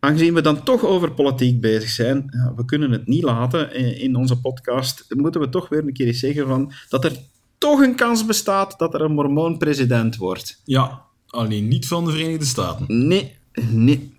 Aangezien 0.00 0.34
we 0.34 0.40
dan 0.40 0.62
toch 0.62 0.84
over 0.84 1.12
politiek 1.12 1.60
bezig 1.60 1.90
zijn, 1.90 2.24
ja, 2.30 2.54
we 2.56 2.64
kunnen 2.64 2.90
het 2.90 3.06
niet 3.06 3.22
laten 3.22 3.70
eh, 3.70 4.02
in 4.02 4.16
onze 4.16 4.40
podcast, 4.40 5.04
moeten 5.08 5.40
we 5.40 5.48
toch 5.48 5.68
weer 5.68 5.82
een 5.82 5.92
keer 5.92 6.14
zeggen 6.14 6.46
van, 6.46 6.72
dat 6.88 7.04
er 7.04 7.12
toch 7.58 7.80
een 7.80 7.96
kans 7.96 8.24
bestaat 8.26 8.78
dat 8.78 8.94
er 8.94 9.00
een 9.00 9.12
mormoon 9.12 9.58
president 9.58 10.16
wordt. 10.16 10.62
Ja, 10.64 11.07
Alleen 11.28 11.68
niet 11.68 11.88
van 11.88 12.04
de 12.04 12.10
Verenigde 12.10 12.44
Staten. 12.44 13.08
Nee, 13.08 13.36
nee. 13.70 14.16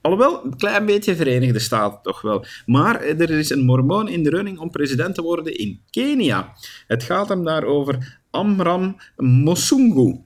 Alhoewel, 0.00 0.44
een 0.44 0.56
klein 0.56 0.86
beetje 0.86 1.16
Verenigde 1.16 1.58
Staten 1.58 2.02
toch 2.02 2.20
wel. 2.20 2.44
Maar 2.66 3.02
er 3.02 3.30
is 3.30 3.50
een 3.50 3.64
mormoon 3.64 4.08
in 4.08 4.22
de 4.22 4.30
running 4.30 4.58
om 4.58 4.70
president 4.70 5.14
te 5.14 5.22
worden 5.22 5.58
in 5.58 5.80
Kenia. 5.90 6.52
Het 6.86 7.02
gaat 7.02 7.28
hem 7.28 7.44
daar 7.44 7.64
over 7.64 8.20
Amram 8.30 8.96
Mosungu. 9.16 10.20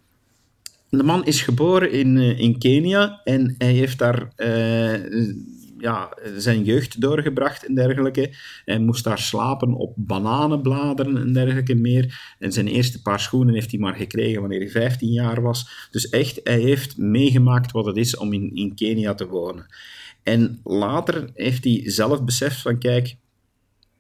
De 0.91 1.03
man 1.03 1.27
is 1.27 1.43
geboren 1.43 1.93
in, 1.93 2.17
uh, 2.17 2.39
in 2.39 2.59
Kenia 2.59 3.21
en 3.25 3.55
hij 3.59 3.73
heeft 3.73 3.99
daar 3.99 4.33
uh, 4.37 5.35
ja, 5.79 6.17
zijn 6.37 6.65
jeugd 6.65 7.01
doorgebracht 7.01 7.67
en 7.67 7.75
dergelijke. 7.75 8.35
Hij 8.65 8.79
moest 8.79 9.05
daar 9.05 9.19
slapen 9.19 9.73
op 9.73 9.93
bananenbladeren 9.97 11.17
en 11.17 11.33
dergelijke 11.33 11.75
meer. 11.75 12.35
En 12.39 12.53
zijn 12.53 12.69
eerste 12.69 13.03
paar 13.03 13.21
schoenen 13.21 13.55
heeft 13.55 13.71
hij 13.71 13.81
maar 13.81 13.95
gekregen 13.95 14.41
wanneer 14.41 14.61
hij 14.61 14.71
15 14.71 15.13
jaar 15.13 15.43
was. 15.43 15.89
Dus 15.91 16.09
echt, 16.09 16.41
hij 16.43 16.61
heeft 16.61 16.97
meegemaakt 16.97 17.73
wat 17.73 17.87
het 17.87 17.97
is 17.97 18.17
om 18.17 18.33
in, 18.33 18.55
in 18.55 18.75
Kenia 18.75 19.15
te 19.15 19.27
wonen. 19.27 19.67
En 20.23 20.61
later 20.65 21.31
heeft 21.35 21.65
hij 21.65 21.83
zelf 21.85 22.25
beseft 22.25 22.61
van, 22.61 22.79
kijk, 22.79 23.17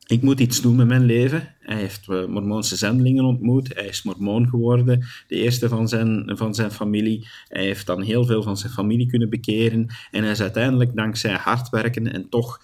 ik 0.08 0.22
moet 0.22 0.40
iets 0.40 0.60
doen 0.60 0.76
met 0.76 0.86
mijn 0.86 1.04
leven. 1.04 1.54
Hij 1.60 1.76
heeft 1.76 2.08
uh, 2.08 2.26
Mormoonse 2.26 2.76
zendelingen 2.76 3.24
ontmoet. 3.24 3.74
Hij 3.74 3.86
is 3.86 4.02
Mormoon 4.02 4.48
geworden, 4.48 5.06
de 5.26 5.34
eerste 5.34 5.68
van 5.68 5.88
zijn, 5.88 6.30
van 6.36 6.54
zijn 6.54 6.70
familie. 6.70 7.26
Hij 7.48 7.62
heeft 7.62 7.86
dan 7.86 8.02
heel 8.02 8.24
veel 8.24 8.42
van 8.42 8.56
zijn 8.56 8.72
familie 8.72 9.06
kunnen 9.06 9.30
bekeren. 9.30 9.86
En 10.10 10.22
hij 10.22 10.32
is 10.32 10.40
uiteindelijk, 10.40 10.94
dankzij 10.94 11.32
hard 11.32 11.68
werken 11.68 12.12
en 12.12 12.28
toch 12.28 12.60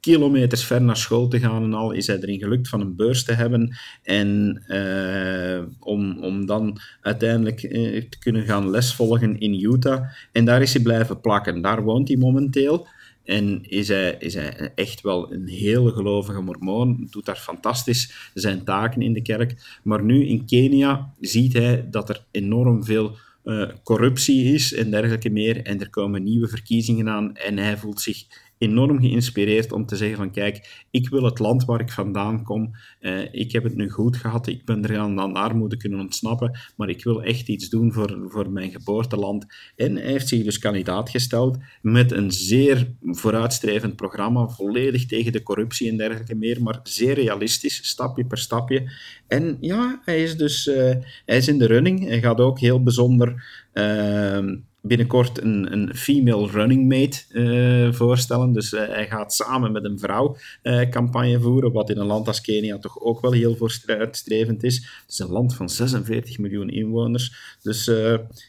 kilometers 0.00 0.64
ver 0.64 0.82
naar 0.82 0.96
school 0.96 1.28
te 1.28 1.38
gaan 1.38 1.62
en 1.62 1.74
al, 1.74 1.92
is 1.92 2.06
hij 2.06 2.16
erin 2.16 2.38
gelukt 2.38 2.68
van 2.68 2.80
een 2.80 2.96
beurs 2.96 3.24
te 3.24 3.32
hebben. 3.32 3.76
En 4.02 4.62
uh, 4.68 5.62
om, 5.78 6.18
om 6.24 6.46
dan 6.46 6.78
uiteindelijk 7.00 7.62
uh, 7.62 8.02
te 8.08 8.18
kunnen 8.18 8.44
gaan 8.44 8.70
lesvolgen 8.70 9.38
in 9.38 9.64
Utah. 9.64 10.04
En 10.32 10.44
daar 10.44 10.62
is 10.62 10.72
hij 10.72 10.82
blijven 10.82 11.20
plakken. 11.20 11.62
Daar 11.62 11.82
woont 11.82 12.08
hij 12.08 12.16
momenteel. 12.16 12.86
En 13.28 13.62
is 13.62 13.88
hij, 13.88 14.16
is 14.18 14.34
hij 14.34 14.72
echt 14.74 15.00
wel 15.00 15.32
een 15.32 15.48
hele 15.48 15.92
gelovige 15.92 16.40
mormoon, 16.40 17.06
doet 17.10 17.24
daar 17.24 17.36
fantastisch 17.36 18.30
zijn 18.34 18.64
taken 18.64 19.02
in 19.02 19.12
de 19.12 19.22
kerk. 19.22 19.78
Maar 19.82 20.04
nu 20.04 20.26
in 20.26 20.46
Kenia 20.46 21.12
ziet 21.20 21.52
hij 21.52 21.86
dat 21.90 22.08
er 22.08 22.24
enorm 22.30 22.84
veel 22.84 23.16
uh, 23.44 23.68
corruptie 23.82 24.54
is 24.54 24.74
en 24.74 24.90
dergelijke 24.90 25.30
meer. 25.30 25.62
En 25.62 25.80
er 25.80 25.90
komen 25.90 26.22
nieuwe 26.22 26.48
verkiezingen 26.48 27.08
aan 27.08 27.36
en 27.36 27.58
hij 27.58 27.76
voelt 27.76 28.00
zich 28.00 28.24
enorm 28.58 29.00
geïnspireerd 29.00 29.72
om 29.72 29.86
te 29.86 29.96
zeggen 29.96 30.16
van 30.16 30.30
kijk, 30.30 30.84
ik 30.90 31.08
wil 31.08 31.22
het 31.22 31.38
land 31.38 31.64
waar 31.64 31.80
ik 31.80 31.92
vandaan 31.92 32.44
kom, 32.44 32.70
uh, 33.00 33.20
ik 33.30 33.52
heb 33.52 33.62
het 33.62 33.74
nu 33.74 33.90
goed 33.90 34.16
gehad, 34.16 34.46
ik 34.46 34.64
ben 34.64 34.84
er 34.84 34.98
aan, 34.98 35.34
armoede 35.34 35.76
kunnen 35.76 36.00
ontsnappen, 36.00 36.58
maar 36.76 36.88
ik 36.88 37.04
wil 37.04 37.22
echt 37.22 37.48
iets 37.48 37.68
doen 37.68 37.92
voor, 37.92 38.18
voor 38.28 38.50
mijn 38.50 38.70
geboorteland. 38.70 39.46
En 39.76 39.96
hij 39.96 40.06
heeft 40.06 40.28
zich 40.28 40.44
dus 40.44 40.58
kandidaat 40.58 41.10
gesteld 41.10 41.58
met 41.82 42.12
een 42.12 42.32
zeer 42.32 42.92
vooruitstrevend 43.02 43.96
programma, 43.96 44.48
volledig 44.48 45.06
tegen 45.06 45.32
de 45.32 45.42
corruptie 45.42 45.90
en 45.90 45.96
dergelijke 45.96 46.34
meer, 46.34 46.62
maar 46.62 46.80
zeer 46.82 47.14
realistisch, 47.14 47.88
stapje 47.88 48.26
per 48.26 48.38
stapje. 48.38 48.90
En 49.26 49.56
ja, 49.60 50.00
hij 50.04 50.22
is 50.22 50.36
dus 50.36 50.66
uh, 50.66 50.76
hij 51.24 51.36
is 51.36 51.48
in 51.48 51.58
de 51.58 51.66
running, 51.66 52.06
hij 52.08 52.20
gaat 52.20 52.40
ook 52.40 52.58
heel 52.58 52.82
bijzonder... 52.82 53.44
Uh, 53.74 54.56
binnenkort 54.88 55.42
een, 55.42 55.72
een 55.72 55.94
female 55.94 56.46
running 56.46 56.88
mate 56.88 57.22
uh, 57.32 57.92
voorstellen. 57.92 58.52
Dus 58.52 58.72
uh, 58.72 58.80
hij 58.80 59.06
gaat 59.06 59.34
samen 59.34 59.72
met 59.72 59.84
een 59.84 59.98
vrouw 59.98 60.36
uh, 60.62 60.88
campagne 60.88 61.40
voeren, 61.40 61.72
wat 61.72 61.90
in 61.90 61.98
een 61.98 62.06
land 62.06 62.26
als 62.26 62.40
Kenia 62.40 62.78
toch 62.78 63.00
ook 63.00 63.20
wel 63.20 63.32
heel 63.32 63.56
vooruitstrevend 63.56 64.62
is. 64.62 64.76
Het 64.76 65.10
is 65.10 65.18
een 65.18 65.30
land 65.30 65.54
van 65.54 65.68
46 65.68 66.38
miljoen 66.38 66.68
inwoners. 66.68 67.56
Dus 67.62 67.90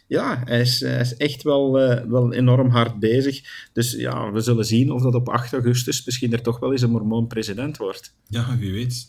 ja, 0.08 0.42
hij 0.46 0.62
is, 0.62 0.80
hij 0.80 1.00
is, 1.00 1.18
echt 1.18 1.44
wel, 1.44 1.72
wel 2.10 2.34
enorm 2.34 2.70
hard 2.70 3.00
bezig. 3.00 3.68
Dus 3.74 3.92
ja, 3.92 4.32
we 4.32 4.40
zullen 4.40 4.66
zien 4.66 4.92
of 4.92 5.02
dat 5.02 5.16
op 5.16 5.30
8 5.30 5.54
augustus 5.54 6.06
misschien 6.06 6.34
er 6.34 6.42
toch 6.42 6.60
wel 6.60 6.72
eens 6.72 6.82
een 6.82 6.92
mormoon 6.92 7.28
president 7.28 7.78
wordt. 7.78 8.14
Ja, 8.28 8.58
wie 8.58 8.72
weet. 8.72 9.08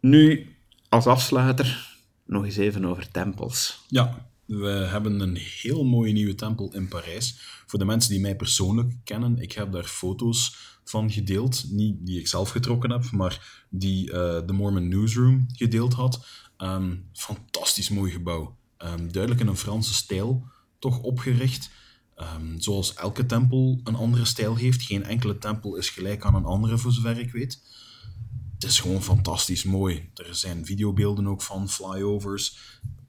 Nu, 0.00 0.46
als 0.88 1.06
afsluiter 1.06 1.87
nog 2.28 2.44
eens 2.44 2.56
even 2.56 2.84
over 2.84 3.10
tempels. 3.10 3.84
Ja, 3.88 4.30
we 4.44 4.68
hebben 4.68 5.20
een 5.20 5.36
heel 5.36 5.84
mooie 5.84 6.12
nieuwe 6.12 6.34
tempel 6.34 6.74
in 6.74 6.88
Parijs. 6.88 7.38
Voor 7.66 7.78
de 7.78 7.84
mensen 7.84 8.10
die 8.10 8.20
mij 8.20 8.36
persoonlijk 8.36 8.94
kennen, 9.04 9.38
ik 9.38 9.52
heb 9.52 9.72
daar 9.72 9.84
foto's 9.84 10.56
van 10.84 11.10
gedeeld. 11.10 11.64
Niet 11.70 11.96
die 12.00 12.18
ik 12.18 12.28
zelf 12.28 12.50
getrokken 12.50 12.90
heb, 12.90 13.10
maar 13.10 13.64
die 13.70 14.06
uh, 14.06 14.12
de 14.46 14.52
Mormon 14.52 14.88
Newsroom 14.88 15.46
gedeeld 15.52 15.92
had. 15.92 16.26
Um, 16.58 17.08
fantastisch 17.12 17.88
mooi 17.88 18.12
gebouw. 18.12 18.56
Um, 18.78 19.12
duidelijk 19.12 19.42
in 19.42 19.48
een 19.48 19.56
Franse 19.56 19.94
stijl 19.94 20.46
toch 20.78 20.98
opgericht. 20.98 21.70
Um, 22.16 22.60
zoals 22.60 22.94
elke 22.94 23.26
tempel 23.26 23.80
een 23.84 23.94
andere 23.94 24.24
stijl 24.24 24.56
heeft. 24.56 24.82
Geen 24.82 25.04
enkele 25.04 25.38
tempel 25.38 25.76
is 25.76 25.88
gelijk 25.88 26.24
aan 26.24 26.34
een 26.34 26.44
andere, 26.44 26.78
voor 26.78 26.92
zover 26.92 27.18
ik 27.18 27.32
weet 27.32 27.62
het 28.58 28.70
is 28.70 28.80
gewoon 28.80 29.02
fantastisch 29.02 29.64
mooi. 29.64 30.10
Er 30.14 30.34
zijn 30.34 30.66
videobeelden 30.66 31.26
ook 31.26 31.42
van 31.42 31.68
flyovers. 31.68 32.58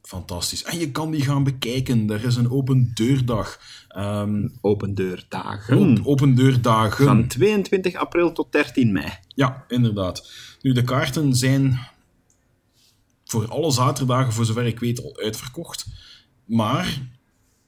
Fantastisch. 0.02 0.64
En 0.64 0.80
je 0.80 0.92
kan 0.92 1.12
die 1.12 1.22
gaan 1.22 1.44
bekijken. 1.44 2.10
Er 2.10 2.26
is 2.26 2.36
een 2.36 2.52
open 2.52 2.92
deurdag. 2.94 3.60
Um, 3.98 4.58
open 4.62 4.94
deurdagen. 4.96 6.06
open 6.06 6.36
deurdagen. 6.36 7.06
Van 7.06 7.28
22 7.28 7.96
april 7.96 8.32
tot 8.32 8.52
13 8.52 8.92
mei. 8.92 9.10
Ja, 9.28 9.66
inderdaad. 9.68 10.32
Nu, 10.62 10.72
de 10.72 10.84
kaarten 10.84 11.36
zijn 11.36 11.80
voor 13.24 13.48
alle 13.48 13.72
zaterdagen, 13.72 14.34
voor 14.34 14.46
zover 14.46 14.66
ik 14.66 14.80
weet, 14.80 15.04
al 15.04 15.18
uitverkocht. 15.18 15.88
Maar 16.46 16.86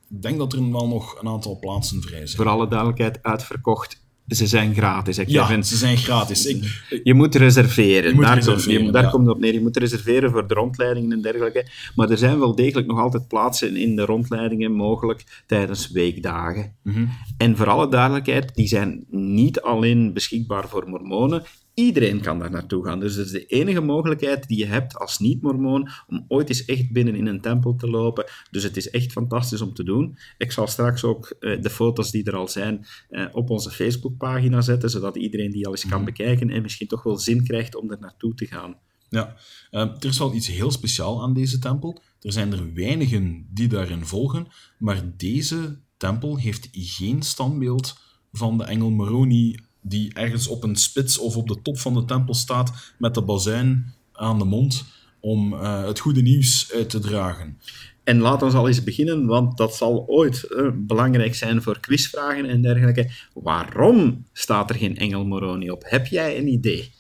ik 0.10 0.22
denk 0.22 0.38
dat 0.38 0.54
er 0.54 0.72
wel 0.72 0.88
nog 0.88 1.22
een 1.22 1.28
aantal 1.28 1.60
plaatsen 1.60 2.02
vrij 2.02 2.26
zijn. 2.26 2.38
Voor 2.38 2.50
alle 2.50 2.68
duidelijkheid, 2.68 3.24
uitverkocht 3.24 4.01
ze 4.36 4.48
zijn 4.48 4.74
gratis. 4.74 5.18
Hè, 5.18 5.24
ja, 5.28 5.62
ze 5.62 5.78
zijn 5.78 5.98
gratis. 5.98 6.46
Ik, 6.46 6.82
je 7.04 7.14
moet 7.14 7.36
reserveren. 7.36 8.10
Je 8.10 8.16
moet 8.16 8.26
daar 8.26 8.36
reserveren, 8.36 8.76
komt, 8.76 8.86
je, 8.86 8.92
daar 8.92 9.04
ja. 9.04 9.10
komt 9.10 9.26
het 9.26 9.36
op 9.36 9.42
neer. 9.42 9.54
Je 9.54 9.62
moet 9.62 9.78
reserveren 9.78 10.32
voor 10.32 10.48
de 10.48 10.54
rondleidingen 10.54 11.12
en 11.12 11.22
dergelijke. 11.22 11.68
Maar 11.96 12.10
er 12.10 12.18
zijn 12.18 12.40
wel 12.40 12.56
degelijk 12.56 12.88
nog 12.88 13.00
altijd 13.00 13.28
plaatsen 13.28 13.76
in 13.76 13.96
de 13.96 14.06
rondleidingen 14.06 14.72
mogelijk 14.72 15.44
tijdens 15.46 15.92
weekdagen. 15.92 16.76
Mhm. 16.84 17.06
En 17.38 17.58
voor 17.58 17.70
alle 17.70 17.90
duidelijkheid, 17.90 18.56
die 18.56 18.68
zijn 18.68 19.06
niet 19.10 19.62
alleen 19.62 20.14
beschikbaar 20.14 20.68
voor 20.68 20.90
mormonen. 20.90 21.44
Iedereen 21.74 22.22
kan 22.22 22.40
daar 22.40 22.52
naartoe 22.52 22.86
gaan. 22.86 23.00
Dus 23.00 23.16
dat 23.16 23.26
is 23.26 23.32
de 23.32 23.46
enige 23.46 23.82
mogelijkheid 23.82 24.48
die 24.48 24.58
je 24.58 24.66
hebt 24.66 24.96
als 24.96 25.20
niet-mormoon 25.20 25.90
om 26.08 26.26
ooit 26.28 26.50
eens 26.50 26.66
echt 26.66 26.92
binnen 26.92 27.16
in 27.16 27.28
een 27.28 27.42
tempel 27.42 27.76
te 27.76 27.90
lopen. 27.90 28.26
Dus 28.52 28.64
het 28.64 28.78
is 28.78 28.90
echt 28.90 29.12
fantastisch 29.12 29.62
om 29.62 29.74
te 29.74 29.84
doen. 29.84 30.18
Ik 30.38 30.52
zal 30.52 30.68
straks 30.68 31.04
ook 31.04 31.36
uh, 31.40 31.62
de 31.62 31.70
foto's 31.70 32.12
die 32.12 32.24
er 32.24 32.36
al 32.36 32.48
zijn 32.48 32.86
uh, 33.10 33.26
op 33.32 33.50
onze 33.50 33.70
Facebookpagina 33.70 34.62
zetten, 34.62 34.90
zodat 34.90 35.16
iedereen 35.16 35.52
die 35.52 35.66
al 35.66 35.72
eens 35.72 35.88
kan 35.88 36.06
bekijken 36.06 36.50
en 36.50 36.62
misschien 36.62 36.88
toch 36.88 37.04
wel 37.04 37.18
zin 37.18 37.44
krijgt 37.44 37.76
om 37.76 37.92
er 37.92 38.00
naartoe 38.00 38.34
te 38.34 38.46
gaan. 38.46 38.76
Ja, 39.10 39.36
uh, 39.72 39.82
er 39.82 40.06
is 40.06 40.18
wel 40.18 40.34
iets 40.34 40.48
heel 40.48 40.72
speciaals 40.72 41.22
aan 41.22 41.34
deze 41.34 41.60
tempel. 41.60 42.02
Er 42.22 42.32
zijn 42.32 42.52
er 42.52 42.74
weinigen 42.74 43.48
die 43.54 43.68
daarin 43.68 44.06
volgen, 44.06 44.48
maar 44.78 45.02
deze 45.18 45.80
tempel 45.98 46.38
heeft 46.38 46.70
geen 46.72 47.22
standbeeld 47.22 48.00
van 48.32 48.58
de 48.58 48.64
engel 48.64 48.90
Moroni 48.90 49.60
die 49.82 50.14
ergens 50.14 50.48
op 50.48 50.64
een 50.64 50.76
spits 50.76 51.18
of 51.18 51.38
op 51.38 51.48
de 51.48 51.62
top 51.62 51.80
van 51.80 51.94
de 51.94 52.06
tempel 52.06 52.34
staat 52.34 52.94
met 52.98 53.14
de 53.14 53.22
bazuin 53.22 53.94
aan 54.14 54.40
de 54.40 54.46
mond 54.46 54.86
om 55.20 55.54
uh, 55.54 55.86
het 55.86 56.00
goede 56.00 56.22
nieuws 56.22 56.72
uit 56.74 56.90
te 56.90 57.00
dragen. 57.00 57.58
En 58.04 58.20
laten 58.20 58.52
we 58.52 58.58
al 58.58 58.68
eens 58.68 58.84
beginnen, 58.84 59.26
want 59.26 59.58
dat 59.58 59.76
zal 59.76 60.08
ooit 60.08 60.48
uh, 60.50 60.68
belangrijk 60.74 61.36
zijn 61.36 61.62
voor 61.62 61.80
quizvragen 61.80 62.46
en 62.46 62.62
dergelijke. 62.62 63.12
Waarom 63.34 64.26
staat 64.34 64.70
er 64.70 64.76
geen 64.76 64.98
engel 64.98 65.26
Moroni 65.26 65.72
op? 65.72 65.84
Heb 65.86 66.08
jij 66.08 66.38
een 66.38 66.48
idee? 66.48 66.92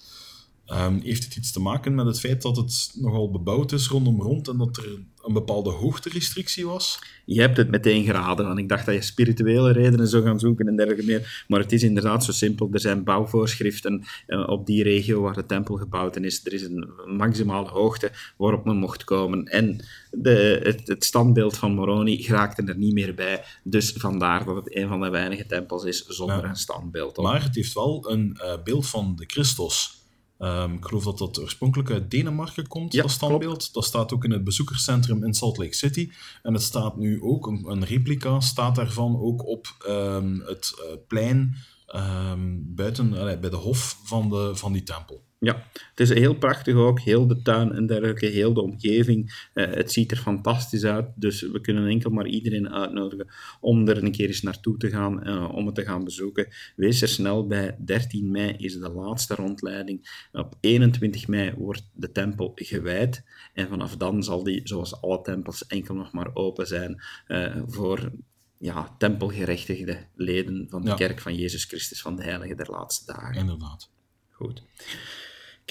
Um, 0.67 0.99
heeft 1.03 1.23
het 1.23 1.35
iets 1.35 1.51
te 1.51 1.59
maken 1.59 1.95
met 1.95 2.05
het 2.05 2.19
feit 2.19 2.41
dat 2.41 2.57
het 2.57 2.91
nogal 2.95 3.31
bebouwd 3.31 3.71
is 3.71 3.87
rondom 3.87 4.21
rond 4.21 4.47
en 4.47 4.57
dat 4.57 4.77
er 4.77 4.99
een 5.23 5.33
bepaalde 5.33 5.69
hoogterestrictie 5.69 6.65
was? 6.65 6.99
Je 7.25 7.41
hebt 7.41 7.57
het 7.57 7.69
meteen 7.69 8.03
geraden, 8.03 8.45
want 8.45 8.59
ik 8.59 8.69
dacht 8.69 8.85
dat 8.85 8.95
je 8.95 9.01
spirituele 9.01 9.71
redenen 9.71 10.07
zou 10.07 10.23
gaan 10.23 10.39
zoeken 10.39 10.67
en 10.67 10.75
dergelijke 10.75 11.05
meer. 11.05 11.45
Maar 11.47 11.59
het 11.59 11.71
is 11.71 11.83
inderdaad 11.83 12.23
zo 12.23 12.31
simpel. 12.31 12.69
Er 12.71 12.79
zijn 12.79 13.03
bouwvoorschriften 13.03 14.03
uh, 14.27 14.49
op 14.49 14.65
die 14.65 14.83
regio 14.83 15.21
waar 15.21 15.33
de 15.33 15.45
tempel 15.45 15.75
gebouwd 15.75 16.17
is. 16.17 16.45
Er 16.45 16.53
is 16.53 16.63
een 16.63 16.89
maximale 17.05 17.69
hoogte 17.69 18.11
waarop 18.37 18.65
men 18.65 18.77
mocht 18.77 19.03
komen. 19.03 19.45
En 19.45 19.85
de, 20.11 20.59
het, 20.63 20.87
het, 20.87 21.05
standbeeld 21.05 21.57
van 21.57 21.73
Moroni 21.73 22.23
geraakte 22.23 22.63
er 22.63 22.77
niet 22.77 22.93
meer 22.93 23.13
bij. 23.15 23.43
Dus 23.63 23.91
vandaar 23.91 24.45
dat 24.45 24.55
het 24.55 24.75
een 24.75 24.87
van 24.87 25.01
de 25.01 25.09
weinige 25.09 25.45
tempels 25.45 25.83
is 25.83 26.05
zonder 26.05 26.43
ja. 26.43 26.49
een 26.49 26.55
standbeeld. 26.55 27.17
Op. 27.17 27.23
Maar 27.23 27.43
het 27.43 27.55
heeft 27.55 27.73
wel 27.73 28.11
een 28.11 28.37
uh, 28.41 28.53
beeld 28.63 28.87
van 28.87 29.15
de 29.15 29.23
Christus. 29.27 30.00
Um, 30.43 30.73
ik 30.73 30.85
geloof 30.85 31.03
dat 31.03 31.17
dat 31.17 31.39
oorspronkelijk 31.39 31.91
uit 31.91 32.11
Denemarken 32.11 32.67
komt, 32.67 32.93
ja, 32.93 33.01
dat 33.01 33.11
standbeeld. 33.11 33.57
Klopt. 33.57 33.73
Dat 33.73 33.85
staat 33.85 34.13
ook 34.13 34.23
in 34.23 34.31
het 34.31 34.43
bezoekerscentrum 34.43 35.23
in 35.23 35.33
Salt 35.33 35.57
Lake 35.57 35.75
City. 35.75 36.11
En 36.43 36.53
het 36.53 36.61
staat 36.61 36.97
nu 36.97 37.21
ook, 37.21 37.47
een, 37.47 37.65
een 37.67 37.85
replica 37.85 38.39
staat 38.39 38.75
daarvan 38.75 39.19
ook 39.19 39.47
op 39.47 39.85
um, 39.87 40.41
het 40.45 40.73
uh, 40.77 40.95
plein 41.07 41.55
um, 41.95 42.75
buiten, 42.75 43.13
uh, 43.13 43.39
bij 43.39 43.49
de 43.49 43.55
hof 43.55 43.99
van, 44.03 44.29
de, 44.29 44.51
van 44.53 44.73
die 44.73 44.83
tempel. 44.83 45.23
Ja, 45.43 45.67
het 45.73 45.99
is 45.99 46.09
heel 46.09 46.35
prachtig 46.35 46.75
ook, 46.75 46.99
heel 46.99 47.27
de 47.27 47.41
tuin 47.41 47.71
en 47.71 47.85
dergelijke, 47.85 48.25
heel 48.25 48.53
de 48.53 48.61
omgeving. 48.61 49.49
Uh, 49.53 49.65
het 49.65 49.91
ziet 49.91 50.11
er 50.11 50.17
fantastisch 50.17 50.83
uit, 50.83 51.05
dus 51.15 51.41
we 51.41 51.61
kunnen 51.61 51.87
enkel 51.87 52.09
maar 52.09 52.27
iedereen 52.27 52.69
uitnodigen 52.69 53.27
om 53.59 53.87
er 53.87 54.03
een 54.03 54.11
keer 54.11 54.27
eens 54.27 54.41
naartoe 54.41 54.77
te 54.77 54.89
gaan, 54.89 55.27
uh, 55.27 55.53
om 55.53 55.65
het 55.65 55.75
te 55.75 55.83
gaan 55.83 56.03
bezoeken. 56.03 56.47
Wees 56.75 57.01
er 57.01 57.07
snel 57.07 57.47
bij, 57.47 57.75
13 57.85 58.31
mei 58.31 58.55
is 58.57 58.79
de 58.79 58.89
laatste 58.89 59.35
rondleiding. 59.35 60.27
Op 60.31 60.55
21 60.59 61.27
mei 61.27 61.53
wordt 61.57 61.89
de 61.93 62.11
tempel 62.11 62.51
gewijd 62.55 63.23
en 63.53 63.67
vanaf 63.67 63.97
dan 63.97 64.23
zal 64.23 64.43
die, 64.43 64.61
zoals 64.63 65.01
alle 65.01 65.21
tempels, 65.21 65.67
enkel 65.67 65.95
nog 65.95 66.11
maar 66.11 66.29
open 66.33 66.67
zijn 66.67 67.01
uh, 67.27 67.61
voor 67.65 68.11
ja, 68.57 68.95
tempelgerechtigde 68.97 70.07
leden 70.15 70.67
van 70.69 70.81
de 70.81 70.89
ja. 70.89 70.95
kerk 70.95 71.19
van 71.19 71.35
Jezus 71.35 71.65
Christus 71.65 72.01
van 72.01 72.15
de 72.15 72.23
Heilige 72.23 72.55
der 72.55 72.69
Laatste 72.69 73.13
Dagen. 73.13 73.35
Inderdaad. 73.35 73.89
Goed. 74.29 74.63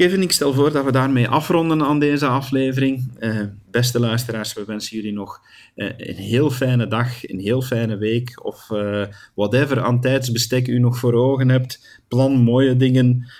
Kevin, 0.00 0.22
ik 0.22 0.32
stel 0.32 0.52
voor 0.52 0.72
dat 0.72 0.84
we 0.84 0.92
daarmee 0.92 1.28
afronden 1.28 1.82
aan 1.82 1.98
deze 1.98 2.26
aflevering. 2.26 3.10
Uh, 3.18 3.40
beste 3.70 4.00
luisteraars, 4.00 4.52
we 4.52 4.64
wensen 4.64 4.96
jullie 4.96 5.12
nog 5.12 5.40
uh, 5.76 5.90
een 5.96 6.14
heel 6.14 6.50
fijne 6.50 6.86
dag, 6.86 7.28
een 7.28 7.38
heel 7.38 7.62
fijne 7.62 7.96
week 7.96 8.44
of 8.44 8.70
uh, 8.70 9.04
whatever 9.34 9.80
aan 9.80 10.00
tijdsbestek 10.00 10.68
u 10.68 10.78
nog 10.78 10.98
voor 10.98 11.12
ogen 11.12 11.48
hebt. 11.48 12.00
Plan 12.08 12.32
mooie 12.32 12.76
dingen. 12.76 13.30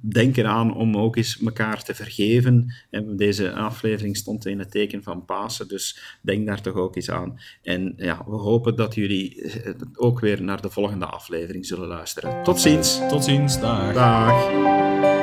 denk 0.00 0.36
eraan 0.36 0.74
om 0.74 0.96
ook 0.96 1.16
eens 1.16 1.38
elkaar 1.44 1.82
te 1.82 1.94
vergeven. 1.94 2.74
En 2.90 3.16
deze 3.16 3.52
aflevering 3.52 4.16
stond 4.16 4.46
in 4.46 4.58
het 4.58 4.70
teken 4.70 5.02
van 5.02 5.24
Pasen, 5.24 5.68
dus 5.68 6.18
denk 6.22 6.46
daar 6.46 6.60
toch 6.60 6.74
ook 6.74 6.96
eens 6.96 7.10
aan. 7.10 7.38
En 7.62 7.92
ja, 7.96 8.24
we 8.26 8.36
hopen 8.36 8.76
dat 8.76 8.94
jullie 8.94 9.52
ook 9.94 10.20
weer 10.20 10.42
naar 10.42 10.62
de 10.62 10.70
volgende 10.70 11.06
aflevering 11.06 11.66
zullen 11.66 11.88
luisteren. 11.88 12.42
Tot 12.42 12.60
ziens. 12.60 13.00
Tot 13.08 13.24
ziens. 13.24 13.60
Dag. 13.60 13.94
Dag. 13.94 15.21